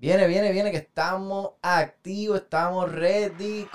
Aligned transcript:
Viene, 0.00 0.26
viene, 0.28 0.50
viene, 0.50 0.70
que 0.70 0.78
estamos 0.78 1.50
activos, 1.60 2.38
estamos 2.38 2.90
ready. 2.90 3.68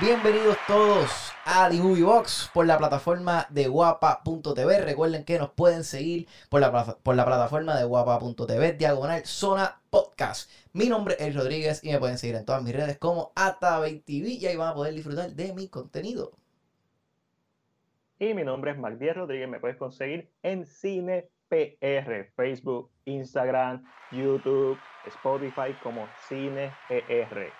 Bienvenidos 0.00 0.56
todos 0.66 1.32
a 1.44 1.70
The 1.70 1.80
por 2.52 2.66
la 2.66 2.78
plataforma 2.78 3.46
de 3.48 3.68
guapa.tv. 3.68 4.80
Recuerden 4.80 5.22
que 5.24 5.38
nos 5.38 5.50
pueden 5.50 5.84
seguir 5.84 6.26
por 6.48 6.60
la, 6.62 6.72
plataforma 7.24 7.78
de 7.78 7.84
guapa.tv, 7.84 8.72
diagonal 8.72 9.24
zona 9.24 9.80
podcast. 9.88 10.50
Mi 10.72 10.88
nombre 10.88 11.14
es 11.20 11.36
Rodríguez 11.36 11.84
y 11.84 11.92
me 11.92 12.00
pueden 12.00 12.18
seguir 12.18 12.34
en 12.34 12.44
todas 12.44 12.64
mis 12.64 12.74
redes 12.74 12.98
como 12.98 13.30
AtaBayTV 13.36 14.26
y 14.26 14.46
ahí 14.46 14.56
van 14.56 14.70
a 14.70 14.74
poder 14.74 14.94
disfrutar 14.94 15.30
de 15.30 15.52
mi 15.52 15.68
contenido. 15.68 16.32
Y 18.18 18.34
mi 18.34 18.42
nombre 18.42 18.72
es 18.72 18.78
Marc 18.78 19.00
Rodríguez, 19.14 19.48
me 19.48 19.60
puedes 19.60 19.76
conseguir 19.76 20.28
en 20.42 20.66
Cine 20.66 21.28
PR, 21.48 22.24
Facebook, 22.34 22.90
Instagram, 23.04 23.82
YouTube, 24.12 24.78
Spotify 25.06 25.74
como 25.82 26.08
Cine 26.28 26.72
PR. 26.88 27.52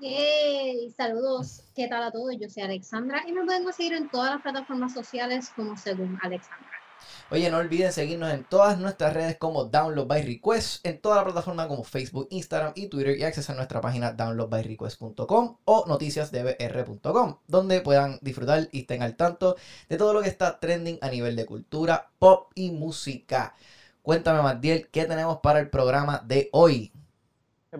Hey, 0.00 0.92
saludos, 0.96 1.72
¿qué 1.74 1.88
tal 1.88 2.02
a 2.02 2.10
todos? 2.10 2.36
Yo 2.38 2.48
soy 2.48 2.62
Alexandra 2.62 3.22
y 3.26 3.32
me 3.32 3.44
pueden 3.44 3.72
seguir 3.72 3.94
en 3.94 4.08
todas 4.08 4.32
las 4.32 4.42
plataformas 4.42 4.92
sociales 4.92 5.50
como 5.54 5.76
según 5.76 6.18
Alexandra. 6.22 6.83
Oye, 7.30 7.50
no 7.50 7.58
olviden 7.58 7.92
seguirnos 7.92 8.32
en 8.32 8.44
todas 8.44 8.78
nuestras 8.78 9.14
redes 9.14 9.36
como 9.38 9.64
Download 9.64 10.06
by 10.06 10.22
Request, 10.22 10.86
en 10.86 11.00
toda 11.00 11.16
la 11.16 11.24
plataforma 11.24 11.66
como 11.68 11.84
Facebook, 11.84 12.28
Instagram 12.30 12.72
y 12.76 12.88
Twitter 12.88 13.18
y 13.18 13.24
accesar 13.24 13.54
a 13.54 13.58
nuestra 13.58 13.80
página 13.80 14.12
downloadbyrequest.com 14.12 15.56
o 15.64 15.84
noticiasdbr.com, 15.86 17.38
donde 17.46 17.80
puedan 17.80 18.18
disfrutar 18.20 18.68
y 18.72 18.80
estén 18.80 19.02
al 19.02 19.16
tanto 19.16 19.56
de 19.88 19.96
todo 19.96 20.12
lo 20.12 20.22
que 20.22 20.28
está 20.28 20.60
trending 20.60 20.98
a 21.00 21.08
nivel 21.08 21.36
de 21.36 21.46
cultura, 21.46 22.10
pop 22.18 22.52
y 22.54 22.70
música. 22.70 23.54
Cuéntame, 24.02 24.42
Magdiel, 24.42 24.88
¿qué 24.90 25.06
tenemos 25.06 25.38
para 25.38 25.60
el 25.60 25.70
programa 25.70 26.22
de 26.24 26.50
hoy? 26.52 26.92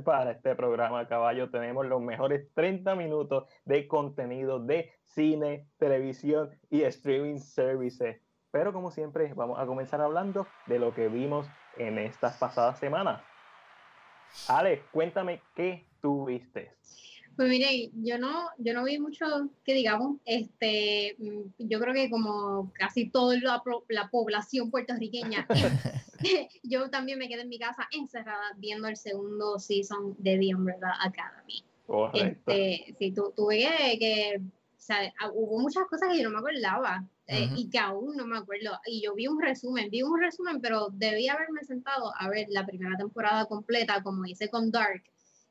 Para 0.02 0.32
este 0.32 0.56
programa, 0.56 1.06
caballo, 1.06 1.50
tenemos 1.50 1.86
los 1.86 2.00
mejores 2.00 2.52
30 2.54 2.96
minutos 2.96 3.44
de 3.64 3.86
contenido 3.86 4.58
de 4.58 4.90
cine, 5.04 5.68
televisión 5.78 6.50
y 6.70 6.82
streaming 6.82 7.38
services 7.38 8.23
pero 8.54 8.72
como 8.72 8.92
siempre, 8.92 9.34
vamos 9.34 9.58
a 9.58 9.66
comenzar 9.66 10.00
hablando 10.00 10.46
de 10.66 10.78
lo 10.78 10.94
que 10.94 11.08
vimos 11.08 11.44
en 11.76 11.98
estas 11.98 12.36
pasadas 12.36 12.78
semanas. 12.78 13.20
Ale, 14.46 14.84
cuéntame 14.92 15.42
qué 15.56 15.84
tú 16.00 16.26
viste. 16.26 16.70
Pues 17.34 17.48
mire, 17.48 17.90
yo 17.94 18.16
no, 18.16 18.50
yo 18.58 18.72
no 18.72 18.84
vi 18.84 19.00
mucho 19.00 19.26
que 19.64 19.74
digamos, 19.74 20.18
este, 20.24 21.16
mm, 21.18 21.66
yo 21.66 21.80
creo 21.80 21.92
que 21.94 22.08
como 22.08 22.72
casi 22.74 23.10
toda 23.10 23.36
la, 23.38 23.60
la 23.88 24.08
población 24.08 24.70
puertorriqueña, 24.70 25.48
yo 26.62 26.88
también 26.90 27.18
me 27.18 27.28
quedé 27.28 27.42
en 27.42 27.48
mi 27.48 27.58
casa 27.58 27.88
encerrada 27.90 28.52
viendo 28.58 28.86
el 28.86 28.96
segundo 28.96 29.58
season 29.58 30.14
de 30.18 30.38
The 30.38 30.54
Umbrella 30.54 30.94
Academy. 31.00 31.64
Correcto. 31.88 32.52
Este, 32.52 32.94
sí, 33.00 33.12
tuve 33.12 33.58
que, 33.58 33.98
que 33.98 34.36
o 34.38 34.80
sea, 34.80 35.12
hubo 35.32 35.58
muchas 35.58 35.88
cosas 35.88 36.08
que 36.12 36.18
yo 36.18 36.30
no 36.30 36.30
me 36.30 36.38
acordaba. 36.38 37.04
Eh, 37.26 37.48
y 37.56 37.70
que 37.70 37.78
aún 37.78 38.16
no 38.16 38.26
me 38.26 38.36
acuerdo. 38.36 38.78
Y 38.86 39.02
yo 39.02 39.14
vi 39.14 39.26
un 39.26 39.40
resumen, 39.40 39.88
vi 39.90 40.02
un 40.02 40.20
resumen, 40.20 40.60
pero 40.60 40.88
debí 40.92 41.28
haberme 41.28 41.64
sentado 41.64 42.12
a 42.18 42.28
ver 42.28 42.46
la 42.50 42.66
primera 42.66 42.96
temporada 42.98 43.46
completa, 43.46 44.02
como 44.02 44.26
hice 44.26 44.50
con 44.50 44.70
Dark, 44.70 45.02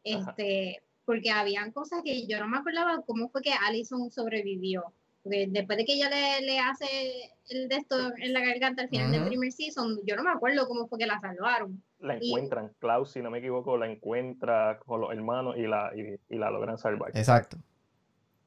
este, 0.03 0.83
porque 1.03 1.31
habían 1.31 1.71
cosas 1.71 2.01
que 2.03 2.27
yo 2.27 2.39
no 2.39 2.47
me 2.47 2.57
acordaba 2.57 3.01
cómo 3.01 3.29
fue 3.29 3.41
que 3.41 3.53
Allison 3.53 4.11
sobrevivió. 4.11 4.93
Porque 5.23 5.47
después 5.49 5.77
de 5.77 5.85
que 5.85 5.93
ella 5.93 6.09
le, 6.09 6.45
le 6.45 6.59
hace 6.59 7.31
el 7.49 7.69
de 7.69 7.77
esto 7.77 8.11
en 8.17 8.33
la 8.33 8.41
garganta 8.41 8.83
al 8.83 8.89
final 8.89 9.11
del 9.11 9.25
primer 9.25 9.51
season, 9.51 9.99
yo 10.05 10.15
no 10.15 10.23
me 10.23 10.31
acuerdo 10.31 10.67
cómo 10.67 10.87
fue 10.87 10.99
que 10.99 11.07
la 11.07 11.19
salvaron. 11.21 11.81
La 11.99 12.17
encuentran, 12.17 12.73
Klaus, 12.79 13.11
si 13.11 13.21
no 13.21 13.31
me 13.31 13.39
equivoco, 13.39 13.77
la 13.77 13.89
encuentra 13.89 14.79
con 14.85 14.99
los 14.99 15.11
hermanos 15.11 15.55
y 15.57 15.61
la, 15.61 15.91
y, 15.95 16.19
y 16.29 16.37
la 16.37 16.51
logran 16.51 16.77
salvar. 16.77 17.17
Exacto. 17.17 17.57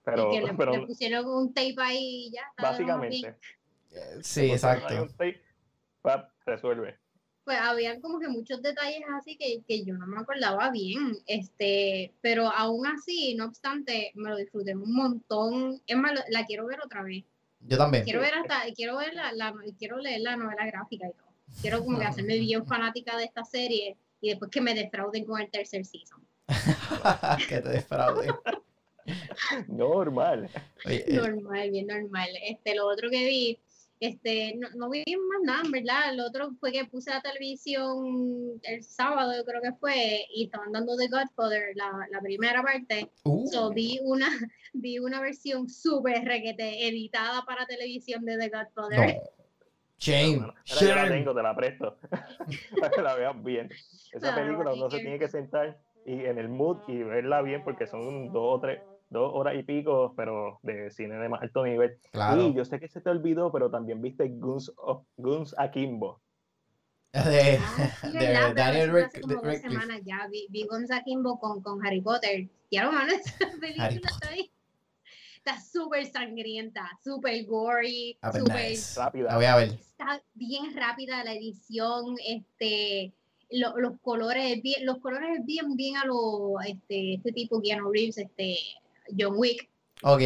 Pero, 0.15 0.31
le, 0.31 0.55
pero, 0.55 0.87
pusieron 0.87 1.27
un 1.27 1.53
tape 1.53 1.75
ahí 1.79 2.27
y 2.27 2.31
ya. 2.31 2.43
Básicamente. 2.63 3.37
Sí, 4.23 4.53
exacto. 4.53 5.03
un 5.03 5.09
tape, 5.09 6.29
resuelve. 6.45 6.97
Pues 7.43 7.59
había 7.59 8.01
como 8.01 8.21
que 8.21 8.29
muchos 8.29 8.63
detalles 8.63 9.03
así 9.19 9.37
que, 9.37 9.63
que, 9.67 9.85
yo 9.85 9.95
no 9.95 10.07
me 10.07 10.21
acordaba 10.21 10.71
bien, 10.71 11.17
este, 11.27 12.13
pero 12.21 12.49
aún 12.49 12.87
así, 12.87 13.35
no 13.35 13.47
obstante, 13.47 14.13
me 14.15 14.31
lo 14.31 14.37
disfruté 14.37 14.77
un 14.77 14.95
montón. 14.95 15.83
Es 15.89 15.97
más, 15.97 16.13
la 16.29 16.47
quiero 16.47 16.67
ver 16.67 16.79
otra 16.85 17.03
vez. 17.03 17.25
Yo 17.61 17.77
también. 17.77 18.05
Quiero 18.05 18.21
ver 18.21 18.35
hasta, 18.35 18.63
quiero 18.77 18.97
ver 18.99 19.13
la, 19.13 19.33
la 19.33 19.55
quiero 19.77 19.99
leer 19.99 20.21
la 20.21 20.37
novela 20.37 20.67
gráfica 20.67 21.09
y 21.09 21.13
todo. 21.13 21.33
Quiero 21.61 21.85
como 21.85 21.99
que 21.99 22.05
hacerme 22.05 22.39
bien 22.39 22.65
fanática 22.65 23.17
de 23.17 23.25
esta 23.25 23.45
serie 23.45 23.97
y 24.21 24.31
después 24.31 24.53
que 24.53 24.61
me 24.61 24.75
defrauden 24.75 25.25
con 25.25 25.41
el 25.41 25.51
tercer 25.51 25.85
season. 25.85 26.25
que 27.49 27.61
te 27.61 27.69
defrauden. 27.69 28.31
normal. 29.69 30.49
Eh, 30.85 31.05
normal, 31.15 31.71
bien 31.71 31.87
normal. 31.87 32.29
Este, 32.43 32.75
lo 32.75 32.87
otro 32.87 33.09
que 33.11 33.27
vi, 33.27 33.59
este, 34.01 34.55
no, 34.57 34.69
no, 34.75 34.91
vi 34.91 35.05
más 35.05 35.43
nada, 35.45 35.63
¿verdad? 35.71 36.15
Lo 36.15 36.27
otro 36.27 36.51
fue 36.61 36.73
que 36.73 36.85
puse 36.85 37.11
la 37.11 37.23
televisión 37.23 38.61
el 38.63 38.83
sábado, 38.83 39.33
yo 39.35 39.45
creo 39.45 39.63
que 39.63 39.73
fue, 39.73 40.27
y 40.35 40.45
estaban 40.45 40.73
dando 40.73 40.97
The 40.97 41.09
Godfather, 41.09 41.73
la, 41.75 42.07
la 42.11 42.21
primera 42.21 42.63
parte. 42.63 43.11
Uh. 43.25 43.47
So, 43.47 43.71
vi 43.71 43.99
una, 44.03 44.29
vi 44.75 44.99
una 44.99 45.21
versión 45.21 45.69
súper 45.69 46.25
requete, 46.25 46.89
editada 46.89 47.43
para 47.47 47.67
televisión 47.67 48.25
de 48.25 48.37
The 48.39 48.49
Godfather. 48.51 49.21
Shame. 49.99 50.53
Yo 50.67 50.95
la 50.95 51.09
tengo, 51.09 51.35
te 51.35 51.43
la 51.43 51.57
presto. 51.57 51.97
para 52.81 52.91
que 52.91 53.03
la 53.03 53.15
veas 53.15 53.43
bien. 53.43 53.71
Esa 54.13 54.35
película 54.35 54.75
no 54.77 54.91
se 54.91 54.99
tiene 54.99 55.19
que 55.19 55.29
sentar 55.29 55.79
y 56.05 56.25
en 56.25 56.39
el 56.39 56.49
mood 56.49 56.79
y 56.87 57.03
verla 57.03 57.43
bien 57.43 57.65
porque 57.65 57.87
son 57.87 58.33
dos 58.33 58.57
o 58.57 58.61
tres 58.61 58.81
dos 59.09 59.31
horas 59.35 59.55
y 59.57 59.63
pico, 59.63 60.15
pero 60.17 60.59
de 60.63 60.91
cine 60.91 61.17
de 61.17 61.29
más 61.29 61.43
alto 61.43 61.65
nivel. 61.65 61.99
Y 62.39 62.55
yo 62.55 62.65
sé 62.65 62.81
que 62.81 62.89
se 62.89 63.01
te 63.01 63.11
olvidó, 63.11 63.53
pero 63.53 63.71
también 63.71 64.01
viste 64.01 64.29
Guns, 64.29 64.73
Guns 65.17 65.55
Akimbo. 65.59 66.21
De, 67.17 67.59
ah, 67.59 68.01
de 68.13 68.55
Daniel 68.55 68.93
Rick, 68.93 69.07
hace 69.07 69.21
como 69.23 69.41
dos 69.41 69.59
semanas 69.59 70.03
ya 70.05 70.29
vi, 70.31 70.47
vi 70.51 70.67
Guns 70.67 70.91
Akimbo 70.91 71.39
con, 71.39 71.63
con 71.63 71.85
Harry 71.87 72.03
Potter. 72.03 72.47
Y 72.69 72.77
ahora, 72.77 72.99
mano, 72.99 73.13
esa 73.15 73.39
película 73.61 73.89
está 73.89 74.29
ahí. 74.29 74.51
Está 75.37 75.59
súper 75.61 76.05
sangrienta, 76.07 76.91
súper 77.03 77.47
gory, 77.47 78.19
ah, 78.21 78.33
pues 78.33 78.43
súper 78.43 78.69
nice. 78.69 79.01
rápida. 79.01 79.29
La 79.31 79.37
voy 79.37 79.45
a 79.47 79.57
ver. 79.57 79.69
Está 79.71 80.23
bien 80.35 80.77
rápida 80.77 81.25
la 81.25 81.33
edición, 81.33 82.17
este 82.27 83.15
lo, 83.51 83.79
los 83.79 83.99
colores 84.01 84.61
bien, 84.61 84.85
los 84.85 84.99
colores 84.99 85.45
bien 85.45 85.77
bien 85.77 85.97
a 85.97 86.05
lo 86.05 86.61
este, 86.61 87.15
este 87.15 87.33
tipo 87.33 87.63
Keanu 87.63 87.93
Reeves, 87.93 88.19
este 88.19 88.59
John 89.19 89.35
Wick. 89.37 89.69
Ok. 90.03 90.21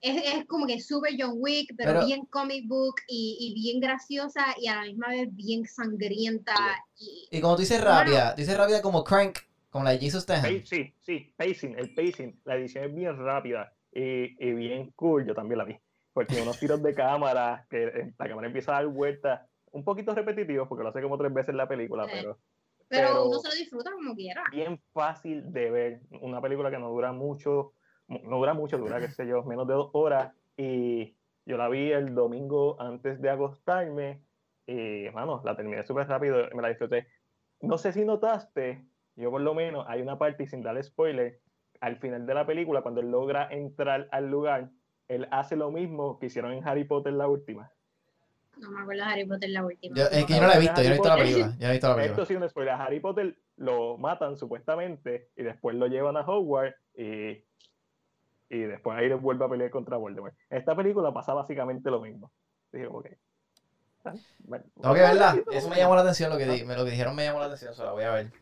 Es, 0.00 0.34
es, 0.34 0.46
como 0.46 0.66
que 0.66 0.80
súper 0.80 1.14
John 1.18 1.34
Wick, 1.36 1.74
pero, 1.76 2.06
bien 2.06 2.24
comic 2.26 2.68
book 2.68 2.94
y, 3.08 3.36
y, 3.40 3.54
bien 3.60 3.80
graciosa 3.80 4.54
y 4.60 4.68
a 4.68 4.76
la 4.76 4.82
misma 4.82 5.08
vez 5.08 5.28
bien 5.34 5.66
sangrienta. 5.66 6.54
Y, 6.96 7.28
y 7.32 7.40
como 7.40 7.56
tú 7.56 7.62
dices 7.62 7.82
rápida, 7.82 8.34
tú 8.34 8.42
dices 8.42 8.56
rápida 8.56 8.80
como 8.80 9.02
Crank, 9.02 9.38
como 9.70 9.84
la 9.84 9.90
de 9.90 9.98
Jesus 9.98 10.22
Statham. 10.22 10.62
Sí, 10.64 10.94
sí, 11.00 11.32
pacing, 11.36 11.76
el 11.76 11.94
pacing, 11.94 12.40
la 12.44 12.56
edición 12.56 12.84
es 12.84 12.94
bien 12.94 13.16
rápida 13.16 13.72
y, 13.92 14.36
y 14.38 14.52
bien 14.52 14.92
cool, 14.94 15.26
yo 15.26 15.34
también 15.34 15.58
la 15.58 15.64
vi. 15.64 15.76
Porque 16.12 16.40
unos 16.40 16.60
tiros 16.60 16.80
de 16.82 16.94
cámara, 16.94 17.66
que 17.68 18.12
la 18.16 18.28
cámara 18.28 18.46
empieza 18.46 18.72
a 18.72 18.82
dar 18.82 18.86
vueltas, 18.86 19.40
un 19.72 19.82
poquito 19.82 20.14
repetitivos, 20.14 20.68
porque 20.68 20.84
lo 20.84 20.90
hace 20.90 21.02
como 21.02 21.18
tres 21.18 21.34
veces 21.34 21.50
en 21.50 21.56
la 21.56 21.68
película, 21.68 22.06
pero 22.10 22.38
pero, 22.88 23.26
uno 23.26 23.38
se 23.38 23.48
lo 23.48 23.54
disfruta 23.54 23.92
como 23.92 24.14
quiera. 24.14 24.42
Bien 24.50 24.80
fácil 24.92 25.52
de 25.52 25.70
ver. 25.70 26.00
Una 26.22 26.40
película 26.40 26.70
que 26.70 26.78
no 26.78 26.88
dura 26.88 27.12
mucho, 27.12 27.74
no 28.08 28.36
dura 28.38 28.54
mucho, 28.54 28.78
dura, 28.78 29.00
qué 29.00 29.08
sé 29.08 29.26
yo, 29.26 29.42
menos 29.44 29.66
de 29.66 29.74
dos 29.74 29.90
horas. 29.92 30.32
Y 30.56 31.14
yo 31.46 31.56
la 31.56 31.68
vi 31.68 31.92
el 31.92 32.14
domingo 32.14 32.80
antes 32.80 33.20
de 33.20 33.30
acostarme. 33.30 34.22
Y, 34.66 35.06
hermano, 35.06 35.40
la 35.44 35.56
terminé 35.56 35.82
súper 35.84 36.08
rápido, 36.08 36.48
me 36.54 36.62
la 36.62 36.68
disfruté. 36.68 37.06
No 37.60 37.78
sé 37.78 37.92
si 37.92 38.04
notaste, 38.04 38.84
yo 39.16 39.30
por 39.30 39.40
lo 39.40 39.54
menos, 39.54 39.84
hay 39.88 40.00
una 40.00 40.18
parte, 40.18 40.46
sin 40.46 40.62
darle 40.62 40.82
spoiler, 40.82 41.40
al 41.80 41.96
final 41.96 42.26
de 42.26 42.34
la 42.34 42.46
película, 42.46 42.82
cuando 42.82 43.00
él 43.00 43.10
logra 43.10 43.48
entrar 43.50 44.08
al 44.12 44.30
lugar, 44.30 44.70
él 45.08 45.26
hace 45.30 45.56
lo 45.56 45.70
mismo 45.70 46.18
que 46.18 46.26
hicieron 46.26 46.52
en 46.52 46.66
Harry 46.66 46.84
Potter 46.84 47.12
la 47.12 47.28
última. 47.28 47.72
No 48.58 48.70
me 48.70 48.80
acuerdo 48.80 49.04
de 49.04 49.10
Harry 49.10 49.26
Potter 49.26 49.50
la 49.50 49.64
última. 49.64 49.96
Yo, 49.96 50.04
es 50.04 50.24
que 50.24 50.34
yo 50.34 50.40
no 50.40 50.48
la 50.48 50.54
he 50.54 50.60
visto, 50.60 50.82
yo 50.82 50.88
no 50.88 50.94
he 50.94 50.98
visto 50.98 51.08
la 51.08 51.16
película. 51.16 51.46
Yo 51.46 51.58
no 51.58 51.68
he 51.68 51.72
visto 51.72 51.88
la 51.88 51.94
película. 51.94 52.22
Esto 52.22 52.26
sí 52.26 52.36
un 52.36 52.48
spoiler. 52.48 52.74
A 52.74 52.84
Harry 52.84 53.00
Potter 53.00 53.38
lo 53.56 53.96
matan 53.96 54.36
supuestamente 54.36 55.30
y 55.36 55.42
después 55.44 55.76
lo 55.76 55.86
llevan 55.86 56.16
a 56.16 56.20
Hogwarts 56.20 56.76
y 56.96 57.44
y 58.48 58.60
después 58.60 58.98
ahí 58.98 59.12
vuelve 59.14 59.44
a 59.44 59.48
pelear 59.48 59.70
contra 59.70 59.96
Voldemort. 59.96 60.34
En 60.50 60.58
esta 60.58 60.74
película 60.74 61.12
pasa 61.12 61.34
básicamente 61.34 61.90
lo 61.90 62.00
mismo. 62.00 62.32
Dije, 62.72 62.86
ok. 62.86 63.06
Ah, 64.04 64.14
bueno, 64.38 64.64
Tengo 64.80 64.94
que 64.94 65.00
verla. 65.00 65.42
Eso 65.50 65.68
me 65.68 65.76
llamó 65.76 65.94
la 65.94 66.02
atención, 66.02 66.30
lo 66.30 66.38
que, 66.38 66.46
di, 66.46 66.64
lo 66.64 66.84
que 66.84 66.90
dijeron 66.90 67.14
me 67.14 67.24
llamó 67.24 67.40
la 67.40 67.46
atención, 67.46 67.72
eso 67.72 67.84
la 67.84 67.92
voy 67.92 68.04
a 68.04 68.12
ver. 68.12 68.32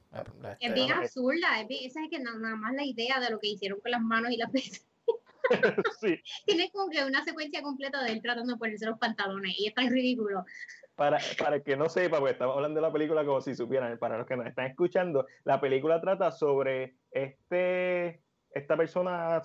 Es 0.60 0.74
bien 0.74 0.92
absurda, 0.92 1.60
es 1.60 1.66
esa 1.90 2.04
es 2.04 2.10
que 2.10 2.20
nada, 2.20 2.56
más 2.56 2.74
la 2.74 2.84
idea 2.84 3.20
de 3.20 3.30
lo 3.30 3.38
que 3.38 3.48
hicieron 3.48 3.80
con 3.80 3.90
las 3.90 4.00
manos 4.00 4.30
y 4.30 4.36
las 4.36 4.50
pies. 4.50 4.86
sí. 6.00 6.20
Tiene 6.44 6.70
como 6.70 6.90
que 6.90 7.04
una 7.04 7.24
secuencia 7.24 7.62
completa 7.62 8.02
de 8.02 8.12
él 8.12 8.22
tratando 8.22 8.52
de 8.52 8.58
ponerse 8.58 8.86
los 8.86 8.98
pantalones 8.98 9.58
y 9.58 9.66
es 9.66 9.74
tan 9.74 9.90
ridículo. 9.90 10.44
para, 10.94 11.18
para 11.38 11.56
el 11.56 11.62
que 11.62 11.76
no 11.76 11.88
sepa, 11.88 12.18
porque 12.18 12.32
estamos 12.32 12.56
hablando 12.56 12.80
de 12.80 12.86
la 12.86 12.92
película 12.92 13.24
como 13.24 13.40
si 13.40 13.54
supieran, 13.54 13.98
para 13.98 14.18
los 14.18 14.26
que 14.26 14.36
nos 14.36 14.46
están 14.46 14.66
escuchando, 14.66 15.26
la 15.44 15.60
película 15.60 16.00
trata 16.00 16.32
sobre 16.32 16.96
este, 17.10 18.22
esta 18.50 18.76
persona, 18.76 19.42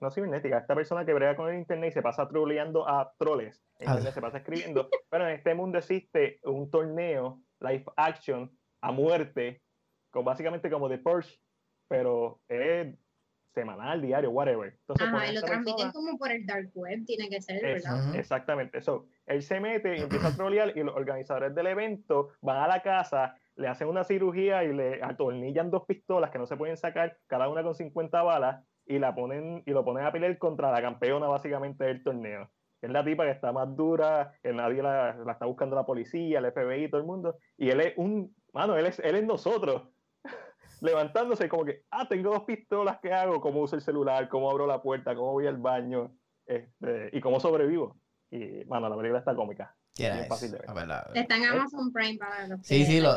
no 0.00 0.10
cibernética, 0.10 0.58
esta 0.58 0.74
persona 0.74 1.04
que 1.04 1.14
brega 1.14 1.36
con 1.36 1.48
el 1.48 1.58
internet 1.58 1.90
y 1.90 1.94
se 1.94 2.02
pasa 2.02 2.28
troleando 2.28 2.88
a 2.88 3.12
troles, 3.18 3.62
ah. 3.86 4.00
se 4.00 4.20
pasa 4.20 4.38
escribiendo. 4.38 4.88
Pero 5.10 5.28
en 5.28 5.34
este 5.34 5.54
mundo 5.54 5.78
existe 5.78 6.40
un 6.44 6.70
torneo 6.70 7.42
live 7.60 7.84
action 7.96 8.50
a 8.82 8.92
muerte, 8.92 9.62
con 10.10 10.24
básicamente 10.24 10.70
como 10.70 10.88
The 10.88 10.98
Purge, 10.98 11.38
pero 11.88 12.40
es 12.48 12.96
semanal, 13.52 14.00
diario, 14.00 14.30
whatever. 14.30 14.72
Entonces, 14.80 15.08
Ajá, 15.08 15.26
y 15.26 15.34
lo 15.34 15.42
transmiten 15.42 15.90
como 15.92 16.16
por 16.16 16.30
el 16.30 16.46
dark 16.46 16.70
web, 16.74 17.04
tiene 17.04 17.28
que 17.28 17.40
ser, 17.40 17.62
¿verdad? 17.62 18.14
Exactamente. 18.14 18.78
Eso. 18.78 19.06
Él 19.26 19.42
se 19.42 19.60
mete 19.60 19.96
y 19.96 20.00
empieza 20.00 20.28
a 20.28 20.36
trolear 20.36 20.76
y 20.76 20.82
los 20.82 20.94
organizadores 20.94 21.54
del 21.54 21.66
evento 21.66 22.30
van 22.40 22.58
a 22.58 22.68
la 22.68 22.80
casa, 22.80 23.36
le 23.60 23.68
hacen 23.68 23.88
una 23.88 24.04
cirugía 24.04 24.64
y 24.64 24.72
le 24.72 25.02
atornillan 25.02 25.70
dos 25.70 25.84
pistolas 25.84 26.30
que 26.30 26.38
no 26.38 26.46
se 26.46 26.56
pueden 26.56 26.78
sacar, 26.78 27.18
cada 27.26 27.48
una 27.48 27.62
con 27.62 27.74
50 27.74 28.22
balas, 28.22 28.64
y 28.86 28.98
la 28.98 29.14
ponen 29.14 29.62
y 29.66 29.70
lo 29.70 29.84
ponen 29.84 30.04
a 30.04 30.12
pelear 30.12 30.36
contra 30.38 30.72
la 30.72 30.80
campeona 30.80 31.28
básicamente 31.28 31.84
del 31.84 32.02
torneo. 32.02 32.50
Es 32.80 32.90
la 32.90 33.04
tipa 33.04 33.24
que 33.24 33.32
está 33.32 33.52
más 33.52 33.76
dura, 33.76 34.32
que 34.42 34.52
nadie 34.54 34.82
la, 34.82 35.14
la 35.14 35.32
está 35.32 35.44
buscando 35.44 35.76
la 35.76 35.84
policía, 35.84 36.38
el 36.38 36.50
FBI, 36.50 36.88
todo 36.88 37.00
el 37.02 37.06
mundo. 37.06 37.36
Y 37.58 37.68
él 37.68 37.80
es 37.82 37.92
un, 37.98 38.34
mano, 38.54 38.76
él 38.76 38.86
es, 38.86 38.98
él 39.00 39.14
es 39.14 39.24
nosotros 39.24 39.82
levantándose 40.80 41.48
como 41.48 41.66
que, 41.66 41.82
ah, 41.90 42.08
tengo 42.08 42.30
dos 42.30 42.44
pistolas, 42.44 42.98
¿qué 43.00 43.12
hago? 43.12 43.42
¿Cómo 43.42 43.60
uso 43.60 43.76
el 43.76 43.82
celular? 43.82 44.28
¿Cómo 44.30 44.50
abro 44.50 44.66
la 44.66 44.80
puerta? 44.80 45.14
¿Cómo 45.14 45.32
voy 45.32 45.46
al 45.46 45.58
baño? 45.58 46.16
Este, 46.46 47.10
y 47.12 47.20
cómo 47.20 47.38
sobrevivo. 47.38 47.98
Y, 48.30 48.64
bueno, 48.64 48.88
la 48.88 48.96
película 48.96 49.18
está 49.18 49.36
cómica. 49.36 49.76
Es 49.96 50.28
fácil 50.28 50.52
de 50.52 50.58
ver. 50.58 50.68
Está 51.14 51.36
en 51.36 51.44
Amazon 51.44 51.92
Prime 51.92 52.18
para 52.18 52.46
los 52.46 52.60
Sí, 52.62 52.84
sí, 52.84 53.00
lo, 53.00 53.16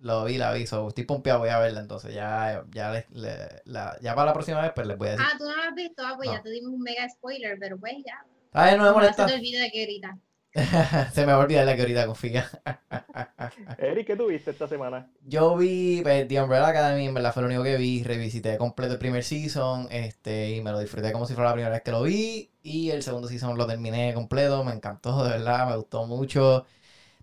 lo, 0.00 0.24
vi, 0.24 0.38
la 0.38 0.52
vi. 0.52 0.66
So, 0.66 0.88
estoy 0.88 1.04
pompeado, 1.04 1.40
voy 1.40 1.48
a 1.48 1.58
verla 1.58 1.80
entonces. 1.80 2.14
Ya, 2.14 2.64
ya, 2.70 3.04
la, 3.10 3.98
ya 4.00 4.14
para 4.14 4.26
la 4.26 4.32
próxima 4.32 4.60
vez, 4.62 4.72
pues 4.74 4.86
les 4.86 4.96
voy 4.96 5.08
a 5.08 5.10
decir. 5.12 5.26
Ah, 5.28 5.36
tú 5.36 5.44
no 5.44 5.56
la 5.56 5.68
has 5.68 5.74
visto. 5.74 6.02
Ah, 6.04 6.14
pues 6.16 6.30
ya 6.30 6.42
te 6.42 6.50
dimos 6.50 6.72
un 6.72 6.80
mega 6.80 7.08
spoiler, 7.08 7.58
pero 7.58 7.78
pues 7.78 7.96
ya. 8.04 8.24
Ah, 8.52 8.74
no 8.76 8.84
me 8.84 8.92
molesta. 8.92 9.22
No 9.22 9.28
se 9.28 9.34
te 9.34 9.40
olvide 9.40 9.60
de. 9.60 10.18
Se 11.12 11.20
me 11.26 11.32
va 11.32 11.34
a 11.34 11.38
olvidar 11.38 11.66
la 11.66 11.76
que 11.76 11.82
ahorita 11.82 12.06
confía. 12.06 12.48
Eric, 13.78 14.06
¿qué 14.06 14.16
tuviste 14.16 14.50
esta 14.50 14.66
semana? 14.66 15.10
Yo 15.24 15.56
vi 15.56 16.00
pues, 16.02 16.26
The 16.26 16.40
Umbrella 16.42 16.68
Academy, 16.68 17.06
en 17.06 17.14
verdad 17.14 17.32
fue 17.32 17.42
lo 17.42 17.48
único 17.48 17.62
que 17.62 17.76
vi. 17.76 18.02
Revisité 18.02 18.56
completo 18.58 18.94
el 18.94 18.98
primer 18.98 19.24
season 19.24 19.88
este, 19.90 20.50
y 20.50 20.60
me 20.62 20.72
lo 20.72 20.80
disfruté 20.80 21.12
como 21.12 21.26
si 21.26 21.34
fuera 21.34 21.50
la 21.50 21.54
primera 21.54 21.72
vez 21.72 21.82
que 21.82 21.90
lo 21.90 22.02
vi. 22.02 22.50
Y 22.62 22.90
el 22.90 23.02
segundo 23.02 23.28
season 23.28 23.56
lo 23.56 23.66
terminé 23.66 24.12
completo, 24.14 24.64
me 24.64 24.72
encantó, 24.72 25.24
de 25.24 25.30
verdad, 25.30 25.68
me 25.68 25.76
gustó 25.76 26.06
mucho. 26.06 26.66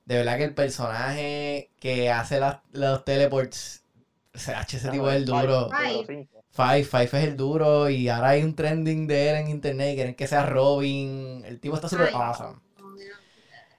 De 0.05 0.17
verdad 0.17 0.37
que 0.37 0.43
el 0.43 0.53
personaje 0.53 1.71
que 1.79 2.11
hace 2.11 2.39
los 2.71 3.05
teleports, 3.05 3.83
o 4.33 4.37
sea, 4.37 4.61
ese 4.61 4.89
tipo 4.89 5.09
es 5.09 5.15
el 5.17 5.25
duro. 5.25 5.69
Five, 6.51 6.85
Five 6.85 7.03
es 7.03 7.13
el 7.13 7.35
duro 7.35 7.89
y 7.89 8.07
ahora 8.07 8.29
hay 8.29 8.43
un 8.43 8.55
trending 8.55 9.07
de 9.07 9.29
él 9.29 9.35
en 9.35 9.49
internet 9.49 9.91
y 9.91 9.95
quieren 9.95 10.15
que 10.15 10.27
sea 10.27 10.45
Robin. 10.45 11.43
El 11.45 11.59
tipo 11.59 11.75
está 11.75 11.89
súper 11.89 12.11
awesome. 12.13 12.64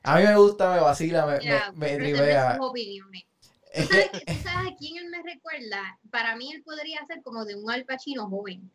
A 0.06 0.19
mí 0.19 0.23
me 0.23 0.37
gusta, 0.37 0.73
me 0.73 0.81
vacila, 0.81 1.26
me, 1.26 1.41
yeah, 1.41 1.73
me, 1.75 1.99
me 1.99 2.14
¿Sabes, 2.14 4.11
¿Sabes 4.44 4.73
a 4.73 4.76
quién 4.79 4.97
él 4.99 5.11
me 5.11 5.19
recuerda? 5.23 5.99
Para 6.11 6.37
mí 6.37 6.53
él 6.53 6.62
podría 6.62 7.05
ser 7.06 7.23
como 7.23 7.44
de 7.44 7.56
un 7.56 7.70
Al 7.70 7.85
Pacino 7.85 8.29
joven. 8.29 8.70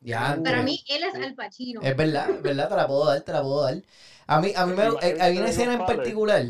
Ya, 0.00 0.40
Para 0.42 0.62
mí 0.62 0.82
él 0.88 1.04
es 1.04 1.14
Al 1.14 1.34
Pacino. 1.34 1.82
Es 1.82 1.94
verdad, 1.94 2.30
es 2.30 2.42
verdad, 2.42 2.68
te 2.68 2.76
la 2.76 2.86
puedo 2.86 3.04
dar, 3.04 3.20
te 3.20 3.32
la 3.32 3.42
puedo 3.42 3.62
dar. 3.62 3.82
A 4.26 4.40
mí, 4.40 4.52
a 4.56 4.66
mí 4.66 4.74
me, 4.74 4.84
eh, 5.02 5.18
hay 5.20 5.38
una 5.38 5.50
escena 5.50 5.74
en 5.74 5.86
particular 5.86 6.46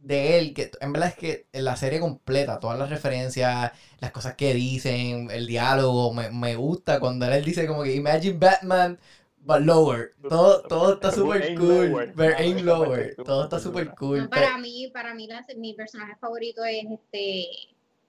de 0.00 0.38
él 0.38 0.54
que 0.54 0.70
en 0.80 0.92
verdad 0.92 1.10
es 1.10 1.14
que 1.14 1.46
en 1.52 1.64
la 1.64 1.76
serie 1.76 2.00
completa, 2.00 2.60
todas 2.60 2.78
las 2.78 2.90
referencias, 2.90 3.72
las 4.00 4.10
cosas 4.12 4.34
que 4.34 4.54
dicen, 4.54 5.30
el 5.30 5.46
diálogo, 5.46 6.12
me, 6.12 6.30
me 6.30 6.56
gusta 6.56 7.00
cuando 7.00 7.26
él 7.26 7.44
dice 7.44 7.66
como 7.66 7.82
que 7.82 7.94
Imagine 7.94 8.38
Batman 8.38 8.98
but 9.44 9.60
lower. 9.60 10.14
Todo, 10.28 10.62
todo 10.62 10.94
está 10.94 11.10
súper 11.10 11.54
cool. 11.56 12.12
But 12.14 12.34
aim 12.38 12.64
lower. 12.64 13.14
Todo 13.16 13.44
está 13.44 13.58
súper 13.58 13.94
cool. 13.94 14.28
para 14.28 14.58
mí, 14.58 14.90
para 14.92 15.14
mí 15.14 15.28
mi 15.56 15.74
personaje 15.74 16.16
favorito 16.16 16.64
es 16.64 16.84
este, 16.90 17.46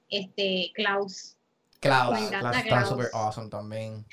este 0.10 0.72
Klaus. 0.74 1.38
Klaus, 1.80 2.30
Klaus 2.30 2.58
está 2.58 2.86
súper 2.86 3.08
awesome 3.14 3.50
también. 3.50 4.06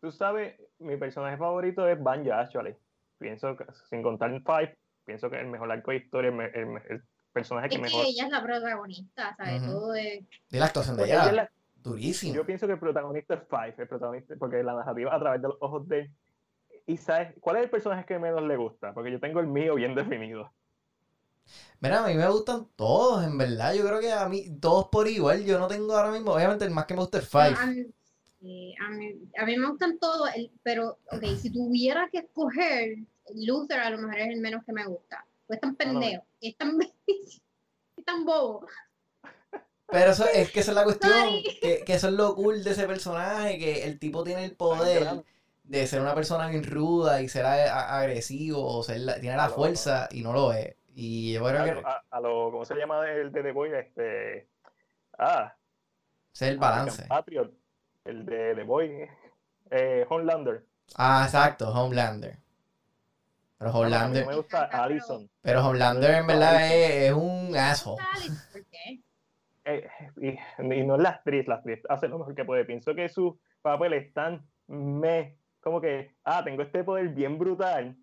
Tú, 0.00 0.12
sabes, 0.12 0.54
mi 0.78 0.96
personaje 0.96 1.36
favorito 1.36 1.88
es 1.88 2.02
Banja, 2.02 2.40
actually. 2.40 2.74
Pienso 3.18 3.56
que, 3.56 3.64
sin 3.88 4.02
contar 4.02 4.30
el 4.32 4.42
Five, 4.42 4.76
pienso 5.04 5.30
que 5.30 5.40
el 5.40 5.46
mejor 5.46 5.70
arco 5.72 5.90
de 5.90 5.96
historia, 5.98 6.28
el, 6.28 6.82
el, 6.88 7.02
personaje 7.32 7.68
que 7.68 7.78
mejor. 7.78 8.00
Es 8.00 8.06
que 8.06 8.10
ella 8.12 8.24
es 8.26 8.30
la 8.30 8.42
protagonista, 8.42 9.34
¿sabes? 9.36 9.62
Todo 9.64 9.94
es. 9.94 10.24
De 10.50 10.58
la 10.58 10.66
actuación 10.66 10.96
de 10.96 11.04
ella. 11.04 11.50
Durísimo. 11.82 12.34
Yo 12.34 12.46
pienso 12.46 12.66
que 12.66 12.74
el 12.74 12.78
protagonista 12.78 13.34
es 13.34 13.40
Five, 13.48 13.74
el 13.76 13.88
protagonista, 13.88 14.34
porque 14.38 14.62
la 14.62 14.74
narrativa 14.74 15.14
a 15.14 15.18
través 15.18 15.42
de 15.42 15.48
los 15.48 15.58
ojos 15.60 15.86
de 15.86 16.10
¿Y 16.86 16.96
sabes 16.98 17.34
cuál 17.40 17.56
es 17.56 17.64
el 17.64 17.70
personaje 17.70 18.04
que 18.04 18.18
menos 18.18 18.42
le 18.42 18.56
gusta? 18.56 18.92
Porque 18.92 19.10
yo 19.10 19.20
tengo 19.20 19.40
el 19.40 19.46
mío 19.46 19.74
bien 19.74 19.94
definido. 19.94 20.52
Mira, 21.80 22.04
a 22.04 22.08
mí 22.08 22.14
me 22.14 22.28
gustan 22.28 22.68
todos, 22.76 23.24
en 23.24 23.36
verdad. 23.38 23.74
Yo 23.74 23.86
creo 23.86 24.00
que 24.00 24.12
a 24.12 24.28
mí, 24.28 24.58
todos 24.60 24.88
por 24.88 25.08
igual. 25.08 25.44
Yo 25.44 25.58
no 25.58 25.66
tengo 25.66 25.94
ahora 25.94 26.10
mismo, 26.10 26.32
obviamente, 26.32 26.64
el 26.64 26.70
más 26.70 26.86
que 26.86 26.94
me 26.94 27.00
gusta 27.00 27.18
es 27.18 27.28
Five. 27.28 27.54
a, 27.58 27.66
mí, 27.66 27.94
a, 28.78 29.44
mí, 29.44 29.56
me 29.56 29.68
gustan 29.68 29.98
todos, 29.98 30.30
pero, 30.62 30.98
ok, 31.10 31.24
si 31.40 31.50
tuviera 31.50 32.08
que 32.10 32.18
escoger, 32.18 32.98
Luther 33.34 33.80
a 33.80 33.90
lo 33.90 33.98
mejor 33.98 34.18
es 34.18 34.28
el 34.28 34.40
menos 34.40 34.64
que 34.64 34.72
me 34.72 34.86
gusta. 34.86 35.26
Pues 35.46 35.58
es 35.58 35.60
tan 35.60 35.76
pendejo, 35.76 36.24
es 36.40 36.56
tan, 36.56 36.78
es 37.06 38.04
tan 38.04 38.24
bobo. 38.24 38.66
Pero 39.88 40.10
eso, 40.10 40.24
es 40.26 40.50
que 40.50 40.60
esa 40.60 40.70
es 40.70 40.74
la 40.74 40.84
cuestión, 40.84 41.12
que, 41.60 41.84
que, 41.84 41.94
eso 41.94 42.08
es 42.08 42.14
lo 42.14 42.34
cool 42.34 42.64
de 42.64 42.70
ese 42.70 42.86
personaje, 42.86 43.58
que 43.58 43.84
el 43.84 43.98
tipo 43.98 44.24
tiene 44.24 44.44
el 44.44 44.56
poder 44.56 45.22
de 45.64 45.86
ser 45.86 46.00
una 46.00 46.14
persona 46.14 46.48
bien 46.48 46.62
ruda 46.62 47.22
y 47.22 47.28
ser 47.28 47.46
agresivo 47.46 48.64
o 48.64 48.82
ser 48.82 49.20
tiene 49.20 49.36
la 49.36 49.48
fuerza 49.48 50.08
y 50.10 50.22
no 50.22 50.32
lo 50.32 50.52
es. 50.52 50.76
Y 50.94 51.32
yo 51.32 51.44
creo 51.44 51.64
que... 51.64 51.82
A, 52.10 52.20
lo, 52.20 52.52
¿cómo 52.52 52.64
se 52.64 52.76
llama 52.76 53.10
el 53.10 53.32
de 53.32 53.42
The 53.42 53.52
Boy? 53.52 53.72
Este... 53.72 54.48
Ah. 55.18 55.54
Ser 56.32 56.52
el 56.52 56.58
balance. 56.58 57.06
Patriot, 57.06 57.52
el 58.04 58.24
de 58.26 58.54
The 58.54 58.62
Boy. 58.62 59.08
Eh, 59.70 60.06
Homelander. 60.08 60.64
Ah, 60.96 61.22
exacto, 61.24 61.70
Homelander. 61.70 62.38
Pero 63.58 63.70
Homelander... 63.72 64.26
me 64.26 64.36
gusta 64.36 64.64
Allison. 64.64 65.28
Pero 65.40 65.66
Homelander 65.66 66.10
en 66.10 66.26
verdad 66.26 66.72
es, 66.72 67.12
un 67.12 67.56
asshole. 67.56 68.02
¿Por 68.52 68.64
qué? 68.66 69.00
Eh, 69.64 69.88
y, 70.18 70.28
y, 70.62 70.86
no 70.86 70.96
es 70.96 71.02
la 71.02 71.08
actriz, 71.08 71.48
la 71.48 71.56
actriz 71.56 71.80
hace 71.88 72.06
lo 72.06 72.18
mejor 72.18 72.34
que 72.34 72.44
puede. 72.44 72.66
Pienso 72.66 72.94
que 72.94 73.08
sus 73.08 73.34
papeles 73.62 74.06
están 74.06 74.46
me 74.66 75.38
como 75.64 75.80
que, 75.80 76.14
ah, 76.24 76.44
tengo 76.44 76.62
este 76.62 76.84
poder 76.84 77.08
bien 77.08 77.38
brutal, 77.38 77.96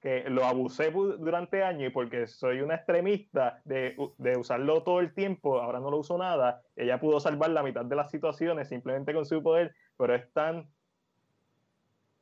que 0.00 0.24
lo 0.30 0.44
abusé 0.46 0.90
durante 0.90 1.62
años 1.62 1.88
y 1.88 1.92
porque 1.92 2.26
soy 2.26 2.62
una 2.62 2.76
extremista 2.76 3.60
de, 3.64 3.96
de, 4.16 4.36
usarlo 4.38 4.82
todo 4.82 5.00
el 5.00 5.12
tiempo, 5.12 5.60
ahora 5.60 5.78
no 5.78 5.90
lo 5.90 5.98
uso 5.98 6.16
nada, 6.16 6.62
ella 6.74 6.98
pudo 6.98 7.20
salvar 7.20 7.50
la 7.50 7.62
mitad 7.62 7.84
de 7.84 7.96
las 7.96 8.10
situaciones 8.10 8.68
simplemente 8.68 9.12
con 9.12 9.26
su 9.26 9.42
poder, 9.42 9.74
pero 9.98 10.14
es 10.14 10.32
tan 10.32 10.70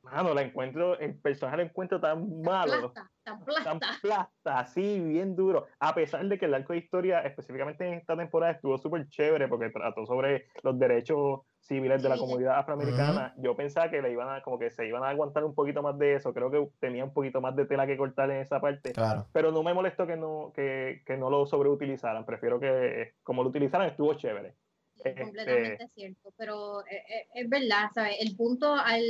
mano, 0.01 0.33
la 0.33 0.41
encuentro, 0.41 0.97
el 0.99 1.15
personaje 1.19 1.57
lo 1.57 1.63
encuentro 1.63 1.99
tan 1.99 2.41
malo. 2.41 2.93
tan 3.23 3.43
plasta. 3.43 3.63
Tan 3.63 3.79
plasta, 4.01 4.59
así, 4.59 4.99
bien 4.99 5.35
duro. 5.35 5.67
A 5.79 5.93
pesar 5.93 6.25
de 6.27 6.37
que 6.37 6.45
el 6.45 6.53
arco 6.53 6.73
de 6.73 6.79
historia, 6.79 7.21
específicamente 7.21 7.87
en 7.87 7.95
esta 7.95 8.15
temporada, 8.15 8.53
estuvo 8.53 8.77
súper 8.77 9.07
chévere 9.09 9.47
porque 9.47 9.69
trató 9.69 10.05
sobre 10.05 10.47
los 10.63 10.77
derechos 10.79 11.41
civiles 11.59 12.01
de 12.01 12.09
la 12.09 12.17
comunidad 12.17 12.57
afroamericana. 12.57 13.33
Yo 13.37 13.55
pensaba 13.55 13.89
que 13.89 14.01
le 14.01 14.11
iban 14.11 14.29
a, 14.29 14.41
como 14.41 14.57
que 14.57 14.71
se 14.71 14.87
iban 14.87 15.03
a 15.03 15.09
aguantar 15.09 15.43
un 15.43 15.53
poquito 15.53 15.83
más 15.83 15.97
de 15.99 16.15
eso. 16.15 16.33
Creo 16.33 16.49
que 16.49 16.67
tenía 16.79 17.03
un 17.03 17.13
poquito 17.13 17.41
más 17.41 17.55
de 17.55 17.65
tela 17.65 17.85
que 17.85 17.97
cortar 17.97 18.31
en 18.31 18.37
esa 18.37 18.59
parte. 18.59 18.93
Claro. 18.93 19.27
Pero 19.33 19.51
no 19.51 19.61
me 19.61 19.73
molestó 19.73 20.07
que 20.07 20.15
no, 20.15 20.51
que, 20.55 21.03
que 21.05 21.17
no 21.17 21.29
lo 21.29 21.45
sobreutilizaran. 21.45 22.25
Prefiero 22.25 22.59
que, 22.59 23.13
como 23.23 23.43
lo 23.43 23.49
utilizaran, 23.49 23.87
estuvo 23.87 24.13
chévere. 24.15 24.55
Este, 25.03 25.21
completamente 25.21 25.87
cierto, 25.95 26.33
pero 26.37 26.81
eh, 26.81 27.03
eh, 27.07 27.27
es, 27.35 27.49
verdad, 27.49 27.89
¿sabes? 27.93 28.17
El 28.19 28.35
punto, 28.35 28.73
al, 28.73 29.01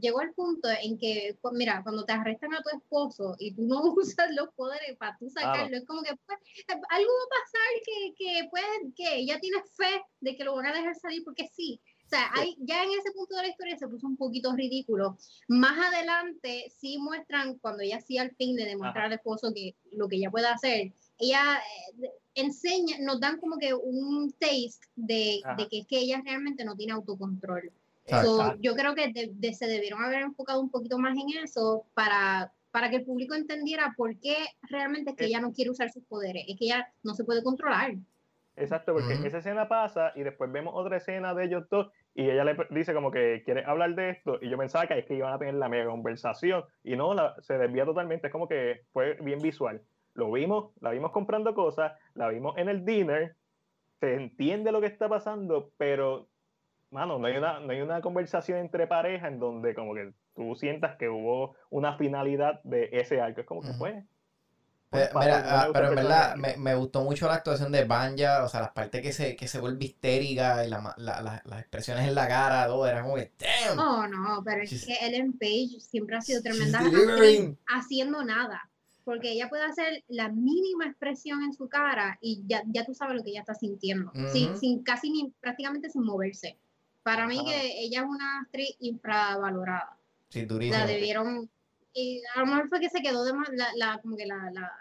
llegó 0.00 0.20
al 0.20 0.32
punto 0.34 0.68
en 0.68 0.98
que, 0.98 1.36
mira, 1.52 1.82
cuando 1.82 2.04
te 2.04 2.12
arrestan 2.12 2.54
a 2.54 2.62
tu 2.62 2.76
esposo 2.76 3.34
y 3.38 3.52
tú 3.54 3.62
no 3.62 3.82
usas 3.96 4.30
los 4.36 4.50
poderes 4.54 4.96
para 4.98 5.16
tú 5.18 5.28
sacarlo, 5.30 5.76
es 5.76 5.84
como 5.84 6.02
que 6.02 6.14
pues, 6.26 6.38
algo 6.68 7.10
va 7.10 7.24
a 7.24 7.42
pasar 7.42 7.72
que, 7.84 8.14
que, 8.16 8.48
pues, 8.50 8.64
que 8.96 9.16
ella 9.16 9.40
tiene 9.40 9.58
fe 9.76 10.02
de 10.20 10.36
que 10.36 10.44
lo 10.44 10.54
van 10.54 10.66
a 10.66 10.74
dejar 10.74 10.94
salir 10.94 11.24
porque 11.24 11.48
sí. 11.48 11.80
O 12.06 12.08
sea, 12.08 12.30
hay, 12.34 12.54
ya 12.58 12.84
en 12.84 12.90
ese 12.90 13.10
punto 13.12 13.34
de 13.34 13.42
la 13.42 13.48
historia 13.48 13.76
se 13.78 13.88
puso 13.88 14.06
un 14.06 14.18
poquito 14.18 14.52
ridículo. 14.54 15.16
Más 15.48 15.78
adelante 15.78 16.70
sí 16.78 16.98
muestran, 16.98 17.58
cuando 17.58 17.82
ella 17.82 18.00
sí 18.00 18.18
al 18.18 18.36
fin 18.36 18.54
de 18.54 18.66
demostrar 18.66 19.06
al 19.06 19.14
esposo 19.14 19.50
que 19.54 19.76
lo 19.92 20.08
que 20.08 20.16
ella 20.16 20.30
puede 20.30 20.46
hacer, 20.46 20.92
ella 21.22 21.60
eh, 22.02 22.10
enseña, 22.34 22.96
nos 23.00 23.20
dan 23.20 23.38
como 23.38 23.56
que 23.58 23.72
un 23.74 24.32
taste 24.38 24.86
de, 24.96 25.40
de, 25.56 25.68
que 25.68 25.78
es 25.80 25.86
que 25.86 25.98
ella 25.98 26.20
realmente 26.24 26.64
no 26.64 26.76
tiene 26.76 26.92
autocontrol. 26.92 27.70
yo 28.60 28.74
creo 28.74 28.94
que 28.94 29.54
se 29.54 29.66
debieron 29.66 30.02
haber 30.02 30.22
enfocado 30.22 30.60
un 30.60 30.70
poquito 30.70 30.98
más 30.98 31.16
en 31.16 31.42
eso 31.42 31.86
para 31.94 32.52
para 32.72 32.88
que 32.88 32.96
el 32.96 33.04
público 33.04 33.34
entendiera 33.34 33.92
por 33.98 34.18
qué 34.18 34.34
realmente 34.62 35.10
es 35.10 35.16
que 35.16 35.26
ella 35.26 35.40
no 35.42 35.52
quiere 35.52 35.70
usar 35.70 35.90
sus 35.90 36.02
poderes, 36.04 36.44
es 36.48 36.58
que 36.58 36.64
ella 36.64 36.90
no 37.02 37.14
se 37.14 37.22
puede 37.22 37.42
controlar. 37.42 37.92
Exacto, 38.56 38.94
porque 38.94 39.20
esa 39.24 39.38
escena 39.38 39.68
pasa 39.68 40.12
y 40.16 40.22
después 40.22 40.50
vemos 40.50 40.72
otra 40.74 40.96
escena 40.96 41.34
de 41.34 41.44
ellos 41.44 41.68
dos 41.70 41.90
y 42.14 42.28
ella 42.30 42.44
le 42.44 42.56
dice 42.70 42.94
como 42.94 43.10
que 43.10 43.42
quiere 43.44 43.62
hablar 43.64 43.94
de 43.94 44.10
esto 44.10 44.38
y 44.40 44.48
yo 44.50 44.56
pensaba 44.58 44.86
que 44.86 44.98
es 44.98 45.04
que 45.06 45.14
iban 45.14 45.34
a 45.34 45.38
tener 45.38 45.54
la 45.54 45.68
mega 45.68 45.86
conversación 45.90 46.64
y 46.82 46.96
no, 46.96 47.12
la- 47.14 47.34
se 47.42 47.58
desvía 47.58 47.84
totalmente, 47.84 48.28
es 48.28 48.32
como 48.32 48.48
que 48.48 48.86
fue 48.92 49.14
bien 49.20 49.38
visual. 49.40 49.82
Lo 50.14 50.30
vimos, 50.30 50.72
la 50.80 50.90
vimos 50.90 51.10
comprando 51.12 51.54
cosas, 51.54 51.92
la 52.14 52.28
vimos 52.28 52.56
en 52.58 52.68
el 52.68 52.84
dinner, 52.84 53.34
se 54.00 54.14
entiende 54.14 54.72
lo 54.72 54.80
que 54.80 54.88
está 54.88 55.08
pasando, 55.08 55.70
pero, 55.78 56.28
mano, 56.90 57.18
no 57.18 57.26
hay 57.26 57.36
una, 57.36 57.60
no 57.60 57.72
hay 57.72 57.80
una 57.80 58.00
conversación 58.00 58.58
entre 58.58 58.86
pareja 58.86 59.28
en 59.28 59.38
donde 59.38 59.74
como 59.74 59.94
que 59.94 60.12
tú 60.34 60.54
sientas 60.54 60.96
que 60.96 61.08
hubo 61.08 61.54
una 61.70 61.96
finalidad 61.96 62.60
de 62.64 62.88
ese 62.92 63.20
arco, 63.20 63.40
es 63.40 63.46
como 63.46 63.62
que 63.62 63.72
fue. 63.74 64.02
Pues, 64.90 65.08
mira, 65.14 65.38
no 65.38 65.44
me 65.44 65.48
ah, 65.48 65.64
gusta 65.64 65.72
pero 65.72 65.88
en 65.88 65.94
verdad 65.94 66.36
me, 66.36 66.56
me 66.58 66.74
gustó 66.74 67.02
mucho 67.02 67.26
la 67.26 67.36
actuación 67.36 67.72
de 67.72 67.84
Banja, 67.84 68.44
o 68.44 68.48
sea, 68.48 68.60
las 68.60 68.72
partes 68.72 69.00
que 69.00 69.10
se, 69.12 69.34
que 69.36 69.48
se 69.48 69.58
vuelve 69.58 69.86
histérica 69.86 70.66
y 70.66 70.68
la 70.68 70.94
la- 70.98 71.22
la- 71.22 71.42
las 71.46 71.60
expresiones 71.60 72.06
en 72.06 72.14
la 72.14 72.28
cara, 72.28 72.66
todo, 72.66 72.86
era 72.86 73.00
como 73.00 73.14
que, 73.14 73.32
damn. 73.38 73.78
Oh, 73.78 74.06
no, 74.06 74.42
pero 74.44 74.60
She's- 74.64 74.72
es 74.74 74.84
que 74.84 75.06
Ellen 75.06 75.32
Page 75.38 75.80
siempre 75.80 76.16
ha 76.16 76.20
sido 76.20 76.42
tremenda 76.42 76.80
actriz 76.80 77.54
haciendo 77.68 78.22
nada. 78.22 78.68
Porque 79.04 79.32
ella 79.32 79.48
puede 79.48 79.64
hacer 79.64 80.04
la 80.08 80.28
mínima 80.28 80.86
expresión 80.86 81.42
en 81.42 81.52
su 81.52 81.68
cara 81.68 82.18
y 82.20 82.42
ya, 82.46 82.62
ya 82.66 82.84
tú 82.84 82.94
sabes 82.94 83.16
lo 83.16 83.22
que 83.24 83.30
ella 83.30 83.40
está 83.40 83.54
sintiendo. 83.54 84.12
sin, 84.32 84.50
Ujú. 84.50 84.58
sin 84.58 84.82
casi 84.82 85.10
ni 85.10 85.32
prácticamente 85.40 85.90
sin 85.90 86.04
moverse. 86.04 86.56
Para 87.02 87.26
mí 87.26 87.36
Ajá. 87.38 87.46
que 87.46 87.80
ella 87.80 88.00
es 88.02 88.06
una 88.06 88.40
actriz 88.42 88.76
infravalorada. 88.78 89.96
Sí, 90.28 90.44
durísimo. 90.44 90.78
La 90.78 90.86
debieron. 90.86 91.50
Y 91.92 92.22
a 92.34 92.40
lo 92.40 92.46
mejor 92.46 92.68
fue 92.68 92.80
que 92.80 92.88
se 92.88 93.02
quedó 93.02 93.24
de 93.24 93.32
la, 93.52 93.68
la, 93.76 93.98
como 94.00 94.16
que 94.16 94.24
la, 94.26 94.50
la 94.52 94.72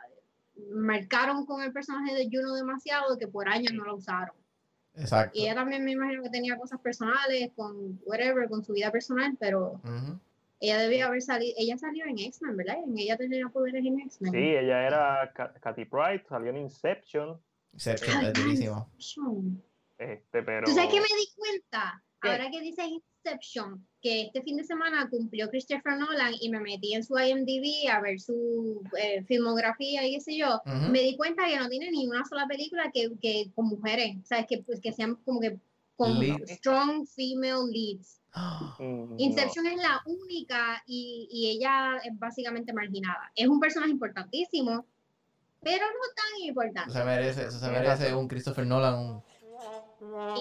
marcaron 0.70 1.46
con 1.46 1.62
el 1.62 1.74
personaje 1.74 2.14
de 2.16 2.30
Juno 2.32 2.54
demasiado 2.54 3.18
que 3.18 3.28
por 3.28 3.50
años 3.50 3.74
no 3.74 3.84
la 3.86 3.94
usaron. 3.94 4.36
Exacto. 4.94 5.38
Y 5.38 5.44
ella 5.44 5.56
también 5.56 5.84
me 5.84 5.92
imagino 5.92 6.22
que 6.24 6.30
tenía 6.30 6.58
cosas 6.58 6.80
personales 6.80 7.50
con 7.56 8.00
whatever, 8.06 8.48
con 8.50 8.64
su 8.64 8.74
vida 8.74 8.92
personal, 8.92 9.36
pero 9.40 9.82
Ujú. 9.84 10.20
Ella 10.62 10.78
debía 10.78 11.08
haber 11.08 11.22
salido, 11.22 11.54
ella 11.58 11.78
salió 11.78 12.06
en 12.06 12.18
X-Men, 12.20 12.56
¿verdad? 12.56 12.78
En 12.86 12.98
ella 12.98 13.18
tenía 13.18 13.50
poderes 13.50 13.84
en 13.86 14.00
X-Men. 14.00 14.32
Sí, 14.32 14.38
ella 14.38 14.88
era 14.88 15.32
Ka- 15.34 15.54
Katy 15.60 15.86
Pride, 15.86 16.24
salió 16.30 16.52
en 16.52 16.58
Inception, 16.58 17.38
Inception, 17.74 18.18
Ay, 18.18 18.28
es 18.28 18.34
durísimo. 18.34 18.90
Este, 19.98 20.44
pero... 20.44 20.66
¿Tú 20.66 20.72
sabes 20.74 20.90
qué 20.92 21.00
me 21.00 21.06
di 21.08 21.30
cuenta? 21.36 22.04
¿Qué? 22.22 22.30
Ahora 22.30 22.52
que 22.52 22.62
dices 22.62 22.86
Inception, 22.88 23.88
que 24.02 24.22
este 24.24 24.42
fin 24.44 24.58
de 24.58 24.64
semana 24.64 25.10
cumplió 25.10 25.50
Christopher 25.50 25.98
Nolan 25.98 26.34
y 26.40 26.50
me 26.50 26.60
metí 26.60 26.94
en 26.94 27.04
su 27.04 27.18
IMDb 27.18 27.90
a 27.92 28.00
ver 28.00 28.20
su 28.20 28.82
eh, 29.02 29.24
filmografía 29.24 30.06
y 30.08 30.14
qué 30.16 30.22
sé 30.22 30.38
yo, 30.38 30.62
me 30.92 31.02
di 31.02 31.16
cuenta 31.18 31.48
que 31.48 31.58
no 31.58 31.70
tiene 31.70 31.90
ni 31.92 32.08
una 32.08 32.24
sola 32.26 32.46
película 32.48 32.92
que, 32.94 33.10
que 33.20 33.52
con 33.56 33.68
mujeres, 33.68 34.18
¿sabes? 34.24 34.46
Que, 34.48 34.60
pues, 34.60 34.80
que 34.80 34.92
sean 34.92 35.16
como 35.26 35.40
que 35.40 35.58
con 36.10 36.20
Leads. 36.20 36.52
strong 36.52 37.06
female 37.08 37.66
leads. 37.72 38.20
No. 38.80 39.16
Inception 39.18 39.68
es 39.68 39.78
la 39.78 40.02
única 40.06 40.82
y, 40.88 41.28
y 41.32 41.50
ella 41.52 41.98
es 42.04 42.18
básicamente 42.18 42.74
marginada. 42.74 43.32
Es 43.36 43.48
un 43.48 43.60
personaje 43.60 43.92
importantísimo, 43.92 44.86
pero 45.62 45.86
no 45.86 46.14
tan 46.16 46.48
importante. 46.48 46.92
se 46.92 47.04
merece, 47.04 47.42
eso 47.48 47.60
se 47.60 47.70
merece 47.70 48.16
un 48.16 48.28
Christopher 48.28 48.66
Nolan. 48.66 48.96
un- 48.96 49.24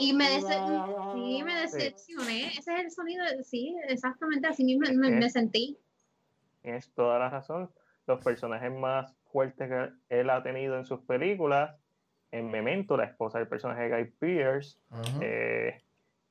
Y 0.00 0.12
me, 0.14 0.24
dece- 0.24 1.12
sí, 1.14 1.42
me 1.42 1.54
decepcioné. 1.60 2.46
Ese 2.48 2.72
es 2.74 2.80
el 2.84 2.90
sonido, 2.90 3.24
de- 3.26 3.44
sí, 3.44 3.76
exactamente 3.88 4.46
así 4.48 4.64
mismo 4.64 4.86
me, 4.94 5.10
me 5.10 5.28
sentí. 5.28 5.76
Tienes 6.62 6.90
toda 6.94 7.18
la 7.18 7.28
razón. 7.28 7.70
Los 8.06 8.22
personajes 8.24 8.72
más 8.72 9.12
fuertes 9.30 9.68
que 9.68 9.90
él 10.20 10.30
ha 10.30 10.42
tenido 10.42 10.76
en 10.78 10.86
sus 10.86 11.00
películas, 11.00 11.74
en 12.32 12.50
Memento, 12.50 12.96
la 12.96 13.04
esposa 13.04 13.38
del 13.38 13.49
personaje 13.49 13.88
de 13.88 13.96
Guy 13.96 14.12
Pearce, 14.18 14.78
eh, 15.20 15.80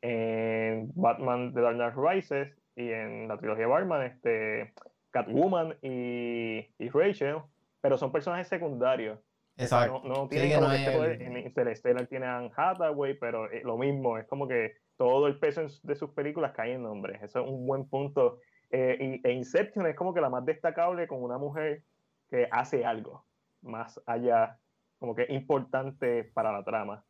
en 0.01 0.91
Batman 0.95 1.53
The 1.53 1.61
Dark 1.61 1.75
Knight 1.75 1.95
Rises 1.95 2.57
y 2.75 2.89
en 2.89 3.27
la 3.27 3.37
trilogía 3.37 3.67
Batman, 3.67 4.03
este, 4.03 4.73
Catwoman 5.11 5.75
y, 5.81 6.67
y 6.77 6.89
Rachel, 6.89 7.37
pero 7.81 7.97
son 7.97 8.11
personajes 8.11 8.47
secundarios. 8.47 9.19
Exacto. 9.57 10.01
No, 10.05 10.09
no 10.09 10.23
Sí, 10.23 10.29
tienen 10.29 10.49
que 10.49 10.55
como 10.55 10.67
no 10.69 10.73
este 10.73 10.91
poder. 10.91 11.21
En 11.21 11.37
Interstellar 11.37 12.07
tiene 12.07 12.25
a 12.25 12.37
Anne 12.37 12.51
Hathaway, 12.55 13.13
pero 13.19 13.51
eh, 13.51 13.61
lo 13.65 13.77
mismo, 13.77 14.17
es 14.17 14.25
como 14.25 14.47
que 14.47 14.77
todo 14.95 15.27
el 15.27 15.37
peso 15.37 15.65
de 15.83 15.95
sus 15.95 16.11
películas 16.11 16.53
cae 16.53 16.73
en 16.73 16.85
hombres. 16.85 17.21
Eso 17.21 17.41
es 17.41 17.47
un 17.47 17.67
buen 17.67 17.87
punto. 17.89 18.39
Eh, 18.71 19.19
y, 19.23 19.27
e 19.27 19.33
Inception 19.33 19.85
es 19.87 19.95
como 19.95 20.13
que 20.13 20.21
la 20.21 20.29
más 20.29 20.45
destacable 20.45 21.07
con 21.07 21.21
una 21.21 21.37
mujer 21.37 21.83
que 22.29 22.47
hace 22.51 22.85
algo 22.85 23.25
más 23.61 24.01
allá, 24.05 24.57
como 24.99 25.15
que 25.15 25.25
importante 25.29 26.23
para 26.25 26.51
la 26.51 26.63
trama. 26.63 27.03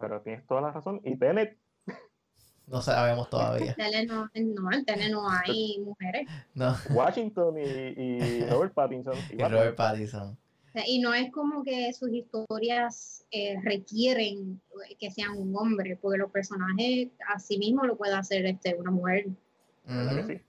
Pero 0.00 0.20
tienes 0.22 0.46
toda 0.46 0.60
la 0.60 0.70
razón. 0.72 1.00
Y 1.04 1.16
Tenet, 1.16 1.56
No 2.66 2.80
sabemos 2.80 3.28
todavía. 3.28 3.74
Tele 3.74 4.06
no, 4.06 4.30
no, 4.34 4.72
en 4.72 4.84
tele 4.84 5.10
no 5.10 5.28
hay 5.28 5.78
mujeres. 5.84 6.26
No. 6.54 6.74
Washington 6.90 7.56
y, 7.58 7.62
y 7.62 8.44
Robert 8.50 8.72
Pattinson. 8.74 9.14
y 9.30 9.34
Y. 9.34 9.38
Robert 9.44 9.76
Pattinson. 9.76 10.36
Y 10.86 10.98
no 10.98 11.14
es 11.14 11.30
como 11.30 11.62
que 11.62 11.92
sus 11.92 12.10
historias 12.12 13.24
eh, 13.30 13.56
requieren 13.62 14.60
que 14.98 15.10
sean 15.12 15.36
un 15.38 15.54
hombre, 15.56 15.96
porque 16.00 16.18
los 16.18 16.32
personajes 16.32 17.10
así 17.32 17.58
mismo 17.58 17.84
lo 17.84 17.96
puede 17.96 18.14
hacer 18.14 18.44
este, 18.46 18.74
una 18.74 18.90
mujer. 18.90 19.26
¿Verdad 19.86 20.18
Ujú, 20.18 20.26
que 20.26 20.38
sí? 20.38 20.42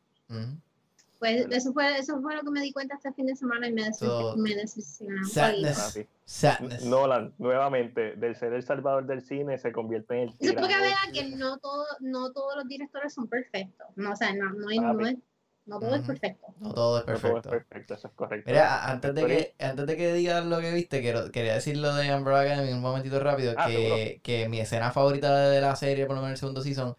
Pues 1.25 1.47
eso 1.49 1.73
fue, 1.73 1.97
eso 1.97 2.21
fue 2.21 2.35
lo 2.35 2.43
que 2.43 2.51
me 2.51 2.61
di 2.61 2.71
cuenta 2.71 2.95
este 2.95 3.11
fin 3.13 3.25
de 3.25 3.35
semana 3.35 3.67
y 3.67 3.73
me, 3.73 3.81
decep- 3.83 3.95
So, 4.05 4.37
me 4.37 4.53
decepcionó. 4.55 5.17
un 5.21 5.25
sadness. 5.25 5.99
Sadness. 6.25 6.83
Nolan, 6.85 7.33
nuevamente, 7.39 8.15
del 8.15 8.35
ser 8.35 8.53
el 8.53 8.61
salvador 8.63 9.05
del 9.07 9.21
cine, 9.21 9.57
se 9.57 9.71
convierte 9.71 10.13
en 10.15 10.19
el 10.21 10.29
Eso 10.29 10.37
es 10.39 10.49
porque 10.53 10.67
tirano. 10.67 10.83
vea 10.83 10.97
que 11.13 11.35
no, 11.35 11.57
todo, 11.57 11.85
no 12.01 12.31
todos 12.31 12.55
los 12.57 12.67
directores 12.67 13.13
son 13.13 13.27
perfectos. 13.27 13.87
No, 13.95 14.11
o 14.11 14.15
sea, 14.15 14.33
no, 14.33 14.53
no, 14.53 14.67
hay- 14.69 14.79
no 14.79 15.07
es- 15.07 15.17
no 15.65 15.79
todo 15.79 15.95
es 15.95 16.01
perfecto. 16.03 16.45
No 16.59 16.73
todo 16.75 16.99
es 16.99 17.07
No 17.07 17.13
todo 17.13 17.15
es 17.15 17.21
perfecto. 17.21 17.49
perfecto, 17.49 17.93
eso 17.95 18.07
es 18.07 18.13
correcto. 18.13 18.49
Mira, 18.51 18.85
antes 18.91 19.15
de 19.15 19.25
que, 19.25 19.55
antes 19.59 19.87
de 19.87 19.97
que 19.97 20.13
digas 20.13 20.45
lo 20.45 20.59
que 20.59 20.71
viste, 20.73 21.01
quiero, 21.01 21.31
quería 21.31 21.55
decir 21.55 21.77
lo 21.77 21.95
de 21.95 22.13
Umbrella 22.15 22.41
Academy 22.41 22.71
un 22.71 22.81
momentito 22.81 23.19
rápido, 23.19 23.55
Ah, 23.57 23.65
que, 23.67 24.19
que 24.23 24.47
mi 24.47 24.59
escena 24.59 24.91
favorita 24.91 25.49
de 25.49 25.59
la 25.61 25.75
serie, 25.75 26.05
por 26.05 26.15
lo 26.17 26.21
menos 26.21 26.33
el 26.33 26.39
segundo 26.39 26.61
season, 26.61 26.95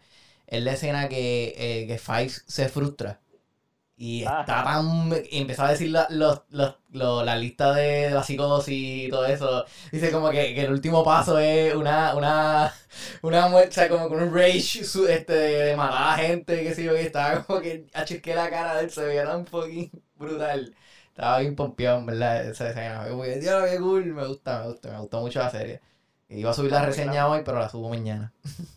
es 0.47 0.63
la 0.63 0.73
escena 0.73 1.07
que, 1.07 1.53
eh, 1.57 1.87
que 1.87 1.97
Five 1.97 2.29
se 2.29 2.67
frustra. 2.69 3.21
Y 3.99 4.25
tan... 4.45 5.11
Y 5.31 5.39
empezó 5.41 5.63
a 5.63 5.71
decir 5.71 5.89
la, 5.91 6.07
los, 6.11 6.41
los, 6.49 6.75
lo- 6.91 7.23
la 7.25 7.35
lista 7.37 7.73
de 7.73 8.11
la 8.11 8.23
psicosis 8.23 9.07
y 9.07 9.09
todo 9.09 9.25
eso. 9.25 9.65
Dice 9.91 10.11
como 10.11 10.29
que, 10.29 10.53
que 10.55 10.61
el 10.65 10.71
último 10.71 11.03
paso 11.03 11.39
es 11.39 11.73
una... 11.75 12.15
una 12.15 12.73
una 13.21 13.47
muerte, 13.47 13.69
o 13.69 13.73
sea, 13.73 13.89
como 13.89 14.09
con 14.09 14.21
un 14.23 14.33
rage 14.33 14.81
este, 14.81 15.33
de 15.33 15.75
matar 15.75 16.13
a 16.19 16.23
gente, 16.23 16.63
que 16.63 16.73
sé 16.73 16.83
yo, 16.83 16.93
que 16.93 17.01
estaba 17.03 17.43
como 17.43 17.59
que 17.61 17.87
achusqué 17.93 18.35
la 18.35 18.49
cara 18.49 18.75
de 18.77 18.85
él, 18.85 18.91
se 18.91 19.05
veía 19.05 19.25
tan 19.25 19.45
fucking 19.45 19.91
brutal. 20.15 20.75
Estaba 21.09 21.39
bien 21.39 21.55
pompeado, 21.55 21.99
en 21.99 22.05
verdad, 22.05 22.45
esa 22.49 22.69
escena. 22.69 23.01
Fue 23.01 23.09
como 23.11 23.23
que, 23.23 23.39
Dios, 23.39 23.63
qué 23.69 23.77
cool, 23.79 24.05
me 24.13 24.27
gusta, 24.27 24.61
me 24.61 24.67
gusta, 24.67 24.91
me 24.91 24.99
gustó 24.99 25.19
mucho 25.21 25.39
la 25.39 25.49
serie. 25.49 25.81
Iba 26.29 26.51
a 26.51 26.53
subir 26.53 26.71
la 26.71 26.85
reseña 26.85 27.27
hoy, 27.27 27.41
pero 27.45 27.59
la 27.59 27.69
subo 27.69 27.89
mañana. 27.89 28.33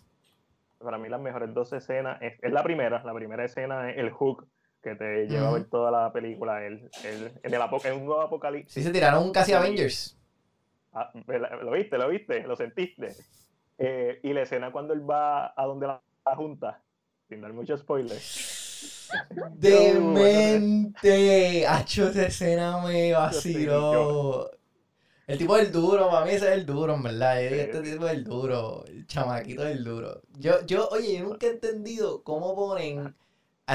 Para 0.79 0.99
mí 0.99 1.09
las 1.09 1.21
mejores 1.21 1.53
dos 1.55 1.73
escenas, 1.73 2.21
es, 2.23 2.39
es 2.43 2.53
la 2.53 2.63
primera, 2.63 3.03
la 3.05 3.15
primera 3.15 3.45
escena 3.45 3.91
es 3.91 3.99
el 3.99 4.11
hook 4.11 4.49
que 4.83 4.95
te 4.95 5.27
lleva 5.27 5.49
a 5.49 5.53
ver 5.53 5.65
toda 5.65 5.91
la 5.91 6.13
película, 6.13 6.65
el, 6.65 6.91
el, 7.05 7.33
en, 7.43 7.55
el 7.55 7.61
apo- 7.61 7.85
en 7.85 7.95
un 7.95 8.07
nuevo 8.07 8.23
apocalipsis. 8.23 8.75
Sí, 8.75 8.83
se 8.83 8.93
tiraron 8.93 9.33
casi 9.33 9.53
Avengers. 9.53 10.17
Ah, 10.93 11.13
¿Lo 11.63 11.71
viste? 11.73 11.99
¿Lo 11.99 12.09
viste? 12.09 12.43
¿Lo 12.47 12.57
sentiste? 12.57 13.15
Eh, 13.79 14.21
y 14.23 14.33
la 14.33 14.43
escena 14.43 14.73
cuando 14.73 14.93
él 14.93 15.09
va 15.09 15.53
a 15.57 15.67
donde 15.67 15.87
la, 15.87 16.03
la 16.25 16.37
junta, 16.37 16.83
sin 17.29 17.41
dar 17.41 17.53
muchos 17.53 17.81
spoilers. 17.81 19.11
Demente. 19.55 21.67
Hacho, 21.67 22.09
esa 22.09 22.27
escena 22.27 22.83
me 22.83 23.13
vaciló. 23.13 24.51
El 25.27 25.39
tipo 25.39 25.57
del 25.57 25.71
duro, 25.71 26.11
para 26.11 26.27
mí 26.27 26.33
ese 26.33 26.49
es 26.49 26.53
el 26.55 26.67
duro, 26.67 26.95
en 26.95 27.03
verdad. 27.05 27.43
Este 27.43 27.81
tipo 27.83 28.07
es 28.07 28.13
el 28.15 28.25
duro, 28.25 28.85
el 28.87 29.07
chamaquito 29.07 29.63
del 29.63 29.85
duro. 29.85 30.23
Yo, 30.39 30.65
yo, 30.67 30.89
oye, 30.89 31.19
yo 31.19 31.25
nunca 31.25 31.47
he 31.47 31.51
entendido 31.51 32.25
cómo 32.25 32.57
ponen 32.57 33.15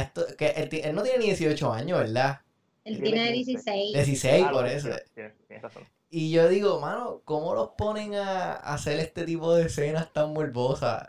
esto, 0.01 0.25
que 0.37 0.47
él, 0.83 0.95
no 0.95 1.03
tiene 1.03 1.19
ni 1.19 1.25
18 1.25 1.71
años, 1.73 1.99
¿verdad? 1.99 2.41
Él 2.83 3.01
Tiene 3.01 3.23
tiene 3.23 3.33
15. 3.33 3.71
16. 3.71 3.93
16 3.93 4.45
Ah, 4.47 4.51
por 4.51 4.67
eso. 4.67 4.87
tienes- 4.89 5.11
tienes- 5.13 5.33
tienes 5.47 5.63
razón. 5.63 5.83
Y 6.09 6.31
yo 6.31 6.47
digo, 6.47 6.79
mano, 6.79 7.21
¿cómo 7.25 7.55
los 7.55 7.69
ponen 7.77 8.13
a, 8.15 8.53
a 8.53 8.73
hacer 8.75 8.99
este 8.99 9.25
tipo 9.25 9.53
de 9.55 9.65
escenas 9.65 10.13
tan 10.13 10.33
morbosas 10.33 11.07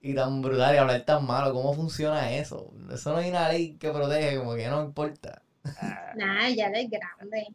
y 0.00 0.14
tan 0.14 0.40
brutales 0.40 0.76
y 0.76 0.78
hablar 0.78 1.04
tan 1.04 1.26
malo? 1.26 1.52
¿Cómo 1.52 1.74
funciona 1.74 2.32
eso? 2.32 2.72
Eso 2.92 3.10
no 3.12 3.18
hay 3.18 3.30
una 3.30 3.48
ley 3.48 3.76
que 3.76 3.90
protege, 3.90 4.38
como 4.38 4.54
que 4.54 4.68
no 4.68 4.82
importa. 4.84 5.42
Nah, 6.16 6.48
ya 6.48 6.68
es 6.68 6.88
grande. 6.88 7.48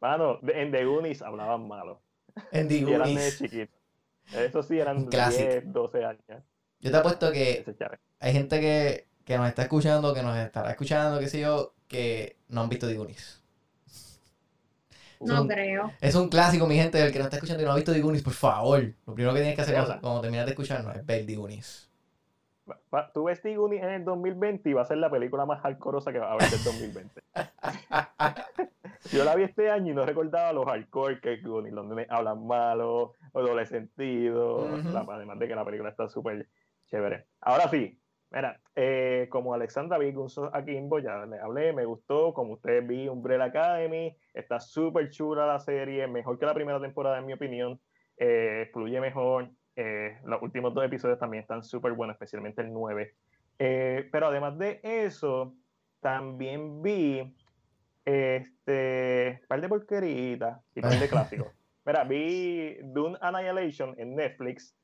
Mano, 0.00 0.38
en 0.48 0.72
The 0.72 0.84
Goonies 0.84 1.22
hablaban 1.22 1.66
malo. 1.68 2.00
En 2.50 2.68
The 2.68 2.74
Y 2.78 2.82
eran 2.92 3.04
de 3.08 3.14
Goonies. 3.14 3.38
chiquitos. 3.38 3.76
Eso 4.34 4.62
sí, 4.62 4.78
eran 4.78 4.96
Un 4.98 5.06
clásico. 5.06 5.48
10, 5.48 5.72
12 5.72 6.04
años. 6.04 6.42
Yo 6.80 6.90
te 6.90 6.96
apuesto 6.96 7.30
que 7.32 7.64
hay 8.18 8.32
gente 8.32 8.60
que, 8.60 9.06
que 9.24 9.36
nos 9.36 9.48
está 9.48 9.62
escuchando, 9.62 10.12
que 10.14 10.22
nos 10.22 10.36
estará 10.36 10.70
escuchando, 10.70 11.18
qué 11.20 11.28
sé 11.28 11.40
yo, 11.40 11.74
que 11.88 12.36
no 12.48 12.62
han 12.62 12.68
visto 12.68 12.86
The 12.88 12.96
Goonies. 12.96 13.42
No 15.20 15.46
creo. 15.46 15.92
Es 16.00 16.14
un 16.16 16.28
clásico, 16.28 16.66
mi 16.66 16.74
gente, 16.76 17.00
el 17.00 17.12
que 17.12 17.18
no 17.18 17.24
está 17.26 17.36
escuchando 17.36 17.62
y 17.62 17.66
no 17.66 17.72
ha 17.72 17.76
visto 17.76 17.92
The 17.92 18.00
Goonies, 18.00 18.22
por 18.24 18.32
favor. 18.32 18.82
Lo 19.06 19.14
primero 19.14 19.32
que 19.34 19.40
tienes 19.40 19.54
que 19.56 19.62
hacer 19.62 19.74
cuando, 19.76 20.00
cuando 20.00 20.20
terminas 20.22 20.46
de 20.46 20.52
escucharnos 20.52 20.96
es 20.96 21.06
ver 21.06 21.24
The 21.26 21.36
Goonies. 21.36 21.88
Tú 23.14 23.24
ves 23.24 23.40
The 23.42 23.56
Goonies 23.56 23.82
en 23.82 23.90
el 23.90 24.04
2020 24.04 24.68
y 24.68 24.72
va 24.72 24.82
a 24.82 24.84
ser 24.86 24.96
la 24.98 25.10
película 25.10 25.46
más 25.46 25.60
hardcoreosa 25.60 26.12
que 26.12 26.18
va 26.18 26.30
a 26.30 26.32
haber 26.32 26.50
del 26.50 26.64
2020. 26.64 27.22
Yo 29.12 29.24
la 29.24 29.34
vi 29.34 29.44
este 29.44 29.70
año 29.70 29.92
y 29.92 29.94
no 29.94 30.04
recordaba 30.06 30.52
los 30.52 30.64
hardcore 30.66 31.20
que 31.20 31.34
es 31.34 31.42
Goonies, 31.44 31.74
donde 31.74 31.94
me 31.94 32.06
hablan 32.08 32.46
malo, 32.46 33.14
o 33.32 33.42
doble 33.42 33.66
sentido, 33.66 34.68
la- 34.92 35.06
además 35.08 35.38
de 35.38 35.48
que 35.48 35.54
la 35.54 35.64
película 35.64 35.90
está 35.90 36.08
súper 36.08 36.48
chévere. 36.86 37.26
Ahora 37.40 37.68
sí, 37.68 38.00
mira, 38.32 38.60
eh, 38.74 39.28
como 39.30 39.54
Alexandra 39.54 39.98
vi 39.98 40.14
a 40.52 40.64
Kimbo, 40.64 40.98
ya 40.98 41.26
le 41.26 41.38
hablé, 41.38 41.72
me 41.72 41.84
gustó, 41.84 42.32
como 42.32 42.54
ustedes 42.54 42.86
vi 42.86 43.08
Umbrella 43.08 43.44
Academy, 43.44 44.16
está 44.32 44.58
súper 44.58 45.10
chula 45.10 45.46
la 45.46 45.58
serie, 45.58 46.06
mejor 46.06 46.38
que 46.38 46.46
la 46.46 46.54
primera 46.54 46.80
temporada 46.80 47.18
en 47.18 47.26
mi 47.26 47.32
opinión, 47.34 47.78
eh, 48.16 48.70
fluye 48.72 49.00
mejor, 49.00 49.50
eh, 49.76 50.18
los 50.24 50.42
últimos 50.42 50.74
dos 50.74 50.84
episodios 50.84 51.18
también 51.18 51.42
están 51.42 51.62
súper 51.62 51.92
buenos, 51.92 52.14
especialmente 52.14 52.62
el 52.62 52.72
9. 52.72 53.14
Eh, 53.58 54.08
pero 54.10 54.26
además 54.26 54.58
de 54.58 54.80
eso, 54.82 55.54
también 56.00 56.82
vi 56.82 57.34
este 58.04 59.40
par 59.46 59.60
de 59.60 59.68
porqueritas 59.68 60.60
y 60.74 60.80
par 60.80 60.98
de 60.98 61.08
clásicos. 61.08 61.48
Mira, 61.84 62.04
vi 62.04 62.76
Dune 62.82 63.16
Annihilation 63.20 63.94
en 63.98 64.14
Netflix, 64.14 64.76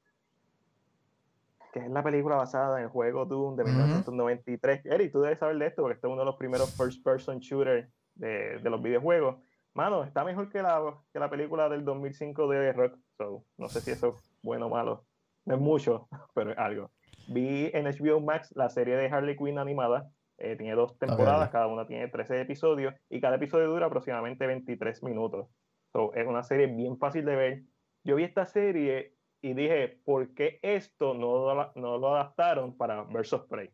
que 1.72 1.80
es 1.80 1.90
la 1.90 2.02
película 2.02 2.36
basada 2.36 2.78
en 2.78 2.84
el 2.84 2.90
juego 2.90 3.24
Dune 3.26 3.56
de 3.56 3.62
Ujú. 3.64 3.72
1993. 3.72 4.86
Eric, 4.86 5.12
tú 5.12 5.20
debes 5.20 5.38
saber 5.38 5.58
de 5.58 5.66
esto 5.66 5.82
porque 5.82 5.94
este 5.94 6.06
es 6.06 6.12
uno 6.12 6.22
de 6.22 6.26
los 6.26 6.36
primeros 6.36 6.76
first 6.76 7.04
person 7.04 7.38
shooters 7.38 7.88
de, 8.14 8.58
de 8.58 8.70
los 8.70 8.82
videojuegos. 8.82 9.36
Mano, 9.74 10.02
está 10.02 10.24
mejor 10.24 10.48
que 10.48 10.62
la, 10.62 10.82
que 11.12 11.18
la 11.20 11.30
película 11.30 11.68
del 11.68 11.84
2005 11.84 12.48
de 12.48 12.58
The 12.58 12.72
Rock. 12.72 12.98
So, 13.16 13.44
no 13.58 13.68
sé 13.68 13.80
si 13.80 13.90
eso 13.92 14.08
es 14.08 14.38
bueno 14.42 14.66
o 14.66 14.70
malo. 14.70 15.04
No 15.44 15.54
es 15.54 15.60
mucho, 15.60 16.08
pero 16.34 16.50
es 16.52 16.58
algo. 16.58 16.90
Vi 17.28 17.70
en 17.74 17.84
HBO 17.84 18.20
Max 18.20 18.52
la 18.56 18.70
serie 18.70 18.96
de 18.96 19.08
Harley 19.08 19.36
Quinn 19.36 19.58
animada. 19.58 20.10
Eh, 20.38 20.56
tiene 20.56 20.74
dos 20.74 20.96
temporadas, 20.98 21.50
cada 21.50 21.66
una 21.66 21.86
tiene 21.86 22.06
13 22.08 22.40
episodios 22.40 22.94
y 23.10 23.20
cada 23.20 23.36
episodio 23.36 23.68
dura 23.68 23.86
aproximadamente 23.86 24.46
23 24.46 25.02
minutos. 25.02 25.48
So, 25.92 26.14
es 26.14 26.26
una 26.26 26.42
serie 26.42 26.66
bien 26.68 26.96
fácil 26.96 27.24
de 27.24 27.36
ver. 27.36 27.62
Yo 28.04 28.16
vi 28.16 28.24
esta 28.24 28.46
serie 28.46 29.14
y 29.40 29.54
dije, 29.54 30.00
¿por 30.04 30.34
qué 30.34 30.58
esto 30.62 31.14
no, 31.14 31.54
lo- 31.54 31.72
no 31.76 31.98
lo 31.98 32.14
adaptaron 32.14 32.76
para 32.76 33.02
of 33.02 33.46
Prey? 33.48 33.70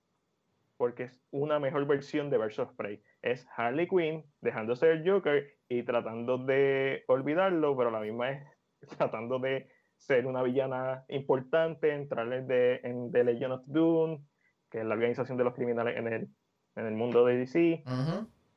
Porque 0.77 1.05
es 1.05 1.23
una 1.31 1.59
mejor 1.59 1.87
versión 1.87 2.31
de 2.31 2.39
of 2.63 2.73
Prey. 2.77 3.03
Es 3.23 3.47
Harley 3.57 3.89
Quinn 3.89 4.25
dejándose 4.41 4.91
el 4.91 5.09
Joker 5.09 5.47
y 5.69 5.83
tratando 5.85 6.37
de 6.39 7.05
olvidarlo, 7.09 7.77
pero 7.77 7.91
la 7.91 8.01
misma 8.01 8.27
vez 8.31 8.43
tratando 8.99 9.39
de 9.39 9.69
ser 9.97 10.27
una 10.27 10.43
villana 10.43 11.05
importante, 11.09 11.95
entrar 11.95 12.31
en, 12.33 12.47
de, 12.47 12.81
en 12.83 13.11
The 13.13 13.25
Legend 13.25 13.53
of 13.53 13.63
Doom, 13.67 14.25
que 14.71 14.81
es 14.81 14.85
la 14.85 14.95
organización 14.95 15.39
de 15.39 15.45
los 15.45 15.55
criminales 15.55 15.97
en 15.97 16.09
el, 16.09 16.29
en 16.77 16.87
el 16.87 16.95
mundo 16.95 17.25
de 17.25 17.39
DC. 17.39 17.83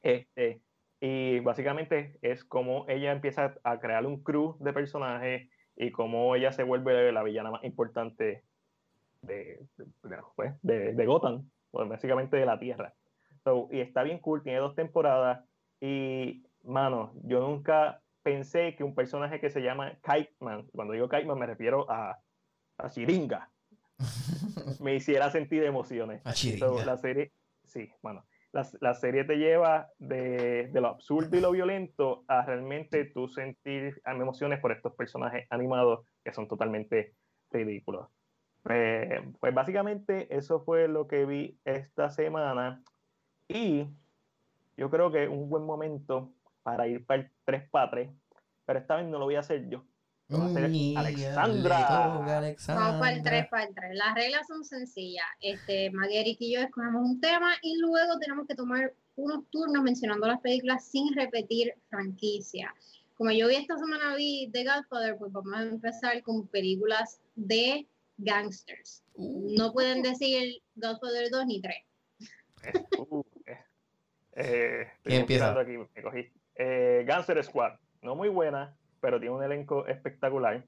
Este, 0.01 0.61
y 0.99 1.39
básicamente 1.39 2.17
es 2.21 2.43
como 2.43 2.85
ella 2.89 3.11
empieza 3.11 3.53
a 3.63 3.79
crear 3.79 4.05
un 4.05 4.23
crew 4.23 4.57
de 4.59 4.73
personajes 4.73 5.49
y 5.77 5.91
cómo 5.91 6.35
ella 6.35 6.51
se 6.51 6.63
vuelve 6.63 7.11
la 7.11 7.23
villana 7.23 7.51
más 7.51 7.63
importante 7.63 8.43
de, 9.21 9.59
de, 9.77 10.17
pues, 10.35 10.53
de- 10.63 10.93
de 10.93 11.05
Gotham, 11.05 11.49
pues, 11.71 11.87
básicamente 11.87 12.35
de 12.37 12.45
la 12.45 12.59
Tierra. 12.59 12.93
So, 13.43 13.67
y 13.71 13.79
está 13.79 14.03
bien 14.03 14.19
cool, 14.19 14.43
tiene 14.43 14.59
dos 14.59 14.75
temporadas 14.75 15.45
y, 15.79 16.43
mano, 16.63 17.13
yo 17.23 17.39
nunca 17.39 18.01
pensé 18.23 18.75
que 18.75 18.83
un 18.83 18.93
personaje 18.95 19.39
que 19.39 19.49
se 19.49 19.61
llama 19.61 19.93
Kite 20.03 20.33
Man, 20.39 20.67
cuando 20.73 20.93
digo 20.93 21.07
Kite 21.07 21.25
Man 21.25 21.39
me 21.39 21.45
refiero 21.45 21.89
a, 21.89 22.19
a 22.77 22.89
Chiringa, 22.89 23.49
me 24.81 24.95
hiciera 24.95 25.29
sentir 25.31 25.63
emociones. 25.63 26.21
A 26.25 26.33
So, 26.59 26.83
la 26.85 26.97
serie, 26.97 27.31
sí, 27.65 27.89
bueno, 28.01 28.25
la, 28.51 28.67
la 28.81 28.93
serie 28.93 29.23
te 29.23 29.37
lleva 29.37 29.89
de, 29.99 30.67
de 30.67 30.81
lo 30.81 30.87
absurdo 30.87 31.37
y 31.37 31.41
lo 31.41 31.51
violento 31.51 32.23
a 32.27 32.45
realmente 32.45 33.05
tú 33.05 33.27
sentir 33.27 34.01
emociones 34.05 34.59
por 34.59 34.71
estos 34.71 34.93
personajes 34.95 35.47
animados 35.49 36.05
que 36.23 36.33
son 36.33 36.47
totalmente 36.47 37.13
ridículos. 37.51 38.07
Eh, 38.69 39.21
pues 39.39 39.53
básicamente 39.53 40.27
eso 40.35 40.59
fue 40.61 40.87
lo 40.87 41.07
que 41.07 41.25
vi 41.25 41.57
esta 41.63 42.09
semana 42.09 42.83
y 43.47 43.87
yo 44.75 44.89
creo 44.89 45.11
que 45.11 45.23
es 45.23 45.29
un 45.29 45.49
buen 45.49 45.63
momento 45.63 46.33
para 46.63 46.87
ir 46.87 47.05
para 47.05 47.21
el 47.21 47.31
3 47.45 47.69
para 47.69 47.89
3, 47.89 48.09
pero 48.65 48.79
esta 48.79 48.97
vez 48.97 49.07
no 49.07 49.19
lo 49.19 49.25
voy 49.25 49.35
a 49.35 49.39
hacer 49.39 49.69
yo. 49.69 49.85
Lo 50.29 50.39
va 50.39 50.45
a 50.45 50.47
hacer 50.47 50.65
Alexandra. 50.65 51.87
Vamos 51.89 52.19
para 52.25 52.37
el 52.39 52.43
Alexandra. 52.43 53.21
3 53.23 53.47
para 53.49 53.63
el 53.63 53.73
3. 53.73 53.95
Las 53.95 54.13
reglas 54.15 54.47
son 54.47 54.65
sencillas. 54.65 55.25
Este, 55.39 55.89
Magueric 55.91 56.37
y 56.41 56.53
yo 56.53 56.61
escogemos 56.61 57.01
un 57.09 57.21
tema 57.21 57.53
y 57.61 57.77
luego 57.77 58.19
tenemos 58.19 58.45
que 58.45 58.55
tomar 58.55 58.93
unos 59.15 59.49
turnos 59.49 59.83
mencionando 59.83 60.27
las 60.27 60.41
películas 60.41 60.85
sin 60.85 61.15
repetir 61.15 61.73
franquicia. 61.89 62.73
Como 63.15 63.31
yo 63.31 63.47
vi 63.47 63.55
esta 63.55 63.77
semana 63.77 64.15
vi 64.15 64.49
The 64.51 64.65
Godfather, 64.65 65.17
pues 65.17 65.31
vamos 65.31 65.53
a 65.53 65.63
empezar 65.63 66.21
con 66.23 66.45
películas 66.47 67.19
de 67.35 67.87
gangsters. 68.17 69.03
Uh, 69.13 69.55
No 69.57 69.71
pueden 69.71 70.01
decir 70.03 70.61
Godfather 70.75 71.29
2 71.31 71.45
ni 71.45 71.61
3. 71.61 71.75
Uh, 72.97 73.23
eh, 73.45 73.57
eh, 74.35 74.81
estoy 74.81 75.03
¿Quién 75.03 75.21
empieza? 75.21 75.53
buscando 75.53 75.61
Aquí, 75.61 75.89
me 75.95 76.03
cogí. 76.03 76.31
Eh, 76.55 77.03
Gangster 77.07 77.41
Squad, 77.43 77.79
no 78.01 78.15
muy 78.15 78.29
buena, 78.29 78.75
pero 78.99 79.19
tiene 79.19 79.35
un 79.35 79.43
elenco 79.43 79.85
espectacular. 79.87 80.63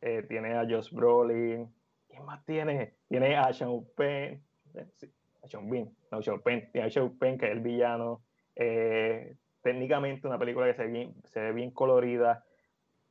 Eh, 0.00 0.24
tiene 0.28 0.54
a 0.54 0.64
Josh 0.68 0.92
Brolin. 0.92 1.72
¿Quién 2.08 2.24
más 2.24 2.44
tiene? 2.44 2.94
Tiene 3.08 3.36
a 3.36 3.52
Sean 3.52 3.84
Penn. 3.96 4.42
eh, 4.74 4.86
sí, 4.96 5.12
a 5.42 5.48
Sean 5.48 5.68
Bean, 5.70 5.90
no 6.10 6.22
Sean 6.22 6.40
Penn. 6.40 6.70
Tiene 6.72 6.88
a 6.88 6.90
Sean 6.90 7.16
Penn, 7.18 7.38
que 7.38 7.46
es 7.46 7.52
el 7.52 7.60
villano. 7.60 8.22
Eh, 8.56 9.36
técnicamente 9.62 10.26
una 10.26 10.38
película 10.38 10.66
que 10.66 10.74
se 10.74 10.84
ve, 10.84 10.88
bien, 10.88 11.14
se 11.24 11.40
ve 11.40 11.52
bien 11.52 11.70
colorida. 11.70 12.44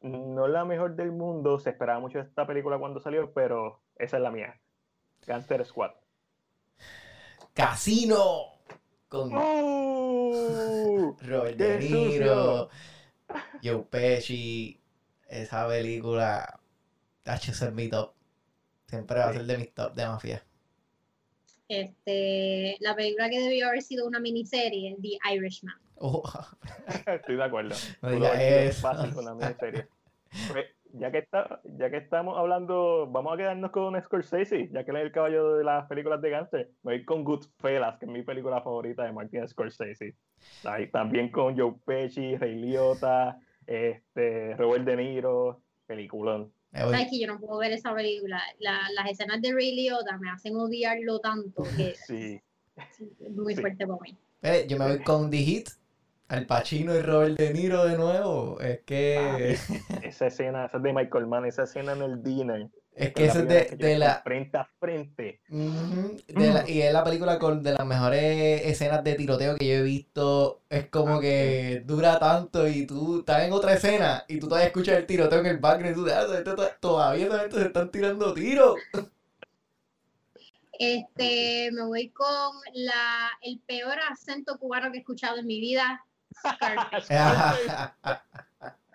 No 0.01 0.45
es 0.45 0.51
la 0.51 0.65
mejor 0.65 0.95
del 0.95 1.11
mundo, 1.11 1.59
se 1.59 1.71
esperaba 1.71 1.99
mucho 1.99 2.19
esta 2.19 2.47
película 2.47 2.77
cuando 2.77 2.99
salió, 2.99 3.33
pero 3.33 3.81
esa 3.97 4.17
es 4.17 4.23
la 4.23 4.31
mía. 4.31 4.59
Gangster 5.27 5.65
Squad. 5.65 5.91
Casino. 7.53 8.59
Con 9.09 9.31
¡Oh! 9.33 11.15
Robert 11.21 11.57
¡Qué 11.57 11.63
De 11.63 11.79
Niro, 11.79 12.05
sucio! 12.05 12.69
Joe 13.63 13.83
Pesci. 13.89 14.79
Esa 15.27 15.67
película. 15.67 16.59
H, 17.25 17.51
es 17.51 17.73
mi 17.73 17.89
top. 17.89 18.13
Siempre 18.87 19.19
va 19.19 19.29
a 19.29 19.33
ser 19.33 19.45
de 19.45 19.57
mis 19.57 19.73
top 19.73 19.93
de 19.93 20.07
mafia. 20.07 20.43
Este, 21.67 22.77
la 22.79 22.95
película 22.95 23.29
que 23.29 23.39
debió 23.39 23.67
haber 23.67 23.83
sido 23.83 24.07
una 24.07 24.19
miniserie, 24.19 24.97
The 24.99 25.35
Irishman. 25.35 25.75
Oh, 25.97 26.23
Estoy 27.05 27.35
de 27.35 27.43
acuerdo. 27.43 27.75
No 28.01 28.09
digas 28.09 28.41
eso. 28.41 28.81
Fácil 28.81 29.13
con 29.13 29.25
la 29.25 29.35
miniserie. 29.35 29.87
Ya, 30.93 31.11
que 31.11 31.19
está, 31.19 31.61
ya 31.77 31.91
que 31.91 31.97
estamos 31.97 32.35
hablando, 32.37 33.07
vamos 33.11 33.33
a 33.33 33.37
quedarnos 33.37 33.69
con 33.71 34.01
Scorsese, 34.01 34.69
ya 34.71 34.83
que 34.83 34.89
él 34.91 34.97
es 34.97 35.03
el 35.03 35.11
caballo 35.11 35.53
de 35.55 35.63
las 35.63 35.85
películas 35.87 36.19
de 36.21 36.29
gangster. 36.31 36.69
Me 36.83 36.93
voy 36.95 37.05
con 37.05 37.23
Goodfellas, 37.23 37.99
que 37.99 38.05
es 38.05 38.11
mi 38.11 38.23
película 38.23 38.61
favorita 38.61 39.03
de 39.03 39.11
Martin 39.11 39.47
Scorsese. 39.47 40.15
Ahí, 40.63 40.89
también 40.89 41.29
con 41.31 41.55
Joe 41.57 41.75
Pesci, 41.85 42.35
Ray 42.37 42.55
Liotta, 42.55 43.37
este, 43.67 44.55
Robert 44.55 44.83
De 44.85 44.95
Niro, 44.97 45.61
peliculón. 45.85 46.51
Sabes 46.73 47.07
que 47.11 47.19
yo 47.19 47.27
no 47.27 47.39
puedo 47.39 47.59
ver 47.59 47.71
esa 47.71 47.93
película. 47.93 48.41
La- 48.59 48.89
las 48.95 49.11
escenas 49.11 49.41
de 49.41 49.53
Ray 49.53 49.75
Liotta 49.75 50.17
me 50.17 50.29
hacen 50.31 50.55
odiarlo 50.55 51.19
tanto 51.19 51.63
que 51.77 51.93
Sí. 52.07 52.41
es 53.19 53.31
muy 53.31 53.53
Sí. 53.55 53.61
fuerte 53.61 53.85
para 53.85 53.99
mí. 54.01 54.17
Espere, 54.41 54.67
yo 54.67 54.77
me 54.77 54.87
voy 54.87 55.03
con 55.03 55.29
The 55.29 55.37
Hit. 55.37 55.69
Al 56.29 56.45
Pacino 56.45 56.93
y 56.93 57.01
Robert 57.01 57.39
De 57.39 57.51
Niro 57.55 57.85
de 57.85 57.97
nuevo. 57.97 58.59
Es 58.59 58.81
que. 58.81 59.55
Esa 60.19 60.27
escena, 60.27 60.65
esa 60.65 60.75
es 60.77 60.83
de 60.83 60.91
Michael 60.91 61.27
Mann, 61.27 61.45
esa 61.45 61.63
escena 61.63 61.93
en 61.93 62.01
el 62.01 62.21
dinner. 62.21 62.67
Es 62.93 63.13
que 63.13 63.27
esa 63.27 63.39
es 63.39 63.47
de, 63.47 63.77
de 63.77 63.97
la. 63.97 64.15
Frente 64.21 64.57
a 64.57 64.65
frente. 64.77 65.39
Ujú, 65.49 66.17
de 66.27 66.51
la- 66.51 66.69
y 66.69 66.81
es 66.81 66.91
la 66.91 67.05
película 67.05 67.39
con 67.39 67.63
de 67.63 67.71
las 67.71 67.85
mejores 67.85 68.63
escenas 68.65 69.01
de 69.01 69.15
tiroteo 69.15 69.55
que 69.55 69.65
yo 69.65 69.75
he 69.75 69.81
visto. 69.81 70.63
Es 70.69 70.89
como 70.89 71.21
que 71.21 71.83
dura 71.85 72.19
tanto 72.19 72.67
y 72.67 72.85
tú 72.85 73.19
estás 73.19 73.43
en 73.43 73.53
otra 73.53 73.75
escena 73.75 74.25
y 74.27 74.39
tú 74.41 74.49
todavía 74.49 74.67
escuchas 74.67 74.97
el 74.97 75.05
tiroteo 75.05 75.39
en 75.39 75.45
el 75.45 75.57
background 75.59 75.97
y 75.97 76.01
tú 76.01 76.07
"Ah, 76.11 76.25
todavía 76.81 77.29
se 77.49 77.61
están 77.61 77.89
tirando 77.89 78.33
tiros. 78.33 78.75
Este, 80.81 81.71
me 81.73 81.83
voy 81.83 82.09
con 82.09 82.53
la, 82.73 83.31
el 83.41 83.59
peor 83.67 83.97
acento 84.11 84.57
cubano 84.57 84.89
que 84.91 84.97
he 84.97 85.01
escuchado 85.01 85.37
en 85.37 85.45
mi 85.45 85.59
vida. 85.61 86.05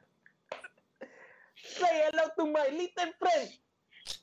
Say 1.78 2.02
hello 2.10 2.28
to 2.38 2.46
my 2.46 2.68
little 2.70 3.12
friend. 3.18 3.50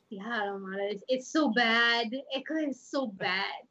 Claro, 0.10 0.60
madre. 0.60 1.00
It's 1.08 1.32
so 1.32 1.50
bad. 1.52 2.08
Es 2.36 2.44
que 2.48 2.70
es 2.70 2.80
so 2.90 3.08
bad. 3.08 3.68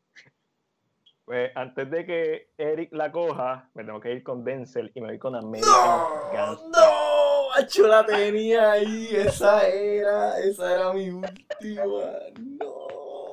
Pues 1.24 1.50
antes 1.54 1.88
de 1.90 2.04
que 2.04 2.48
Eric 2.58 2.92
la 2.92 3.12
coja, 3.12 3.68
me 3.74 3.84
tengo 3.84 4.00
que 4.00 4.12
ir 4.12 4.22
con 4.24 4.42
Denzel 4.44 4.90
y 4.94 5.00
me 5.00 5.08
voy 5.08 5.18
con 5.18 5.36
American 5.36 5.70
No, 5.70 6.30
Gangster. 6.32 6.70
no, 6.70 7.48
macho, 7.56 7.86
la 7.86 8.04
tenía 8.04 8.72
ahí, 8.72 9.08
esa 9.14 9.64
era, 9.68 10.40
esa 10.40 10.74
era 10.74 10.92
mi 10.92 11.08
última, 11.10 12.14
no, 12.40 13.32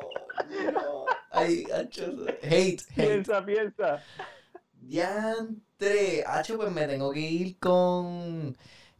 no, 0.71 1.05
ay, 1.31 1.63
hacho, 1.73 2.03
hate, 2.43 2.83
hate, 2.95 2.95
Piensa, 2.95 3.43
piensa. 3.43 4.03
diantre, 4.73 6.23
hacho, 6.27 6.55
pues 6.57 6.71
me 6.71 6.85
tengo 6.87 7.11
que 7.11 7.19
ir 7.19 7.57
con 7.57 8.55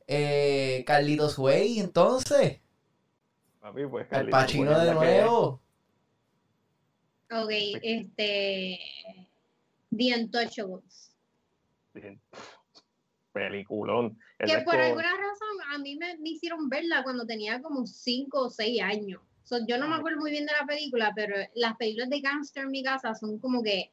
eh, 0.07 0.83
Carlitos 0.87 1.37
Way, 1.37 1.79
entonces, 1.79 2.61
Papi, 3.59 3.85
pues, 3.85 4.07
Al 4.11 4.29
es 4.29 4.57
de 4.57 4.63
que- 4.63 4.93
nuevo, 4.93 5.61
Ok, 7.29 7.49
este. 7.83 8.79
The 9.95 10.15
Untouchables. 10.17 11.11
Peliculón. 13.33 14.17
Que 14.39 14.53
por 14.59 14.75
con- 14.75 14.79
alguna 14.79 15.11
razón 15.11 15.73
a 15.73 15.77
mí 15.77 15.97
me, 15.97 16.17
me 16.19 16.29
hicieron 16.29 16.69
verla 16.69 17.03
cuando 17.03 17.25
tenía 17.25 17.61
como 17.61 17.85
5 17.85 18.45
o 18.45 18.49
6 18.49 18.81
años. 18.81 19.21
So, 19.43 19.59
yo 19.65 19.77
no 19.77 19.87
me 19.87 19.95
acuerdo 19.95 20.19
muy 20.19 20.31
bien 20.31 20.45
de 20.45 20.51
la 20.59 20.65
película, 20.65 21.11
pero 21.15 21.35
las 21.55 21.75
películas 21.77 22.09
de 22.09 22.19
gangster 22.21 22.63
en 22.63 22.71
mi 22.71 22.83
casa 22.83 23.13
son 23.15 23.39
como 23.39 23.61
que 23.63 23.91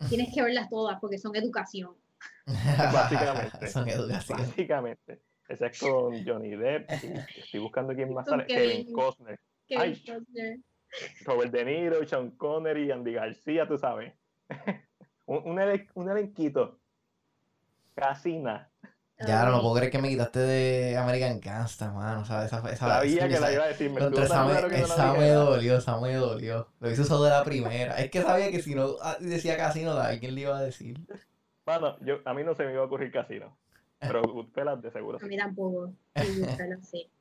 tienes 0.08 0.32
que 0.34 0.42
verlas 0.42 0.68
todas 0.70 0.98
porque 1.00 1.18
son 1.18 1.34
educación. 1.36 1.94
Básicamente. 2.46 3.66
son 3.70 3.88
educación, 3.88 4.38
Básicamente. 4.38 5.20
Ese 5.52 5.66
es 5.66 5.78
con 5.78 6.24
Johnny 6.26 6.56
Depp. 6.56 6.90
y 7.36 7.40
estoy 7.40 7.60
buscando 7.60 7.94
quién 7.94 8.12
más 8.14 8.26
sale. 8.26 8.46
Kevin. 8.46 8.70
Kevin 8.84 8.92
Costner. 8.94 9.40
Kevin 9.68 9.82
Ay. 9.82 10.02
Costner. 10.04 10.58
Robert 11.26 11.52
De 11.52 11.64
Niro, 11.64 12.06
Sean 12.06 12.30
Connery, 12.32 12.90
Andy 12.90 13.12
García, 13.12 13.66
tú 13.68 13.76
sabes. 13.76 14.14
un, 15.26 15.42
un, 15.44 15.58
elen- 15.58 15.88
un 15.94 16.10
elenquito. 16.10 16.78
Casina. 17.94 18.70
ya 19.26 19.44
no, 19.44 19.60
puedo 19.60 19.74
creer 19.74 19.92
que 19.92 19.98
me 19.98 20.08
quitaste 20.08 20.38
de 20.40 20.96
American 20.96 21.38
Gangster, 21.40 21.90
mano, 21.90 22.24
¿sabes? 22.24 22.46
Esa, 22.52 22.58
esa, 22.70 22.88
Sabía 22.88 23.28
que 23.28 23.34
esa- 23.34 23.46
la 23.46 23.52
iba 23.52 23.64
a 23.64 23.68
decir. 23.68 23.90
Me 23.90 24.00
Contra 24.00 24.24
estuvo 24.24 24.34
esa 24.34 24.44
me, 24.46 24.68
no 24.68 24.84
esa 24.84 25.14
dolió, 25.34 25.76
esa 25.76 26.00
me 26.00 26.14
dolió. 26.14 26.68
Lo 26.80 26.90
hizo 26.90 27.04
solo 27.04 27.24
de 27.24 27.30
la 27.30 27.44
primera. 27.44 27.98
Es 28.00 28.10
que 28.10 28.22
sabía 28.22 28.50
que 28.50 28.62
si 28.62 28.74
no 28.74 28.96
ah, 29.02 29.16
decía 29.20 29.56
casino, 29.56 29.92
¿a 29.92 30.18
quién 30.18 30.34
le 30.34 30.40
iba 30.42 30.56
a 30.56 30.62
decir? 30.62 30.98
Mano, 31.66 31.98
yo, 32.00 32.16
a 32.24 32.34
mí 32.34 32.42
no 32.42 32.54
se 32.54 32.64
me 32.64 32.72
iba 32.72 32.82
a 32.82 32.86
ocurrir 32.86 33.12
casino. 33.12 33.56
Pero 34.02 34.22
Goodfellas 34.22 34.82
de 34.82 34.90
seguro. 34.90 35.18
A 35.22 35.26
mí 35.26 35.36
tampoco. 35.36 35.92
Sí. 36.82 37.08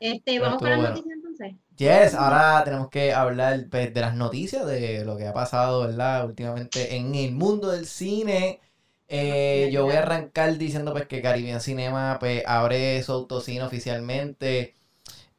Este, 0.00 0.38
vamos 0.38 0.58
con 0.58 0.68
las 0.68 0.78
bueno. 0.80 0.94
noticias 0.94 1.16
entonces. 1.16 1.54
Yes, 1.76 2.14
ahora 2.14 2.62
tenemos 2.62 2.90
que 2.90 3.14
hablar 3.14 3.66
pues, 3.70 3.94
de 3.94 4.00
las 4.02 4.14
noticias, 4.14 4.66
de 4.66 5.02
lo 5.02 5.16
que 5.16 5.26
ha 5.26 5.32
pasado, 5.32 5.80
¿verdad? 5.80 6.26
Últimamente 6.26 6.96
en 6.96 7.14
el 7.14 7.32
mundo 7.32 7.70
del 7.70 7.86
cine. 7.86 8.60
Eh, 9.08 9.70
yo 9.72 9.84
voy 9.84 9.94
a 9.94 10.00
arrancar 10.00 10.58
diciendo 10.58 10.92
pues 10.92 11.06
que 11.06 11.22
Caribbean 11.22 11.60
Cinema 11.60 12.18
pues 12.18 12.42
abre 12.46 13.02
su 13.02 13.12
autocine 13.12 13.62
oficialmente 13.62 14.74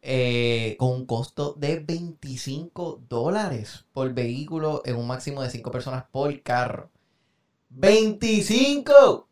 eh, 0.02 0.76
con 0.78 0.92
un 0.92 1.06
costo 1.06 1.56
de 1.58 1.80
25 1.80 3.02
dólares 3.10 3.86
por 3.92 4.14
vehículo 4.14 4.82
en 4.86 4.96
un 4.98 5.08
máximo 5.08 5.42
de 5.42 5.50
5 5.50 5.72
personas 5.72 6.06
por 6.12 6.42
carro. 6.44 6.92
¡25! 7.72 9.26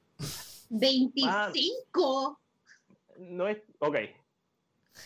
25. 0.80 2.42
No 3.20 3.48
es. 3.48 3.62
Ok. 3.80 3.98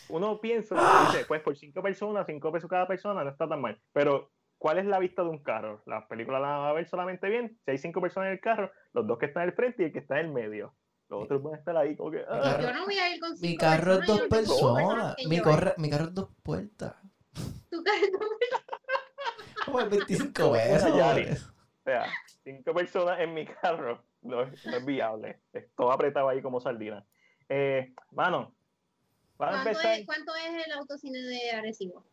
Uno 0.09 0.41
piensa, 0.41 0.75
dice, 1.07 1.25
pues 1.25 1.41
por 1.41 1.55
cinco 1.57 1.81
personas, 1.81 2.25
cinco 2.25 2.51
pesos 2.51 2.69
cada 2.69 2.87
persona, 2.87 3.23
no 3.23 3.29
está 3.29 3.47
tan 3.47 3.61
mal. 3.61 3.79
Pero, 3.93 4.31
¿cuál 4.57 4.79
es 4.79 4.85
la 4.85 4.99
vista 4.99 5.23
de 5.23 5.29
un 5.29 5.41
carro? 5.41 5.81
La 5.85 6.07
película 6.07 6.39
la 6.39 6.57
va 6.57 6.69
a 6.69 6.73
ver 6.73 6.87
solamente 6.87 7.29
bien. 7.29 7.57
Si 7.63 7.71
hay 7.71 7.77
cinco 7.77 8.01
personas 8.01 8.27
en 8.27 8.33
el 8.33 8.39
carro, 8.41 8.71
los 8.93 9.07
dos 9.07 9.17
que 9.17 9.27
están 9.27 9.43
al 9.43 9.53
frente 9.53 9.83
y 9.83 9.85
el 9.87 9.93
que 9.93 9.99
está 9.99 10.19
en 10.19 10.27
el 10.27 10.33
medio. 10.33 10.75
Los 11.09 11.23
otros 11.23 11.41
van 11.41 11.53
a 11.53 11.57
estar 11.57 11.77
ahí 11.77 11.95
como 11.95 12.11
que. 12.11 12.25
ah. 12.27 12.59
Yo 12.61 12.73
no 12.73 12.83
voy 12.85 12.97
a 12.97 13.13
ir 13.13 13.19
con 13.21 13.39
Mi 13.39 13.55
carro 13.55 13.93
es 13.93 14.07
dos 14.07 14.21
personas. 14.23 15.15
Mi, 15.27 15.39
carro 15.41 15.73
es 16.07 16.13
dos 16.13 16.29
puertas. 16.43 16.95
Tu 17.69 17.81
carro- 17.83 18.27
Como 19.65 19.79
el 19.81 19.89
25 19.89 20.47
Una 20.49 20.57
pesos. 20.59 20.95
Yaris. 20.97 21.43
O 21.43 21.83
sea, 21.85 22.05
cinco 22.43 22.73
personas 22.73 23.19
en 23.21 23.33
mi 23.33 23.45
carro 23.45 24.03
no 24.27 24.43
es, 24.43 24.65
no 24.65 24.77
es 24.77 24.85
viable. 24.85 25.39
Es 25.53 25.65
todo 25.75 25.91
apretado 25.91 26.29
ahí 26.29 26.41
como 26.41 26.59
sardina. 26.59 27.05
Eh, 27.49 27.93
mano, 28.11 28.53
¿Cuánto 29.37 29.69
empezar 29.69 29.99
es, 29.99 30.05
¿Cuánto 30.05 30.35
es 30.35 30.65
el 30.65 30.71
autocine 30.73 31.19
de 31.19 31.51
Arecibo? 31.51 32.03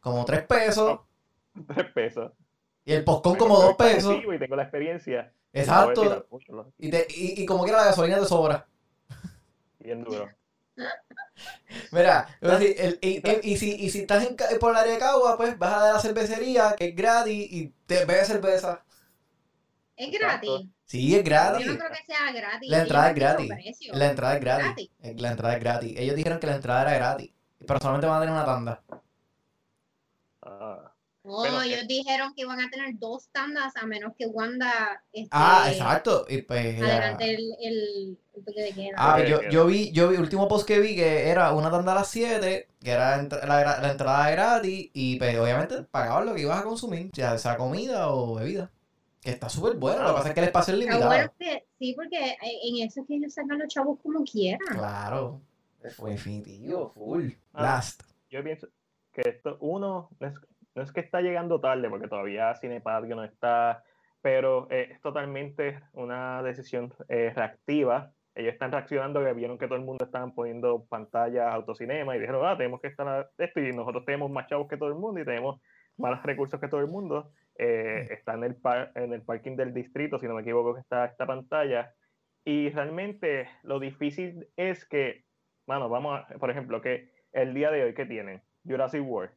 Como 0.00 0.24
3 0.24 0.42
pesos. 0.46 1.00
tres 1.74 1.92
pesos. 1.92 2.32
Y 2.84 2.92
el 2.92 3.04
postcón 3.04 3.36
como 3.36 3.56
2 3.60 3.76
pesos. 3.76 4.16
Y 4.22 4.38
tengo 4.38 4.56
la 4.56 4.62
experiencia. 4.64 5.32
Exacto. 5.52 6.26
Y, 6.78 6.90
te- 6.90 7.06
y, 7.10 7.42
y 7.42 7.46
como 7.46 7.62
quiera 7.64 7.78
la 7.78 7.84
gasolina 7.86 8.18
te 8.18 8.26
sobra. 8.26 8.66
Bien 9.78 10.02
duro. 10.02 10.28
Mira, 11.92 12.26
decir, 12.40 12.74
el- 12.78 12.98
y, 13.42 13.56
si, 13.56 13.74
y 13.74 13.90
si 13.90 14.00
estás 14.00 14.26
en, 14.26 14.36
por 14.58 14.70
el 14.70 14.76
área 14.76 14.92
de 14.94 14.98
Cagua, 14.98 15.36
pues 15.36 15.58
vas 15.58 15.72
a 15.74 15.92
la 15.94 15.98
cervecería, 16.00 16.74
que 16.76 16.88
es 16.88 16.96
gratis, 16.96 17.52
y 17.52 17.68
te 17.86 18.04
bebes 18.04 18.26
cerveza. 18.28 18.84
¿Es 19.96 20.10
gratis? 20.10 20.68
Sí, 20.84 21.12
es 21.14 21.18
Yo 21.18 21.24
gratis. 21.24 21.66
no 21.66 21.76
creo 21.78 21.90
que 21.90 22.04
sea 22.06 22.32
gratis. 22.32 22.68
La 22.70 22.78
entrada 22.82 23.08
es 23.10 23.14
gratis. 23.14 23.50
La 23.92 24.06
entrada 24.10 24.34
es 24.34 24.40
gratis. 24.40 24.66
Gratis. 24.66 24.90
Eh, 25.02 25.14
La 25.18 25.30
entrada 25.30 25.54
es 25.54 25.60
gratis. 25.60 25.94
Ellos 25.96 26.16
dijeron 26.16 26.40
que 26.40 26.46
la 26.46 26.54
entrada 26.56 26.82
era 26.82 26.94
gratis. 26.94 27.30
Pero 27.66 27.78
solamente 27.80 28.06
van 28.06 28.16
a 28.16 28.20
tener 28.20 28.34
una 28.34 28.44
tanda. 28.44 28.82
Ah, 30.42 30.92
No, 31.24 31.36
Bueno, 31.36 31.62
ellos 31.62 31.82
eh. 31.82 31.86
dijeron 31.86 32.34
que 32.34 32.42
iban 32.42 32.60
a 32.60 32.68
tener 32.68 32.98
dos 32.98 33.28
tandas 33.30 33.76
a 33.76 33.86
menos 33.86 34.12
que 34.18 34.26
Wanda 34.26 35.02
este, 35.12 35.28
Ah, 35.30 35.68
exacto. 35.70 36.26
Y 36.28 36.42
pues, 36.42 36.82
adelante 36.82 37.34
el, 37.34 37.54
el, 37.60 38.18
el 38.34 38.44
toque 38.44 38.60
de 38.62 38.72
queda. 38.72 38.96
Ah, 38.96 39.22
yo, 39.24 39.40
yo 39.48 39.66
vi, 39.66 39.92
yo 39.92 40.08
vi, 40.08 40.16
el 40.16 40.22
último 40.22 40.48
post 40.48 40.66
que 40.66 40.80
vi 40.80 40.96
que 40.96 41.28
era 41.28 41.52
una 41.52 41.70
tanda 41.70 41.92
a 41.92 41.96
las 41.96 42.08
7, 42.08 42.68
que 42.82 42.90
era 42.90 43.16
la, 43.22 43.28
gra- 43.28 43.80
la 43.80 43.90
entrada 43.92 44.30
gratis, 44.30 44.90
y 44.94 45.16
pues 45.16 45.38
obviamente 45.38 45.84
pagabas 45.84 46.26
lo 46.26 46.34
que 46.34 46.40
ibas 46.42 46.58
a 46.60 46.64
consumir, 46.64 47.10
ya 47.12 47.38
sea 47.38 47.56
comida 47.56 48.08
o 48.08 48.34
bebida. 48.34 48.70
Que 49.22 49.30
está 49.30 49.48
súper 49.48 49.76
bueno, 49.76 50.02
lo 50.02 50.08
que 50.08 50.14
pasa 50.14 50.28
es 50.28 50.34
que 50.34 50.40
el 50.40 50.46
espacio 50.46 50.74
es 50.74 50.80
limitado. 50.80 51.06
bueno, 51.06 51.32
que, 51.38 51.64
sí, 51.78 51.94
porque 51.94 52.36
en 52.42 52.86
eso 52.86 53.00
es 53.00 53.06
que 53.06 53.14
ellos 53.14 53.32
sacan 53.32 53.58
los 53.58 53.68
chavos 53.68 54.00
como 54.02 54.24
quieran. 54.24 54.58
Claro. 54.68 55.40
Fue 55.90 56.10
definitivo, 56.10 56.90
full. 56.90 57.30
Ah. 57.52 57.62
Last. 57.62 58.02
yo 58.30 58.42
pienso 58.42 58.66
que 59.12 59.22
esto, 59.28 59.58
uno, 59.60 60.10
no 60.18 60.26
es, 60.26 60.34
no 60.74 60.82
es 60.82 60.92
que 60.92 61.00
está 61.00 61.20
llegando 61.20 61.60
tarde, 61.60 61.88
porque 61.88 62.08
todavía 62.08 62.54
Cinepatio 62.54 63.14
no 63.14 63.24
está, 63.24 63.84
pero 64.20 64.68
eh, 64.70 64.88
es 64.92 65.00
totalmente 65.00 65.80
una 65.92 66.42
decisión 66.42 66.92
eh, 67.08 67.32
reactiva. 67.34 68.12
Ellos 68.34 68.54
están 68.54 68.72
reaccionando, 68.72 69.22
que 69.22 69.32
vieron 69.34 69.58
que 69.58 69.66
todo 69.66 69.76
el 69.76 69.84
mundo 69.84 70.04
estaban 70.04 70.34
poniendo 70.34 70.84
pantallas, 70.88 71.52
autocinema, 71.52 72.16
y 72.16 72.20
dijeron, 72.20 72.46
ah, 72.46 72.56
tenemos 72.56 72.80
que 72.80 72.88
estar 72.88 73.06
a 73.06 73.30
esto, 73.38 73.60
y 73.60 73.72
nosotros 73.72 74.04
tenemos 74.06 74.30
más 74.30 74.46
chavos 74.46 74.68
que 74.68 74.78
todo 74.78 74.88
el 74.88 74.94
mundo, 74.94 75.20
y 75.20 75.24
tenemos 75.24 75.60
más 75.98 76.22
recursos 76.22 76.58
que 76.58 76.68
todo 76.68 76.80
el 76.80 76.88
mundo. 76.88 77.30
Eh, 77.58 78.08
está 78.10 78.34
en 78.34 78.44
el, 78.44 78.54
par- 78.56 78.92
en 78.94 79.12
el 79.12 79.22
parking 79.22 79.56
del 79.56 79.74
distrito, 79.74 80.18
si 80.18 80.26
no 80.26 80.34
me 80.34 80.42
equivoco, 80.42 80.74
que 80.74 80.80
está 80.80 81.04
esta 81.04 81.26
pantalla. 81.26 81.94
Y 82.44 82.70
realmente 82.70 83.48
lo 83.62 83.78
difícil 83.78 84.48
es 84.56 84.84
que, 84.84 85.24
mano, 85.66 85.88
vamos 85.88 86.20
a, 86.20 86.38
por 86.38 86.50
ejemplo, 86.50 86.80
que 86.80 87.10
el 87.32 87.54
día 87.54 87.70
de 87.70 87.84
hoy, 87.84 87.94
¿qué 87.94 88.04
tienen? 88.06 88.42
Jurassic 88.64 89.02
World. 89.06 89.32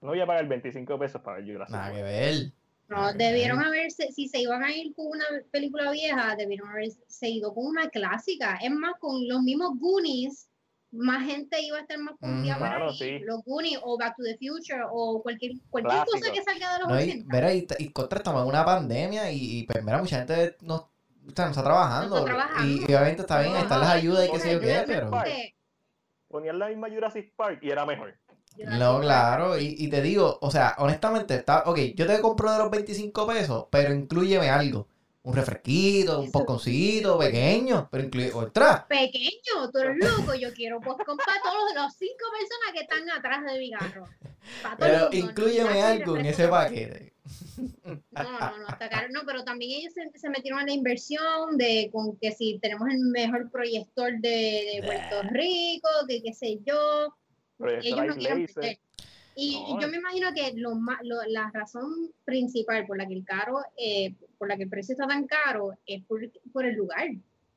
No 0.00 0.08
voy 0.08 0.20
a 0.20 0.26
pagar 0.26 0.46
25 0.48 0.98
pesos 0.98 1.20
para 1.22 1.38
ver 1.38 1.46
Jurassic 1.52 1.76
Nada 1.76 1.92
que 1.92 1.98
World. 2.02 2.12
ver. 2.12 2.52
No, 2.88 3.12
debieron 3.14 3.60
haberse, 3.62 4.10
si 4.12 4.28
se 4.28 4.40
iban 4.40 4.62
a 4.64 4.74
ir 4.74 4.94
con 4.94 5.06
una 5.06 5.24
película 5.50 5.90
vieja, 5.92 6.34
debieron 6.36 6.68
haberse 6.68 7.28
ido 7.28 7.54
con 7.54 7.66
una 7.66 7.88
clásica. 7.88 8.58
Es 8.62 8.70
más, 8.70 8.98
con 8.98 9.26
los 9.28 9.40
mismos 9.42 9.78
Goonies, 9.78 10.50
más 10.92 11.26
gente 11.26 11.60
iba 11.62 11.78
a 11.78 11.80
estar 11.80 11.98
más 11.98 12.14
confiada 12.20 12.56
Mm. 12.56 12.60
para 12.60 12.76
Claro, 12.76 12.92
sí. 12.92 13.18
Los 13.20 13.42
Goonies 13.44 13.78
o 13.82 13.98
Back 13.98 14.14
to 14.16 14.22
the 14.22 14.36
Future 14.38 14.82
o 14.90 15.22
cualquier, 15.22 15.52
cualquier 15.70 16.04
cosa 16.04 16.30
que 16.32 16.42
salga 16.42 16.74
de 16.74 16.78
los 16.80 16.88
No, 16.88 17.00
y, 17.00 17.02
80. 17.10 17.34
mira, 17.34 17.54
y, 17.54 17.66
y 17.78 17.88
contra 17.88 18.18
estamos 18.18 18.42
en 18.42 18.48
una 18.48 18.64
pandemia 18.64 19.30
y, 19.32 19.58
y, 19.58 19.62
pues 19.64 19.82
mira, 19.82 19.98
mucha 19.98 20.18
gente 20.18 20.56
no, 20.60 20.74
o 20.76 20.90
sea, 21.34 21.46
no 21.46 21.50
está 21.50 21.62
trabajando. 21.64 22.08
No 22.10 22.16
está 22.26 22.34
trabajando. 22.34 22.68
Y, 22.68 22.80
y 22.80 22.84
obviamente 22.84 23.22
está 23.22 23.40
bien, 23.40 23.52
No, 23.54 23.58
están 23.60 23.80
las 23.80 23.90
ayudas 23.90 24.28
y 24.28 24.30
qué 24.32 24.38
sé 24.38 24.52
yo 24.52 24.60
qué, 24.60 24.84
pero... 24.86 25.10
Ponían 26.28 26.58
la 26.58 26.68
misma 26.68 26.88
Jurassic 26.88 27.34
Park 27.36 27.58
y 27.62 27.70
era 27.70 27.84
mejor. 27.84 28.14
No, 28.78 29.00
claro, 29.00 29.58
y, 29.58 29.74
y 29.78 29.88
te 29.88 30.02
digo, 30.02 30.38
o 30.42 30.50
sea, 30.50 30.74
honestamente, 30.78 31.36
está, 31.36 31.62
ok, 31.66 31.78
yo 31.94 32.06
te 32.06 32.20
compro 32.20 32.52
de 32.52 32.58
los 32.58 32.70
25 32.70 33.26
pesos, 33.26 33.66
pero 33.70 33.94
incluyeme 33.94 34.50
algo. 34.50 34.88
Un 35.24 35.34
refresquito, 35.34 36.20
un 36.20 36.32
posconcito 36.32 37.16
pequeño, 37.16 37.88
pero 37.90 38.04
incluye 38.04 38.32
otra. 38.32 38.84
Pequeño, 38.88 39.70
tú 39.72 39.78
eres 39.78 39.96
loco, 39.98 40.34
yo 40.34 40.52
quiero 40.52 40.80
pues 40.80 40.96
comprar 41.06 41.36
todos 41.44 41.74
los 41.76 41.94
cinco 41.94 42.24
personas 42.36 42.72
que 42.74 42.80
están 42.80 43.08
atrás 43.08 43.44
de 43.44 43.58
mi 43.58 43.70
carro. 43.70 44.04
Pero 44.78 45.08
incluyeme 45.12 45.80
algo 45.80 46.16
en 46.16 46.26
ese 46.26 46.48
paquete. 46.48 47.12
No, 47.84 48.22
no, 48.22 48.58
no, 48.58 48.68
está 48.68 48.88
caro. 48.88 49.08
No, 49.12 49.20
pero 49.24 49.44
también 49.44 49.80
ellos 49.80 49.92
se, 49.94 50.18
se 50.18 50.28
metieron 50.28 50.60
en 50.60 50.66
la 50.66 50.72
inversión 50.72 51.56
de 51.56 51.88
con 51.92 52.16
que 52.16 52.32
si 52.32 52.58
tenemos 52.58 52.88
el 52.88 52.98
mejor 52.98 53.50
proyector 53.50 54.12
de, 54.18 54.80
de 54.80 54.82
Puerto 54.84 55.22
Rico, 55.30 55.88
que 56.08 56.22
qué 56.22 56.34
sé 56.34 56.58
yo. 56.64 57.14
Proyector 57.58 58.04
Ellos 58.04 58.06
no 58.06 58.20
quieren 58.20 58.46
perder. 58.46 58.78
Y 59.36 59.58
yo 59.80 59.88
me 59.88 59.96
imagino 59.96 60.28
que 60.34 60.52
lo, 60.56 60.74
la 61.28 61.50
razón 61.52 62.12
principal 62.24 62.86
por 62.86 62.98
la 62.98 63.06
que 63.06 63.14
el 63.14 63.24
caro, 63.24 63.60
eh, 63.76 64.14
por 64.38 64.48
la 64.48 64.56
que 64.56 64.64
el 64.64 64.68
precio 64.68 64.92
está 64.92 65.06
tan 65.06 65.26
caro 65.26 65.72
es 65.86 66.02
por, 66.04 66.20
por 66.52 66.66
el 66.66 66.74
lugar. 66.74 67.08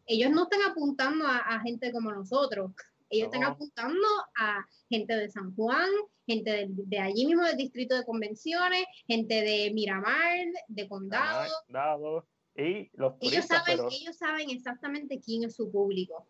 Ellos 0.06 0.32
no 0.32 0.44
están 0.44 0.62
apuntando 0.70 1.26
a, 1.28 1.60
gente 1.62 1.92
como 1.92 2.12
nosotros, 2.12 2.72
ellos 3.10 3.26
están 3.26 3.44
apuntando 3.44 4.08
a 4.38 4.66
gente 4.90 5.16
de 5.16 5.30
San 5.30 5.56
Juan, 5.56 5.90
gente 6.28 6.70
de, 6.70 7.00
allí 7.00 7.26
mismo 7.26 7.44
del 7.44 7.58
distrito 7.58 7.96
de 7.96 8.06
convenciones, 8.06 8.86
gente 9.08 9.42
de 9.42 9.72
Miramar, 9.74 10.46
de 10.68 10.88
condado. 10.88 11.52
y 12.56 12.90
los 12.94 13.14
ellos 13.20 13.46
saben, 13.46 13.80
ellos 13.92 14.18
saben 14.18 14.50
exactamente 14.50 15.20
quién 15.20 15.44
es 15.44 15.56
su 15.56 15.72
público. 15.72 16.28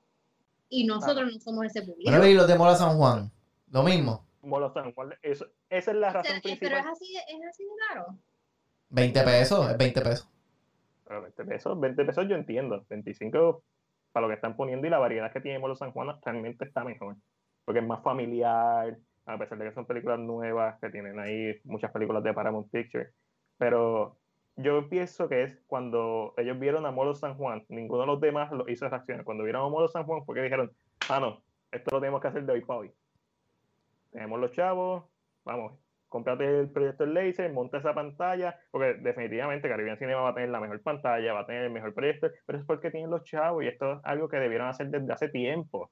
Y 0.70 0.86
nosotros 0.86 1.32
no 1.32 1.40
somos 1.40 1.66
ese 1.66 1.82
público. 1.84 2.26
y 2.26 2.34
los 2.34 2.48
de 2.48 2.58
Mola 2.58 2.76
San 2.76 2.98
Juan, 2.98 3.32
lo 3.72 3.84
mismo. 3.84 4.26
San 4.74 4.94
Juan, 4.94 5.14
esa 5.22 5.48
es 5.70 5.88
la 5.88 6.12
razón 6.12 6.42
principal. 6.42 6.70
Pero 6.70 6.78
es 6.78 6.86
así, 6.86 7.16
es 7.16 7.48
así 7.48 7.64
de 7.64 7.70
caro. 7.90 8.06
20 8.90 9.24
pesos, 9.24 9.72
es 9.72 9.78
20 9.78 10.02
pesos. 10.02 10.30
Pero 11.08 11.22
20 11.22 11.46
pesos, 11.46 11.80
20 11.80 12.06
pesos 12.06 12.28
yo 12.28 12.36
entiendo. 12.36 12.86
25 12.90 13.64
para 14.12 14.28
lo 14.28 14.30
que 14.30 14.36
están 14.36 14.56
poniendo 14.56 14.88
y 14.88 14.90
la 14.90 14.98
variedad 14.98 15.32
que 15.32 15.42
tiene 15.42 15.60
Molo 15.60 15.76
San 15.76 15.92
Juan 15.92 16.16
realmente 16.24 16.66
está 16.66 16.84
mejor. 16.84 17.16
Porque 17.66 17.80
es 17.80 17.86
más 17.86 18.02
familiar, 18.02 18.98
a 19.26 19.38
pesar 19.38 19.58
de 19.58 19.66
que 19.66 19.74
son 19.74 19.86
películas 19.86 20.20
nuevas, 20.20 20.80
que 20.80 20.90
tienen 20.90 21.20
ahí 21.20 21.60
muchas 21.64 21.92
películas 21.92 22.24
de 22.24 22.34
Paramount 22.34 22.72
Pictures. 22.72 23.10
Pero 23.58 24.18
yo 24.56 24.88
pienso 24.88 25.28
que 25.28 25.44
es 25.44 25.60
cuando 25.68 26.34
ellos 26.38 26.58
vieron 26.60 26.86
a 26.86 26.92
Molo 26.92 27.14
San 27.16 27.36
Juan, 27.36 27.66
ninguno 27.70 28.02
de 28.02 28.08
los 28.08 28.22
demás 28.22 28.52
lo 28.52 28.70
hizo 28.70 28.88
reacciones. 28.88 29.26
Cuando 29.26 29.44
vieron 29.44 29.66
a 29.66 29.70
Molo 29.70 29.88
San 29.88 30.06
Juan 30.06 30.24
fue 30.26 30.36
que 30.36 30.44
dijeron, 30.44 30.72
ah, 31.10 31.20
no, 31.20 31.42
esto 31.72 31.92
lo 31.92 32.00
tenemos 32.00 32.22
que 32.22 32.28
hacer 32.28 32.46
de 32.46 32.54
hoy 32.54 32.62
para 32.62 32.80
hoy. 32.80 32.92
Tenemos 34.16 34.40
los 34.40 34.54
chavos, 34.54 35.04
vamos, 35.44 35.74
cómprate 36.08 36.62
el 36.62 36.70
proyector 36.70 37.06
laser, 37.06 37.52
monta 37.52 37.80
esa 37.80 37.94
pantalla, 37.94 38.58
porque 38.72 38.94
definitivamente 39.02 39.68
Caribbean 39.68 39.98
Cinema 39.98 40.22
va 40.22 40.30
a 40.30 40.34
tener 40.34 40.52
la 40.52 40.62
mejor 40.62 40.82
pantalla, 40.82 41.34
va 41.34 41.42
a 41.42 41.46
tener 41.46 41.66
el 41.66 41.72
mejor 41.72 41.94
proyector, 41.94 42.34
pero 42.46 42.60
es 42.60 42.66
porque 42.66 42.92
tienen 42.92 43.10
los 43.10 43.26
chavos 43.26 43.62
y 43.62 43.68
esto 43.68 43.92
es 43.92 44.00
algo 44.06 44.30
que 44.30 44.38
debieron 44.38 44.70
hacer 44.70 44.88
desde 44.88 45.12
hace 45.12 45.28
tiempo. 45.28 45.92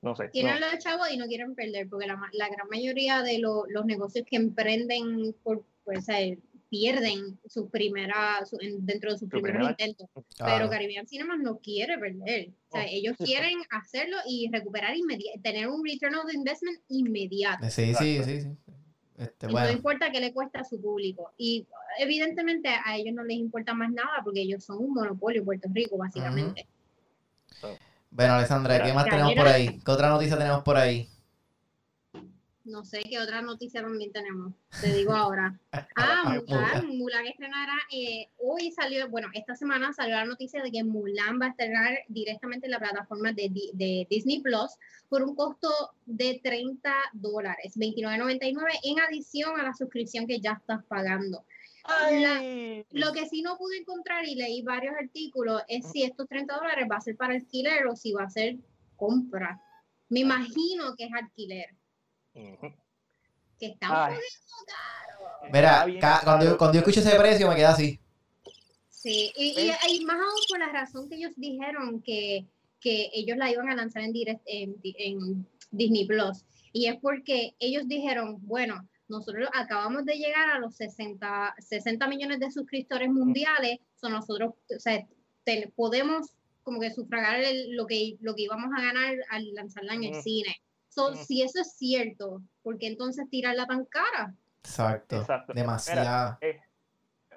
No 0.00 0.16
sé. 0.16 0.30
Tienen 0.30 0.62
los 0.62 0.78
chavos 0.78 1.12
y 1.12 1.18
no 1.18 1.26
quieren 1.26 1.54
perder, 1.54 1.90
porque 1.90 2.06
la, 2.06 2.18
la 2.32 2.48
gran 2.48 2.68
mayoría 2.70 3.20
de 3.20 3.38
los 3.38 3.84
negocios 3.84 4.24
que 4.26 4.36
emprenden 4.36 5.34
por, 5.42 5.62
pues, 5.84 6.08
pierden 6.72 7.38
su 7.46 7.68
primera, 7.68 8.38
dentro 8.78 9.12
de 9.12 9.18
sus 9.18 9.28
primeros 9.28 9.68
intentos. 9.68 10.08
Pero 10.38 10.70
Caribbean 10.70 11.06
Cinema 11.06 11.36
no 11.36 11.58
quiere 11.58 11.98
perder. 11.98 12.48
O 12.68 12.72
sea, 12.72 12.84
oh. 12.84 12.88
ellos 12.88 13.14
quieren 13.18 13.58
hacerlo 13.68 14.16
y 14.26 14.48
recuperar 14.50 14.96
inmediatamente, 14.96 15.50
tener 15.50 15.68
un 15.68 15.84
return 15.84 16.14
of 16.14 16.32
investment 16.32 16.78
inmediato. 16.88 17.68
Sí, 17.68 17.94
sí, 17.94 18.22
sí, 18.24 18.40
sí. 18.40 18.48
Este, 19.18 19.48
no 19.48 19.70
importa 19.70 20.10
qué 20.10 20.18
le 20.18 20.32
cuesta 20.32 20.60
a 20.60 20.64
su 20.64 20.80
público. 20.80 21.34
Y 21.36 21.66
evidentemente 21.98 22.70
a 22.70 22.96
ellos 22.96 23.14
no 23.14 23.22
les 23.22 23.36
importa 23.36 23.74
más 23.74 23.92
nada 23.92 24.22
porque 24.24 24.40
ellos 24.40 24.64
son 24.64 24.78
un 24.78 24.94
monopolio 24.94 25.40
en 25.40 25.44
Puerto 25.44 25.68
Rico, 25.74 25.98
básicamente. 25.98 26.66
Bueno, 28.10 28.32
Alessandra, 28.32 28.82
¿qué 28.82 28.94
más 28.94 29.04
tenemos 29.04 29.34
por 29.34 29.46
ahí? 29.46 29.78
¿Qué 29.84 29.90
otra 29.90 30.08
noticia 30.08 30.38
tenemos 30.38 30.62
por 30.62 30.78
ahí? 30.78 31.06
No 32.64 32.84
sé 32.84 33.02
qué 33.08 33.18
otra 33.18 33.42
noticia 33.42 33.82
también 33.82 34.12
tenemos. 34.12 34.52
Te 34.80 34.92
digo 34.92 35.12
ahora. 35.12 35.58
Ah, 35.96 36.40
Mulan. 36.46 36.96
Mulan 36.96 37.26
estrenará. 37.26 37.74
Eh, 37.90 38.28
hoy 38.38 38.70
salió, 38.72 39.08
bueno, 39.08 39.28
esta 39.34 39.54
semana 39.54 39.92
salió 39.92 40.16
la 40.16 40.24
noticia 40.24 40.62
de 40.62 40.70
que 40.70 40.84
Mulan 40.84 41.40
va 41.40 41.46
a 41.46 41.48
estrenar 41.50 41.98
directamente 42.08 42.66
en 42.66 42.72
la 42.72 42.78
plataforma 42.78 43.32
de, 43.32 43.50
de 43.74 44.06
Disney 44.08 44.40
Plus 44.40 44.70
por 45.08 45.22
un 45.22 45.34
costo 45.34 45.68
de 46.06 46.40
30 46.42 46.90
dólares, 47.12 47.76
29.99 47.76 48.56
en 48.84 49.00
adición 49.00 49.60
a 49.60 49.64
la 49.64 49.74
suscripción 49.74 50.26
que 50.26 50.40
ya 50.40 50.52
estás 50.52 50.84
pagando. 50.86 51.44
lo 52.90 53.12
que 53.12 53.28
sí 53.28 53.42
no 53.42 53.58
pude 53.58 53.78
encontrar 53.78 54.26
y 54.26 54.34
leí 54.34 54.62
varios 54.62 54.94
artículos 54.94 55.62
es 55.68 55.90
si 55.90 56.04
estos 56.04 56.28
30 56.28 56.54
dólares 56.54 56.86
va 56.90 56.96
a 56.96 57.00
ser 57.00 57.16
para 57.16 57.34
alquiler 57.34 57.86
o 57.86 57.96
si 57.96 58.12
va 58.12 58.24
a 58.24 58.30
ser 58.30 58.56
compra. 58.96 59.60
Me 60.08 60.20
imagino 60.20 60.94
que 60.96 61.04
es 61.04 61.12
alquiler 61.12 61.76
que 62.32 63.66
está 63.66 63.88
un 63.88 63.94
caro. 63.94 64.20
Mira, 65.52 66.20
cuando, 66.24 66.44
yo, 66.44 66.58
cuando 66.58 66.74
yo 66.74 66.78
escucho 66.80 67.00
ese 67.00 67.18
precio 67.18 67.48
me 67.48 67.56
queda 67.56 67.70
así. 67.70 67.98
Sí, 68.88 69.32
y, 69.36 70.04
más 70.04 70.16
aún 70.16 70.40
por 70.48 70.58
la 70.60 70.68
razón 70.68 71.08
que 71.08 71.16
ellos 71.16 71.32
dijeron 71.36 72.00
que, 72.02 72.46
que 72.80 73.10
ellos 73.12 73.36
la 73.36 73.50
iban 73.50 73.68
a 73.68 73.74
lanzar 73.74 74.02
en, 74.02 74.12
direct, 74.12 74.42
en, 74.46 74.76
en 74.82 75.46
Disney 75.70 76.06
Plus. 76.06 76.44
Y 76.72 76.86
es 76.86 76.96
porque 77.00 77.54
ellos 77.58 77.88
dijeron, 77.88 78.38
bueno, 78.46 78.88
nosotros 79.08 79.48
acabamos 79.52 80.04
de 80.04 80.16
llegar 80.16 80.50
a 80.50 80.58
los 80.58 80.76
60, 80.76 81.54
60 81.58 82.06
millones 82.08 82.40
de 82.40 82.50
suscriptores 82.50 83.10
mundiales, 83.10 83.78
son 84.00 84.12
nosotros, 84.12 84.54
o 84.74 84.80
sea, 84.80 85.06
podemos 85.74 86.30
como 86.62 86.80
que 86.80 86.92
sufragar 86.92 87.42
lo, 87.70 87.86
que, 87.86 88.16
lo 88.20 88.34
que 88.34 88.42
íbamos 88.42 88.70
a 88.76 88.82
ganar 88.82 89.14
al 89.30 89.52
lanzarla 89.54 89.94
en 89.94 90.04
el 90.04 90.22
cine. 90.22 90.62
So, 90.94 91.14
si 91.14 91.40
eso 91.40 91.62
es 91.62 91.74
cierto, 91.78 92.42
¿por 92.62 92.76
qué 92.76 92.86
entonces 92.86 93.26
tirarla 93.30 93.66
tan 93.66 93.86
cara? 93.86 94.34
Exacto. 94.62 95.24
Demasiado. 95.54 96.36
Eh, 96.42 96.60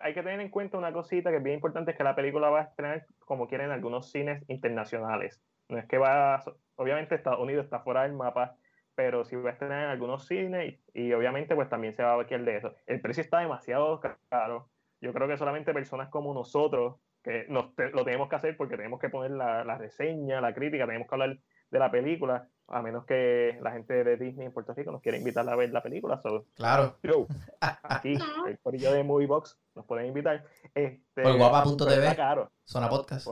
hay 0.02 0.13
que 0.13 0.22
tener 0.22 0.41
en 0.41 0.50
cuenta 0.50 0.78
una 0.78 0.91
cosita 0.91 1.30
que 1.30 1.38
es 1.38 1.44
bien 1.44 1.56
importante, 1.56 1.91
es 1.91 1.98
que 1.98 2.04
la 2.04 2.15
película 2.15 2.50
va 2.50 2.60
a 2.60 2.63
estrenar 2.63 3.06
como 3.20 3.48
quieren 3.48 3.72
algunos 3.72 4.12
cines 4.12 4.44
internacionales. 4.50 5.41
No 5.70 5.78
es 5.78 5.86
que 5.86 5.98
va, 5.98 6.44
obviamente 6.76 7.15
Estados 7.15 7.39
Unidos 7.39 7.63
está 7.63 7.80
fuera 7.80 8.04
del 8.04 8.12
mapa, 8.12 8.58
pero 8.94 9.24
sí 9.24 9.38
va 9.38 9.52
a 9.52 9.54
estrenar 9.54 9.86
en 9.86 9.89
algunos 9.89 10.28
cines 10.28 10.78
y, 10.94 11.13
obviamente 11.13 11.56
pues 11.56 11.70
también 11.70 11.96
se 11.96 12.04
va 12.04 12.12
a 12.12 12.18
ver 12.18 12.44
de 12.44 12.58
eso. 12.58 12.76
El 12.86 13.00
precio 13.00 13.24
está 13.24 13.39
demasiado 13.39 14.02
caro. 14.28 14.70
Yo 15.00 15.13
creo 15.13 15.30
que 15.30 15.38
solamente 15.38 15.74
personas 15.74 16.10
como 16.10 16.34
nosotros, 16.34 16.98
que 17.24 17.46
nos, 17.48 17.72
lo 17.94 18.04
tenemos 18.04 18.28
que 18.28 18.36
hacer 18.36 18.58
porque 18.58 18.76
tenemos 18.76 19.00
que 19.00 19.10
poner 19.10 19.32
la, 19.32 19.63
la 19.63 19.78
reseña, 19.78 20.41
la 20.41 20.54
crítica, 20.54 20.86
tenemos 20.86 21.08
que 21.08 21.15
hablar 21.15 21.38
de 21.72 21.80
la 21.80 21.89
película, 21.89 22.50
a 22.67 22.82
menos 22.82 23.06
que 23.06 23.58
la 23.62 23.71
gente 23.71 24.04
de 24.04 24.17
Disney 24.17 24.47
en 24.47 24.54
Puerto 24.54 24.73
Rico 24.73 24.91
nos 24.91 25.01
quiera 25.01 25.17
invitar 25.17 25.47
a 25.47 25.56
ver 25.56 25.71
la 25.71 25.84
película. 25.84 26.21
claro. 26.56 26.97
aquí, 27.84 28.17
el 28.47 28.60
corillo 28.60 28.91
de 28.91 29.04
Movie 29.04 29.28
Box, 29.28 29.58
nos 29.75 29.86
pueden 29.86 30.08
invitar. 30.08 30.43
Este, 30.73 31.21
Por 31.21 31.38
guapa.tv. 31.38 31.93
Está 31.93 32.15
caro. 32.15 32.51
Zona 32.63 32.89
podcast. 32.89 33.28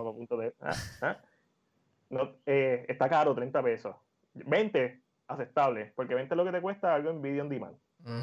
Ah, 0.62 0.74
ah. 1.02 1.18
No, 2.10 2.36
eh, 2.46 2.86
está 2.88 3.10
caro, 3.10 3.34
30 3.34 3.64
pesos. 3.64 3.96
20, 4.36 5.02
aceptable, 5.28 5.94
porque 5.96 6.14
20 6.14 6.34
es 6.34 6.38
lo 6.38 6.46
que 6.46 6.52
te 6.52 6.62
cuesta 6.62 6.94
algo 6.94 7.10
en 7.10 7.22
video 7.22 7.44
on 7.44 7.50
demand. 7.50 7.76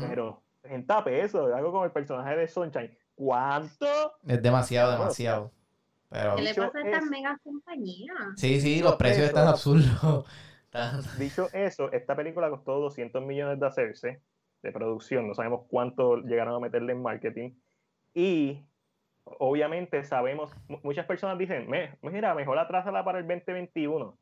Pero 0.08 0.42
30 0.62 1.04
pesos, 1.04 1.52
algo 1.52 1.72
como 1.72 1.84
el 1.84 1.90
personaje 1.90 2.36
de 2.36 2.46
Sunshine. 2.46 2.96
¿Cuánto? 3.14 3.86
Es 4.26 4.42
demasiado, 4.42 4.92
demasiado. 4.92 5.50
Pero... 6.08 6.36
¿Qué 6.36 6.42
le 6.42 6.54
pasa 6.54 6.78
a 6.78 6.82
estas 6.82 7.04
mega 7.06 7.38
compañías? 7.42 8.16
Sí, 8.36 8.60
sí, 8.60 8.80
los 8.80 8.96
precios 8.96 9.26
están 9.26 9.48
absurdos. 9.48 10.24
Dicho 11.18 11.48
eso, 11.52 11.90
esta 11.92 12.14
película 12.14 12.48
costó 12.48 12.78
200 12.78 13.22
millones 13.24 13.58
de 13.58 13.66
hacerse 13.66 14.22
de 14.62 14.72
producción, 14.72 15.26
no 15.26 15.34
sabemos 15.34 15.66
cuánto 15.68 16.18
llegaron 16.18 16.54
a 16.54 16.60
meterle 16.60 16.92
en 16.92 17.02
marketing. 17.02 17.52
Y 18.14 18.64
obviamente 19.24 20.04
sabemos, 20.04 20.54
muchas 20.82 21.06
personas 21.06 21.38
dicen, 21.38 21.68
mira, 22.02 22.34
mejor 22.34 22.58
atrásala 22.58 23.04
para 23.04 23.18
el 23.18 23.26
2021. 23.26 24.16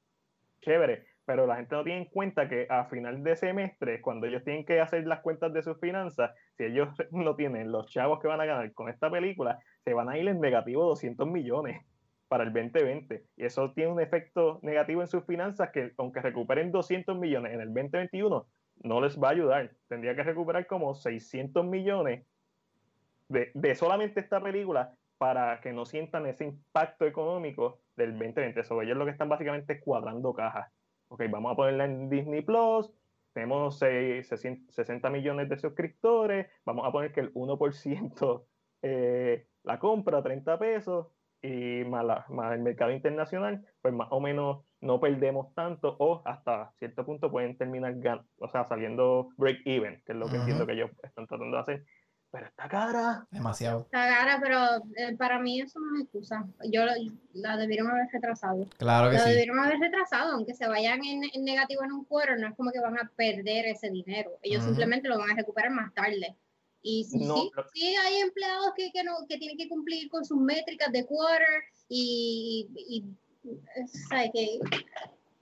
Chévere, 0.61 1.07
pero 1.25 1.47
la 1.47 1.57
gente 1.57 1.75
no 1.75 1.85
tiene 1.85 2.01
en 2.01 2.05
cuenta 2.07 2.49
que 2.49 2.67
a 2.71 2.87
final 2.87 3.23
de 3.23 3.37
semestre, 3.37 4.01
cuando 4.01 4.27
ellos 4.27 4.43
tienen 4.45 4.65
que 4.65 4.81
hacer 4.81 5.07
las 5.07 5.21
cuentas 5.21 5.53
de 5.53 5.63
sus 5.63 5.79
finanzas, 5.79 6.33
si 6.57 6.65
ellos 6.65 6.89
no 7.11 7.37
tienen 7.37 7.71
los 7.71 7.87
chavos 7.89 8.21
que 8.21 8.29
van 8.29 8.41
a 8.41 8.47
ganar 8.47 8.73
con 8.73 8.89
esta 8.89 9.11
película, 9.11 9.59
se 9.85 9.93
van 9.93 10.09
a 10.09 10.17
ir 10.19 10.27
en 10.29 10.41
negativo 10.41 10.85
200 10.85 11.29
millones 11.29 11.85
para 12.29 12.45
el 12.45 12.53
2020. 12.53 13.25
Y 13.37 13.45
eso 13.45 13.73
tiene 13.73 13.91
un 13.91 14.01
efecto 14.01 14.61
negativo 14.63 15.01
en 15.01 15.09
sus 15.09 15.25
finanzas 15.25 15.71
que 15.73 15.93
aunque 15.97 16.21
recuperen 16.21 16.71
200 16.71 17.19
millones 17.19 17.55
en 17.55 17.61
el 17.61 17.69
2021, 17.69 18.47
no 18.85 19.01
les 19.01 19.19
va 19.19 19.29
a 19.29 19.33
ayudar. 19.33 19.73
Tendría 19.89 20.15
que 20.15 20.23
recuperar 20.23 20.67
como 20.67 20.95
600 20.95 21.65
millones 21.65 22.25
de, 23.29 23.75
solamente 23.75 24.21
esta 24.21 24.41
película 24.41 24.95
para 25.19 25.61
que 25.61 25.73
no 25.73 25.85
sientan 25.85 26.27
ese 26.27 26.45
impacto 26.45 27.07
económico 27.07 27.81
del 27.97 28.13
2020. 28.13 28.61
Eso 28.61 28.81
ellos 28.83 28.97
lo 28.97 29.05
que 29.05 29.11
están 29.11 29.29
básicamente 29.29 29.81
cuadrando 29.81 30.33
cajas. 30.33 30.71
Ok, 31.09 31.25
vamos 31.31 31.53
a 31.53 31.57
ponerla 31.57 31.87
en 31.87 32.09
Disney 32.09 32.43
Plus. 32.43 32.93
Tenemos 33.33 33.79
60 33.79 35.11
millones 35.11 35.49
de 35.49 35.59
suscriptores. 35.59 36.47
Vamos 36.65 36.87
a 36.87 36.93
poner 36.93 37.13
que 37.13 37.21
el 37.21 37.33
1% 37.35 38.45
eh, 38.83 39.47
la 39.65 39.79
compra, 39.79 40.23
30 40.23 40.59
pesos 40.59 41.09
y 41.43 41.85
más, 41.85 42.05
el 42.53 42.61
mercado 42.61 42.91
internacional, 42.91 43.65
pues 43.81 43.95
más 43.95 44.09
o 44.11 44.21
menos 44.21 44.65
no 44.81 45.01
perdemos 45.01 45.55
tanto 45.55 45.97
o 45.99 46.23
hasta 46.25 46.73
cierto 46.79 47.05
punto 47.05 47.31
pueden 47.31 47.57
terminar 47.57 47.95
o 48.39 48.49
sea, 48.49 48.65
saliendo 48.65 49.29
break 49.37 49.61
even, 49.65 50.03
que 50.05 50.13
es 50.13 50.19
lo 50.19 50.29
que 50.29 50.37
entiendo 50.37 50.67
que 50.67 50.73
ellos 50.73 50.91
están 51.03 51.27
tratando 51.27 51.57
de 51.57 51.63
hacer. 51.63 51.85
pero 52.31 52.47
está 52.47 52.69
cara. 52.69 53.27
Demasiado. 53.31 53.83
Está 53.83 54.09
cara, 54.09 54.39
pero 54.43 54.59
eh, 54.97 55.17
para 55.17 55.39
mí 55.39 55.61
eso 55.61 55.79
no 55.79 55.97
es 55.97 56.05
excusa. 56.05 56.45
Yo 56.71 56.83
la 57.35 57.57
debieron 57.57 57.91
haber 57.91 58.09
retrasado. 58.13 58.67
Claro 58.77 59.11
que 59.11 59.17
la 59.17 59.25
sí. 59.25 59.31
debieron 59.31 59.59
haber 59.61 59.79
retrasado, 59.79 60.33
aunque 60.33 60.55
se 60.55 60.69
vayan 60.69 61.05
en, 61.05 61.23
en 61.33 61.45
negativo 61.45 61.85
en 61.85 61.93
un 61.93 62.05
quarter, 62.05 62.39
no 62.39 62.49
es 62.49 62.57
como 62.57 62.73
que 62.73 62.81
van 62.81 62.99
a 62.99 63.11
perder 63.17 63.67
ese 63.67 63.91
dinero. 63.91 64.33
Ellos 64.43 64.65
simplemente 64.65 65.09
lo 65.09 65.19
van 65.19 65.31
a 65.31 65.35
recuperar 65.35 65.71
más 65.71 65.93
tarde. 65.95 66.37
Y 66.83 67.05
sí, 67.05 67.19
No, 67.27 67.37
sí, 67.37 67.51
lo- 67.57 67.65
sí 67.75 67.95
hay 67.97 68.17
empleados 68.21 68.73
que, 68.77 68.91
que, 68.93 69.03
no, 69.05 69.13
que 69.29 69.39
tienen 69.39 69.57
que 69.57 69.69
cumplir 69.69 70.09
con 70.09 70.25
sus 70.25 70.39
métricas 70.41 70.93
de 70.93 71.05
quarter 71.07 71.47
y, 71.89 72.69
y, 72.75 73.05
y, 73.51 73.87
¿sabes 74.09 74.31
qué? 74.33 74.59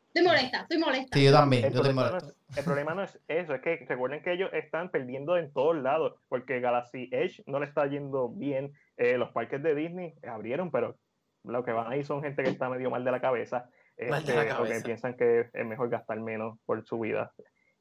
Estoy 0.08 0.24
molesta, 0.26 0.60
estoy 0.62 0.78
molesta. 0.78 1.18
Sí, 1.18 1.24
yo 1.24 1.32
también. 1.32 1.64
El 1.66 1.72
Yo 1.72 1.80
estoy 1.80 1.92
problema, 1.94 2.04
no 2.04 2.16
molesto. 2.16 2.40
es, 2.50 2.56
el 2.58 2.64
problema 2.64 2.94
no 2.94 3.02
es 3.02 3.20
eso, 3.28 3.54
es 3.54 3.60
que 3.60 3.84
recuerden 3.86 4.22
que 4.22 4.32
ellos 4.32 4.48
están 4.54 4.90
perdiendo 4.90 5.36
en 5.36 5.52
todos 5.52 5.76
lados, 5.76 6.14
porque 6.28 6.60
Galaxy 6.60 7.10
Edge 7.12 7.42
no 7.46 7.60
le 7.60 7.66
está 7.66 7.86
yendo 7.86 8.30
bien. 8.30 8.72
Eh, 8.96 9.18
los 9.18 9.30
parques 9.32 9.62
de 9.62 9.74
Disney 9.74 10.14
abrieron, 10.26 10.70
pero 10.70 10.96
lo 11.44 11.62
que 11.64 11.72
van 11.72 11.92
ahí 11.92 12.02
son 12.02 12.22
gente 12.22 12.42
que 12.42 12.48
está 12.48 12.70
medio 12.70 12.88
mal 12.90 13.04
de 13.04 13.10
la 13.12 13.20
cabeza, 13.20 13.68
Mal 13.98 14.24
de 14.24 14.32
este, 14.32 14.34
la 14.36 14.42
que 14.44 14.48
cabeza. 14.48 14.84
piensan 14.84 15.16
que 15.18 15.50
es 15.52 15.66
mejor 15.66 15.90
gastar 15.90 16.18
menos 16.20 16.58
por 16.64 16.82
su 16.86 16.98
vida. 16.98 17.32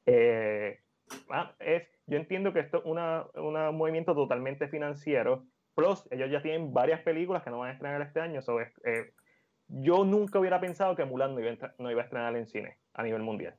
Eh, 0.06 0.80
ah, 1.30 1.54
es, 1.60 1.84
yo 2.08 2.18
entiendo 2.18 2.54
que 2.54 2.60
esto 2.60 2.78
es 2.80 2.86
una, 2.86 3.26
una- 3.36 3.70
un 3.70 3.78
movimiento 3.78 4.13
totalmente 4.15 4.68
financiero. 4.68 5.44
Plus, 5.76 6.08
ellos 6.12 6.32
ya 6.32 6.41
tienen 6.41 6.74
varias 6.74 7.02
películas 7.02 7.44
que 7.44 7.50
no 7.50 7.60
van 7.60 7.70
a 7.70 7.74
estrenar 7.74 8.02
este 8.02 8.20
año. 8.22 8.41
so 8.41 8.60
es- 8.60 8.72
eh, 8.86 9.12
yo 9.68 10.06
nunca 10.06 10.39
hubiera 10.39 10.60
pensado 10.62 10.96
que 10.96 11.06
Mulan 11.06 11.34
no 11.34 11.39
iba, 11.39 11.50
a 11.50 11.54
entra- 11.54 11.76
no 11.80 11.89
iba 11.91 12.02
a 12.02 12.06
estrenar 12.06 12.36
en 12.36 12.46
cine 12.48 12.78
a 12.94 13.04
nivel 13.04 13.24
mundial. 13.24 13.56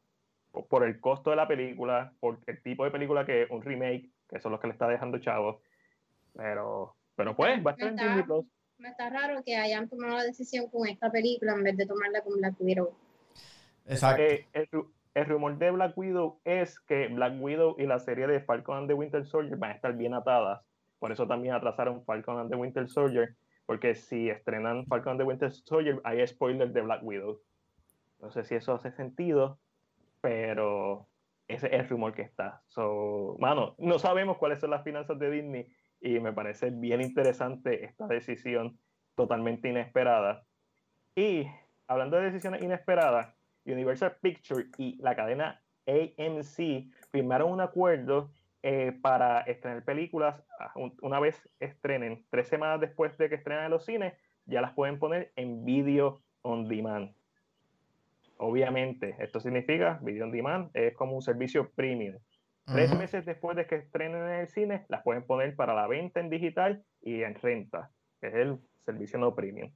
Por, 0.52 0.66
por 0.68 0.84
el 0.84 1.00
costo 1.00 1.30
de 1.30 1.36
la 1.36 1.48
película, 1.48 2.12
por 2.20 2.38
el 2.46 2.62
tipo 2.62 2.84
de 2.84 2.90
película 2.90 3.26
que 3.26 3.42
es 3.42 3.50
un 3.50 3.60
remake, 3.62 4.10
que 4.28 4.38
son 4.40 4.52
los 4.52 4.60
que 4.60 4.68
le 4.68 4.72
está 4.72 4.88
dejando 4.88 5.18
chavos. 5.18 5.60
Pero, 6.34 6.94
pero 7.16 7.34
pues, 7.36 7.64
va 7.66 7.70
a 7.72 7.74
estar 7.74 7.88
en 7.88 7.94
Está- 7.94 8.06
Disney 8.06 8.22
Plus. 8.24 8.46
Me 8.78 8.88
está 8.90 9.08
raro 9.08 9.42
que 9.42 9.56
hayan 9.56 9.88
tomado 9.88 10.16
la 10.18 10.24
decisión 10.24 10.68
con 10.70 10.86
esta 10.86 11.10
película 11.10 11.54
en 11.54 11.64
vez 11.64 11.76
de 11.78 11.86
tomarla 11.86 12.20
con 12.22 12.36
Black 12.38 12.54
Widow. 12.60 12.94
Exacto. 13.86 14.22
Eh, 14.22 14.46
el, 14.52 14.68
ru- 14.70 14.90
el 15.16 15.24
rumor 15.24 15.56
de 15.56 15.70
Black 15.70 15.96
Widow 15.96 16.40
es 16.44 16.78
que 16.78 17.08
Black 17.08 17.40
Widow 17.40 17.74
y 17.78 17.86
la 17.86 17.98
serie 17.98 18.26
de 18.26 18.40
Falcon 18.40 18.76
and 18.76 18.88
the 18.88 18.92
Winter 18.92 19.24
Soldier 19.24 19.56
van 19.56 19.70
a 19.70 19.74
estar 19.74 19.96
bien 19.96 20.12
atadas. 20.12 20.60
Por 20.98 21.10
eso 21.10 21.26
también 21.26 21.54
atrasaron 21.54 22.04
Falcon 22.04 22.38
and 22.38 22.50
the 22.50 22.56
Winter 22.56 22.86
Soldier, 22.86 23.34
porque 23.64 23.94
si 23.94 24.28
estrenan 24.28 24.84
Falcon 24.84 25.12
and 25.12 25.20
the 25.20 25.24
Winter 25.24 25.50
Soldier, 25.50 26.02
hay 26.04 26.26
spoilers 26.26 26.74
de 26.74 26.82
Black 26.82 27.02
Widow. 27.02 27.40
No 28.20 28.30
sé 28.30 28.44
si 28.44 28.56
eso 28.56 28.74
hace 28.74 28.92
sentido, 28.92 29.58
pero 30.20 31.06
ese 31.48 31.68
es 31.68 31.72
el 31.72 31.88
rumor 31.88 32.12
que 32.12 32.20
está. 32.20 32.60
So, 32.66 33.36
mano, 33.38 33.74
no 33.78 33.98
sabemos 33.98 34.36
cuáles 34.36 34.60
son 34.60 34.68
las 34.68 34.84
finanzas 34.84 35.18
de 35.18 35.30
Disney 35.30 35.66
y 35.98 36.20
me 36.20 36.34
parece 36.34 36.68
bien 36.68 37.00
interesante 37.00 37.86
esta 37.86 38.06
decisión 38.06 38.78
totalmente 39.14 39.70
inesperada. 39.70 40.44
Y 41.14 41.46
hablando 41.88 42.18
de 42.18 42.24
decisiones 42.24 42.62
inesperadas, 42.62 43.35
Universal 43.66 44.16
Pictures 44.20 44.66
y 44.78 44.96
la 45.02 45.14
cadena 45.16 45.60
AMC 45.86 46.90
firmaron 47.10 47.52
un 47.52 47.60
acuerdo 47.60 48.30
eh, 48.62 48.92
para 49.00 49.40
estrenar 49.42 49.84
películas 49.84 50.42
ah, 50.58 50.72
un- 50.74 50.96
una 51.02 51.20
vez 51.20 51.48
estrenen, 51.60 52.24
tres 52.30 52.48
semanas 52.48 52.80
después 52.80 53.16
de 53.18 53.28
que 53.28 53.36
estrenen 53.36 53.64
en 53.66 53.70
los 53.70 53.84
cines, 53.84 54.14
ya 54.46 54.60
las 54.60 54.72
pueden 54.72 54.98
poner 54.98 55.32
en 55.36 55.64
video 55.64 56.20
on 56.42 56.66
demand. 56.68 57.14
Obviamente, 58.38 59.16
esto 59.18 59.40
significa 59.40 59.98
video 60.02 60.24
on 60.24 60.32
demand, 60.32 60.70
es 60.74 60.94
como 60.94 61.14
un 61.14 61.22
servicio 61.22 61.70
premium. 61.70 62.16
Tres 62.66 62.90
meses 62.98 63.24
después 63.24 63.56
de 63.56 63.66
que 63.66 63.76
estrenen 63.76 64.22
en 64.24 64.40
el 64.40 64.48
cine, 64.48 64.84
las 64.88 65.02
pueden 65.04 65.22
poner 65.24 65.54
para 65.54 65.72
la 65.72 65.86
venta 65.86 66.18
en 66.18 66.28
digital 66.28 66.82
y 67.00 67.22
en 67.22 67.36
renta, 67.36 67.90
que 68.20 68.26
es 68.26 68.34
el 68.34 68.58
servicio 68.84 69.18
no 69.20 69.34
premium. 69.36 69.70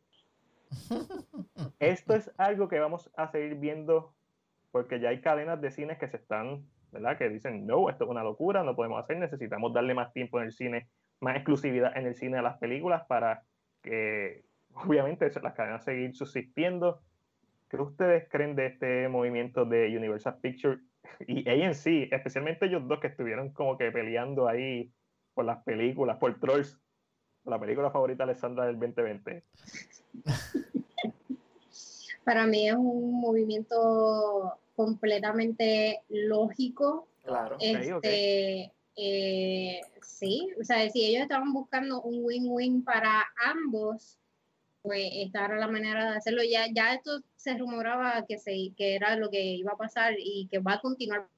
Esto 1.80 2.14
es 2.14 2.30
algo 2.36 2.68
que 2.68 2.78
vamos 2.78 3.10
a 3.16 3.30
seguir 3.30 3.56
viendo 3.56 4.14
porque 4.70 5.00
ya 5.00 5.08
hay 5.10 5.20
cadenas 5.20 5.60
de 5.60 5.70
cines 5.70 5.98
que 5.98 6.08
se 6.08 6.16
están, 6.16 6.64
¿verdad? 6.92 7.18
Que 7.18 7.28
dicen, 7.28 7.66
no, 7.66 7.90
esto 7.90 8.04
es 8.04 8.10
una 8.10 8.22
locura, 8.22 8.62
no 8.62 8.76
podemos 8.76 9.02
hacer, 9.02 9.18
necesitamos 9.18 9.72
darle 9.72 9.94
más 9.94 10.12
tiempo 10.12 10.38
en 10.38 10.46
el 10.46 10.52
cine, 10.52 10.88
más 11.20 11.36
exclusividad 11.36 11.96
en 11.96 12.06
el 12.06 12.14
cine 12.14 12.38
a 12.38 12.42
las 12.42 12.58
películas 12.58 13.02
para 13.08 13.42
que, 13.82 14.44
obviamente, 14.74 15.28
las 15.42 15.54
cadenas 15.54 15.84
seguir 15.84 16.14
subsistiendo. 16.14 17.00
¿Qué 17.68 17.76
ustedes 17.76 18.28
creen 18.28 18.56
de 18.56 18.66
este 18.66 19.08
movimiento 19.08 19.64
de 19.64 19.96
Universal 19.96 20.38
Pictures 20.40 20.80
y 21.26 21.48
AMC, 21.48 22.12
especialmente 22.12 22.66
ellos 22.66 22.86
dos 22.86 23.00
que 23.00 23.08
estuvieron 23.08 23.52
como 23.52 23.76
que 23.78 23.90
peleando 23.92 24.48
ahí 24.48 24.92
por 25.34 25.44
las 25.44 25.62
películas, 25.62 26.18
por 26.18 26.38
Trolls, 26.40 26.80
la 27.44 27.58
película 27.58 27.90
favorita 27.90 28.24
de 28.24 28.32
Alessandra 28.32 28.66
del 28.66 28.78
2020? 28.78 29.44
Para 32.24 32.46
mí 32.46 32.68
es 32.68 32.74
un 32.74 33.20
movimiento 33.20 34.58
completamente 34.76 36.02
lógico. 36.08 37.08
Claro. 37.24 37.56
ok. 37.56 37.62
Este, 37.62 38.72
eh, 38.96 39.80
sí, 40.02 40.48
o 40.60 40.64
sea, 40.64 40.88
si 40.90 41.04
ellos 41.04 41.22
estaban 41.22 41.52
buscando 41.52 42.02
un 42.02 42.24
win-win 42.24 42.84
para 42.84 43.24
ambos, 43.44 44.18
pues 44.82 45.10
esta 45.14 45.46
era 45.46 45.56
la 45.56 45.68
manera 45.68 46.10
de 46.10 46.16
hacerlo. 46.18 46.42
Ya, 46.42 46.66
ya 46.72 46.94
esto 46.94 47.20
se 47.36 47.56
rumoraba 47.56 48.24
que, 48.26 48.38
se, 48.38 48.72
que 48.76 48.94
era 48.94 49.16
lo 49.16 49.30
que 49.30 49.42
iba 49.42 49.72
a 49.72 49.76
pasar 49.76 50.14
y 50.18 50.48
que 50.50 50.58
va 50.58 50.74
a 50.74 50.80
continuar 50.80 51.28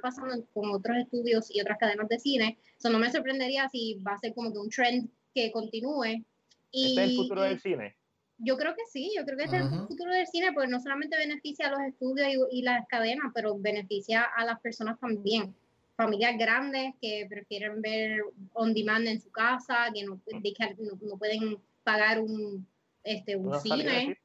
pasando 0.00 0.44
con 0.52 0.70
otros 0.70 0.96
estudios 0.98 1.54
y 1.54 1.60
otras 1.60 1.78
cadenas 1.78 2.08
de 2.08 2.18
cine. 2.18 2.58
Eso 2.78 2.90
no 2.90 2.98
me 2.98 3.10
sorprendería 3.10 3.68
si 3.68 3.94
va 4.06 4.12
a 4.12 4.18
ser 4.18 4.34
como 4.34 4.52
que 4.52 4.58
un 4.58 4.68
trend 4.68 5.08
que 5.34 5.50
continúe. 5.52 6.24
Y, 6.70 6.88
Este 6.90 7.04
es 7.04 7.10
el 7.10 7.16
futuro 7.16 7.46
y- 7.46 7.48
del 7.50 7.60
cine. 7.60 7.96
Yo 8.38 8.56
creo 8.56 8.74
que 8.74 8.84
sí, 8.90 9.12
yo 9.16 9.24
creo 9.24 9.38
que 9.38 9.44
este 9.44 9.56
es 9.56 9.62
el 9.62 9.86
futuro 9.86 10.12
del 10.12 10.26
cine, 10.26 10.52
porque 10.52 10.70
no 10.70 10.80
solamente 10.80 11.16
beneficia 11.16 11.68
a 11.68 11.70
los 11.70 11.80
estudios 11.80 12.28
y, 12.28 12.58
y 12.58 12.62
las 12.62 12.86
cadenas, 12.86 13.32
pero 13.34 13.58
beneficia 13.58 14.22
a 14.22 14.44
las 14.44 14.60
personas 14.60 14.98
también. 15.00 15.54
Familias 15.96 16.36
grandes 16.38 16.94
que 17.00 17.26
prefieren 17.28 17.80
ver 17.80 18.20
on 18.52 18.74
demand 18.74 19.06
en 19.06 19.20
su 19.20 19.30
casa, 19.30 19.90
que 19.94 20.04
no, 20.04 20.20
de 20.26 20.52
que 20.52 20.76
no, 20.78 20.98
no 21.00 21.16
pueden 21.16 21.56
pagar 21.82 22.20
un, 22.20 22.66
este, 23.02 23.36
un 23.36 23.58
cine. 23.60 24.18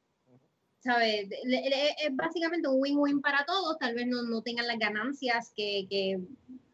¿sabes? 0.79 1.29
Es 1.31 2.15
básicamente 2.15 2.67
un 2.67 2.81
win-win 2.81 3.21
para 3.21 3.45
todos, 3.45 3.77
tal 3.77 3.93
vez 3.93 4.07
no, 4.07 4.23
no 4.23 4.41
tengan 4.41 4.67
las 4.67 4.79
ganancias 4.79 5.53
que, 5.55 5.85
que 5.89 6.19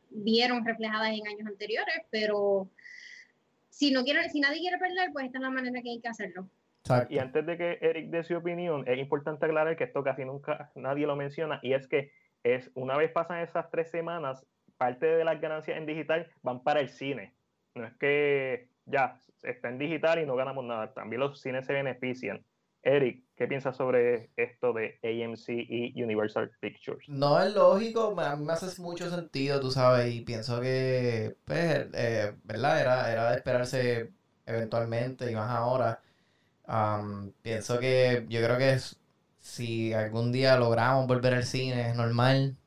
vieron 0.09 0.65
reflejadas 0.65 1.09
en 1.09 1.27
años 1.27 1.45
anteriores, 1.45 1.97
pero 2.09 2.69
si 3.69 3.91
no 3.91 4.03
quieren, 4.03 4.29
si 4.31 4.39
nadie 4.39 4.61
quiere 4.61 4.77
perder, 4.77 5.11
pues 5.11 5.25
esta 5.25 5.37
es 5.39 5.41
la 5.41 5.49
manera 5.49 5.81
que 5.81 5.91
hay 5.91 5.99
que 5.99 6.07
hacerlo. 6.07 6.49
Exacto. 6.93 7.13
Y 7.13 7.19
antes 7.19 7.45
de 7.45 7.57
que 7.57 7.77
Eric 7.81 8.09
dé 8.09 8.23
su 8.23 8.35
opinión, 8.35 8.83
es 8.87 8.97
importante 8.97 9.45
aclarar 9.45 9.75
que 9.75 9.83
esto 9.85 10.03
casi 10.03 10.25
nunca 10.25 10.71
nadie 10.75 11.05
lo 11.07 11.15
menciona, 11.15 11.59
y 11.61 11.73
es 11.73 11.87
que 11.87 12.11
es 12.43 12.71
una 12.75 12.97
vez 12.97 13.11
pasan 13.11 13.39
esas 13.41 13.69
tres 13.69 13.89
semanas, 13.91 14.45
parte 14.77 15.05
de 15.05 15.23
las 15.25 15.41
ganancias 15.41 15.77
en 15.77 15.85
digital 15.85 16.29
van 16.43 16.63
para 16.63 16.79
el 16.79 16.89
cine. 16.89 17.33
No 17.75 17.85
es 17.85 17.93
que 17.97 18.69
ya 18.85 19.19
está 19.43 19.69
en 19.69 19.77
digital 19.79 20.19
y 20.21 20.25
no 20.25 20.35
ganamos 20.35 20.63
nada, 20.65 20.93
también 20.93 21.19
los 21.19 21.41
cines 21.41 21.65
se 21.65 21.73
benefician. 21.73 22.43
Eric, 22.83 23.23
¿qué 23.35 23.47
piensas 23.47 23.75
sobre 23.75 24.29
esto 24.37 24.71
de 24.71 24.97
AMC 25.03 25.49
y 25.49 26.01
Universal 26.01 26.51
Pictures? 26.61 27.09
No 27.09 27.41
es 27.41 27.53
lógico, 27.53 28.15
me- 28.15 28.23
a 28.23 28.35
mí 28.35 28.45
me 28.45 28.53
hace 28.53 28.81
mucho 28.81 29.09
sentido, 29.09 29.59
tú 29.59 29.71
sabes, 29.71 30.13
y 30.13 30.21
pienso 30.21 30.61
que, 30.61 31.35
pues, 31.43 31.87
eh, 31.95 32.33
¿verdad? 32.43 32.79
Era, 32.79 33.11
era 33.11 33.31
de 33.31 33.37
esperarse 33.37 34.11
eventualmente 34.45 35.29
y 35.29 35.35
más 35.35 35.49
ahora. 35.49 35.99
Am, 36.67 37.33
pienso 37.43 37.79
que 37.79 38.25
yo 38.29 38.41
creo 38.43 38.57
que 38.57 38.73
es- 38.73 38.97
si 39.39 39.93
algún 39.93 40.31
día 40.31 40.57
logramos 40.57 41.07
volver 41.07 41.33
al 41.35 41.45
cine 41.45 41.93
normal, 41.95 42.57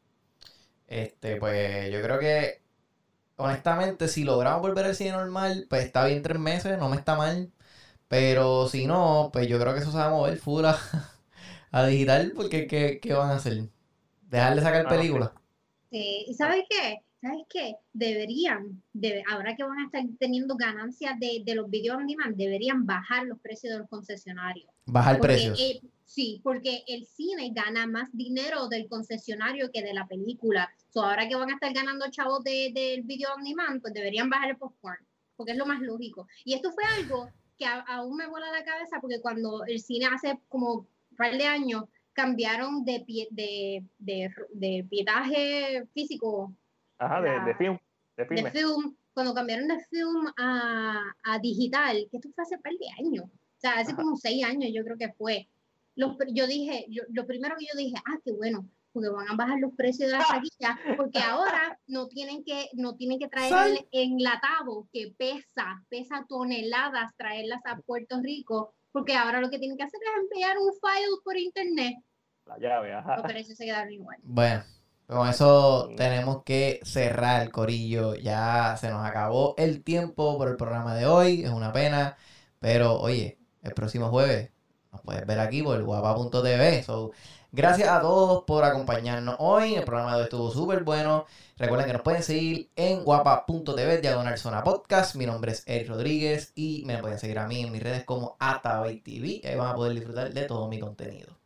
este, 0.89 1.37
pues 1.37 1.91
yo 1.93 2.03
creo 2.03 2.19
que, 2.19 2.63
honestamente, 3.37 4.09
si 4.09 4.25
logramos 4.25 4.63
volver 4.63 4.87
al 4.87 4.97
cine 4.97 5.13
normal, 5.13 5.67
pues 5.71 5.85
está 5.87 6.07
bien 6.07 6.23
tres 6.23 6.39
meses, 6.41 6.79
no 6.79 6.89
me 6.89 6.97
está 6.97 7.17
mal. 7.17 7.53
Pero 8.09 8.69
si 8.69 8.87
no, 8.87 9.31
pues 9.33 9.49
yo 9.49 9.61
creo 9.61 9.75
que 9.75 9.81
eso 9.81 9.93
se 9.93 9.99
va 9.99 10.07
a 10.07 10.11
mover 10.11 10.39
full 10.39 10.65
a, 10.67 10.79
a 11.73 11.87
digital, 11.87 12.33
porque 12.37 12.67
¿qué, 12.69 13.01
qué 13.01 13.15
van 13.15 13.31
a 13.33 13.37
hacer? 13.37 13.69
¿Dejar 14.23 14.57
de 14.57 14.63
sacar 14.63 14.89
Ah, 14.89 14.89
películas? 14.89 15.33
Sí, 15.91 16.25
¿y 16.29 16.35
sabes 16.35 16.65
qué? 16.71 16.99
¿Sabes 17.21 17.45
qué? 17.51 17.77
Deberían, 17.93 18.83
debe- 18.95 19.23
ahora 19.31 19.55
que 19.55 19.63
van 19.63 19.79
a 19.79 19.85
estar 19.85 20.03
teniendo 20.19 20.57
ganancias 20.57 21.19
de, 21.21 21.43
de 21.45 21.55
los 21.55 21.69
videos 21.69 21.99
on 21.99 22.07
demand, 22.07 22.35
deberían 22.37 22.87
bajar 22.87 23.27
los 23.27 23.39
precios 23.41 23.73
de 23.75 23.79
los 23.81 23.89
concesionarios. 23.89 24.71
Bajar 24.87 25.19
Porque, 25.19 25.35
precios. 25.35 25.61
eh, 25.61 25.81
sí, 26.05 26.41
porque 26.43 26.83
el 26.87 27.05
cine 27.07 27.51
gana 27.55 27.87
más 27.87 28.09
dinero 28.13 28.69
del 28.69 28.89
concesionario 28.89 29.71
que 29.71 29.83
de 29.83 29.93
la 29.93 30.07
película. 30.07 30.73
So, 30.89 31.03
ahora 31.05 31.29
que 31.29 31.37
van 31.37 31.51
a 31.51 31.55
estar 31.55 31.73
ganando 31.75 32.11
chavos 32.11 32.43
de- 32.43 32.73
del 32.75 33.03
video 33.03 33.35
on 33.35 33.45
demand, 33.45 33.83
pues 33.83 33.93
deberían 33.93 34.31
bajar 34.31 34.51
el 34.51 34.57
popcorn, 34.57 35.05
porque 35.37 35.53
es 35.53 35.59
lo 35.59 35.67
más 35.67 35.81
lógico. 35.81 36.27
Y 36.45 36.55
esto 36.55 36.73
fue 36.73 36.85
algo 36.99 37.29
que 37.59 37.67
a- 37.67 37.81
aún 37.81 38.17
me 38.17 38.27
vuela 38.29 38.51
la 38.51 38.65
cabeza, 38.65 38.97
porque 38.99 39.21
cuando 39.21 39.65
el 39.67 39.79
cine 39.81 40.07
hace 40.07 40.39
como 40.49 40.73
un 41.11 41.17
par 41.19 41.37
de 41.37 41.45
años 41.45 41.85
cambiaron 42.15 42.85
de, 42.85 43.05
pie- 43.05 43.29
de, 43.31 43.85
de, 43.99 44.31
de 44.55 44.87
pietaje 44.89 45.85
físico 45.93 46.53
Ajá, 47.01 47.21
de, 47.23 47.31
de 47.31 47.37
La- 47.37 47.57
film, 47.57 47.79
de 48.17 48.25
de 48.43 48.51
film 48.51 48.95
cuando 49.13 49.35
cambiaron 49.35 49.67
de 49.67 49.79
film 49.91 50.27
a, 50.39 51.03
a 51.25 51.39
digital, 51.41 52.07
que 52.11 52.19
esto 52.19 52.29
fue 52.35 52.45
hace 52.45 52.59
par 52.59 52.73
de 52.73 52.87
años, 53.05 53.25
o 53.25 53.61
sea, 53.61 53.73
hace 53.73 53.95
como 53.97 54.17
seis 54.17 54.45
años 54.45 54.71
yo 54.73 54.85
creo 54.85 54.97
que 54.97 55.13
fue. 55.15 55.49
Los, 55.97 56.17
yo 56.33 56.47
dije, 56.47 56.87
yo, 56.89 57.03
lo 57.11 57.27
primero 57.27 57.57
que 57.59 57.67
yo 57.67 57.77
dije, 57.77 57.97
ah, 58.07 58.19
qué 58.25 58.33
bueno, 58.33 58.69
porque 58.93 59.09
van 59.09 59.29
a 59.29 59.35
bajar 59.37 59.59
los 59.59 59.75
precios 59.75 60.11
de 60.11 60.17
la 60.17 60.25
taquilla, 60.29 60.79
porque 60.97 61.19
ahora 61.19 61.79
no 61.89 62.07
tienen 62.07 62.45
que, 62.45 62.69
no 62.75 62.95
tienen 62.95 63.19
que 63.19 63.29
traer 63.29 63.53
el 63.67 63.89
enlatado 63.91 64.87
que 64.93 65.13
pesa, 65.19 65.83
pesa 65.89 66.25
toneladas, 66.29 67.13
traerlas 67.17 67.61
a 67.67 67.77
Puerto 67.79 68.21
Rico, 68.23 68.73
porque 68.93 69.15
ahora 69.15 69.41
lo 69.41 69.51
que 69.51 69.59
tienen 69.59 69.77
que 69.77 69.85
hacer 69.85 70.01
es 70.03 70.23
enviar 70.23 70.57
un 70.59 70.71
file 70.73 71.17
por 71.25 71.37
internet. 71.37 71.97
La 72.47 72.59
llave, 72.59 72.93
ajá. 72.93 73.17
Los 73.17 73.27
precios 73.27 73.59
se 73.59 73.65
quedaron 73.65 73.93
igual. 73.93 74.19
Bueno, 74.23 74.65
con 75.11 75.29
eso 75.29 75.91
tenemos 75.97 76.43
que 76.45 76.81
cerrar 76.85 77.43
el 77.43 77.51
corillo. 77.51 78.15
Ya 78.15 78.77
se 78.81 78.91
nos 78.91 79.05
acabó 79.05 79.55
el 79.59 79.83
tiempo 79.83 80.39
por 80.39 80.49
el 80.49 80.57
programa 80.57 80.95
de 80.95 81.07
hoy. 81.07 81.43
Es 81.45 81.51
una 81.51 81.73
pena. 81.73 82.17
Pero 82.61 83.01
oye, 83.01 83.39
el 83.63 83.73
próximo 83.75 84.09
jueves 84.11 84.51
nos 84.93 85.03
puedes 85.03 85.27
ver 85.27 85.41
aquí 85.41 85.63
por 85.63 85.83
guapa.tv. 85.83 86.83
So, 86.85 87.13
gracias 87.53 87.89
a 87.89 88.01
todos 88.01 88.45
por 88.45 88.65
acompañarnos 88.65 89.37
hoy. 89.39 89.75
El 89.75 89.85
programa 89.85 90.13
de 90.13 90.19
hoy 90.19 90.25
estuvo 90.25 90.51
súper 90.51 90.85
bueno. 90.85 91.27
Recuerden 91.57 91.87
que 91.87 91.93
nos 91.95 92.03
pueden 92.03 92.23
seguir 92.23 92.71
en 92.77 93.05
guapa.tv, 93.05 94.01
diagonal 94.01 94.39
zona 94.39 94.63
podcast. 94.63 95.17
Mi 95.17 95.27
nombre 95.27 95.53
es 95.53 95.65
Eric 95.67 95.89
Rodríguez 95.89 96.53
y 96.55 96.85
me 96.87 96.99
pueden 96.99 97.19
seguir 97.19 97.39
a 97.39 97.49
mí 97.49 97.63
en 97.63 97.73
mis 97.73 97.83
redes 97.83 98.05
como 98.05 98.37
AtabayTV. 98.39 99.47
Ahí 99.47 99.57
van 99.57 99.69
a 99.69 99.75
poder 99.75 99.95
disfrutar 99.95 100.33
de 100.33 100.45
todo 100.45 100.69
mi 100.69 100.79
contenido. 100.79 101.40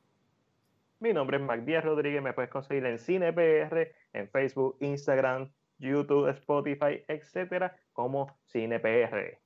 Mi 1.04 1.12
nombre 1.12 1.36
es 1.36 1.42
Mac 1.42 1.66
Díaz 1.66 1.84
Rodríguez. 1.84 2.22
Me 2.22 2.32
puedes 2.32 2.50
conseguir 2.50 2.86
en 2.86 2.98
CinePR, 2.98 3.92
en 4.14 4.26
Facebook, 4.30 4.78
Instagram, 4.80 5.52
YouTube, 5.76 6.30
Spotify, 6.30 7.04
etcétera, 7.06 7.76
como 7.92 8.34
CinePR. 8.50 9.38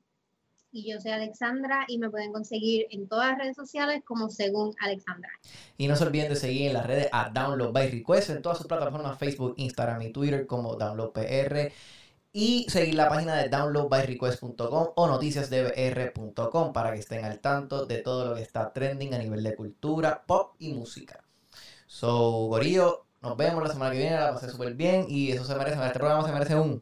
Y 0.70 0.88
yo 0.88 1.00
soy 1.00 1.10
Alexandra 1.10 1.84
y 1.88 1.98
me 1.98 2.10
pueden 2.10 2.32
conseguir 2.32 2.86
en 2.90 3.08
todas 3.08 3.30
las 3.30 3.38
redes 3.38 3.56
sociales 3.56 4.02
como 4.04 4.30
según 4.30 4.72
Alexandra. 4.78 5.30
Y 5.76 5.88
no 5.88 5.96
se 5.96 6.04
olviden 6.04 6.28
de 6.28 6.36
seguir 6.36 6.68
en 6.68 6.74
las 6.74 6.86
redes 6.86 7.08
a 7.10 7.28
Download 7.30 7.72
by 7.72 7.90
Request 7.90 8.30
en 8.30 8.40
todas 8.40 8.58
sus 8.58 8.68
plataformas 8.68 9.18
Facebook, 9.18 9.54
Instagram 9.56 10.02
y 10.02 10.12
Twitter 10.12 10.46
como 10.46 10.76
DownloadPR. 10.76 11.72
Y 12.32 12.66
seguir 12.68 12.94
la 12.94 13.08
página 13.08 13.34
de 13.34 13.48
downloadbyrequest.com 13.48 14.90
o 14.94 15.06
noticiasdbr.com 15.08 16.72
para 16.72 16.92
que 16.92 17.00
estén 17.00 17.24
al 17.24 17.40
tanto 17.40 17.84
de 17.84 17.98
todo 17.98 18.28
lo 18.28 18.36
que 18.36 18.42
está 18.42 18.72
trending 18.72 19.12
a 19.14 19.18
nivel 19.18 19.42
de 19.42 19.56
cultura, 19.56 20.22
pop 20.24 20.54
y 20.60 20.72
música. 20.72 21.24
So, 21.98 22.46
Gorillo, 22.46 23.06
nos 23.22 23.36
vemos 23.36 23.60
la 23.60 23.70
semana 23.72 23.90
que 23.90 23.98
viene, 23.98 24.14
la 24.14 24.32
pasé 24.32 24.48
súper 24.48 24.72
bien 24.74 25.06
y 25.08 25.32
eso 25.32 25.44
se 25.44 25.56
merece, 25.56 25.84
este 25.84 25.98
programa 25.98 26.24
se 26.24 26.32
merece 26.32 26.54
un... 26.54 26.80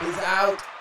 Peace 0.00 0.26
out. 0.26 0.71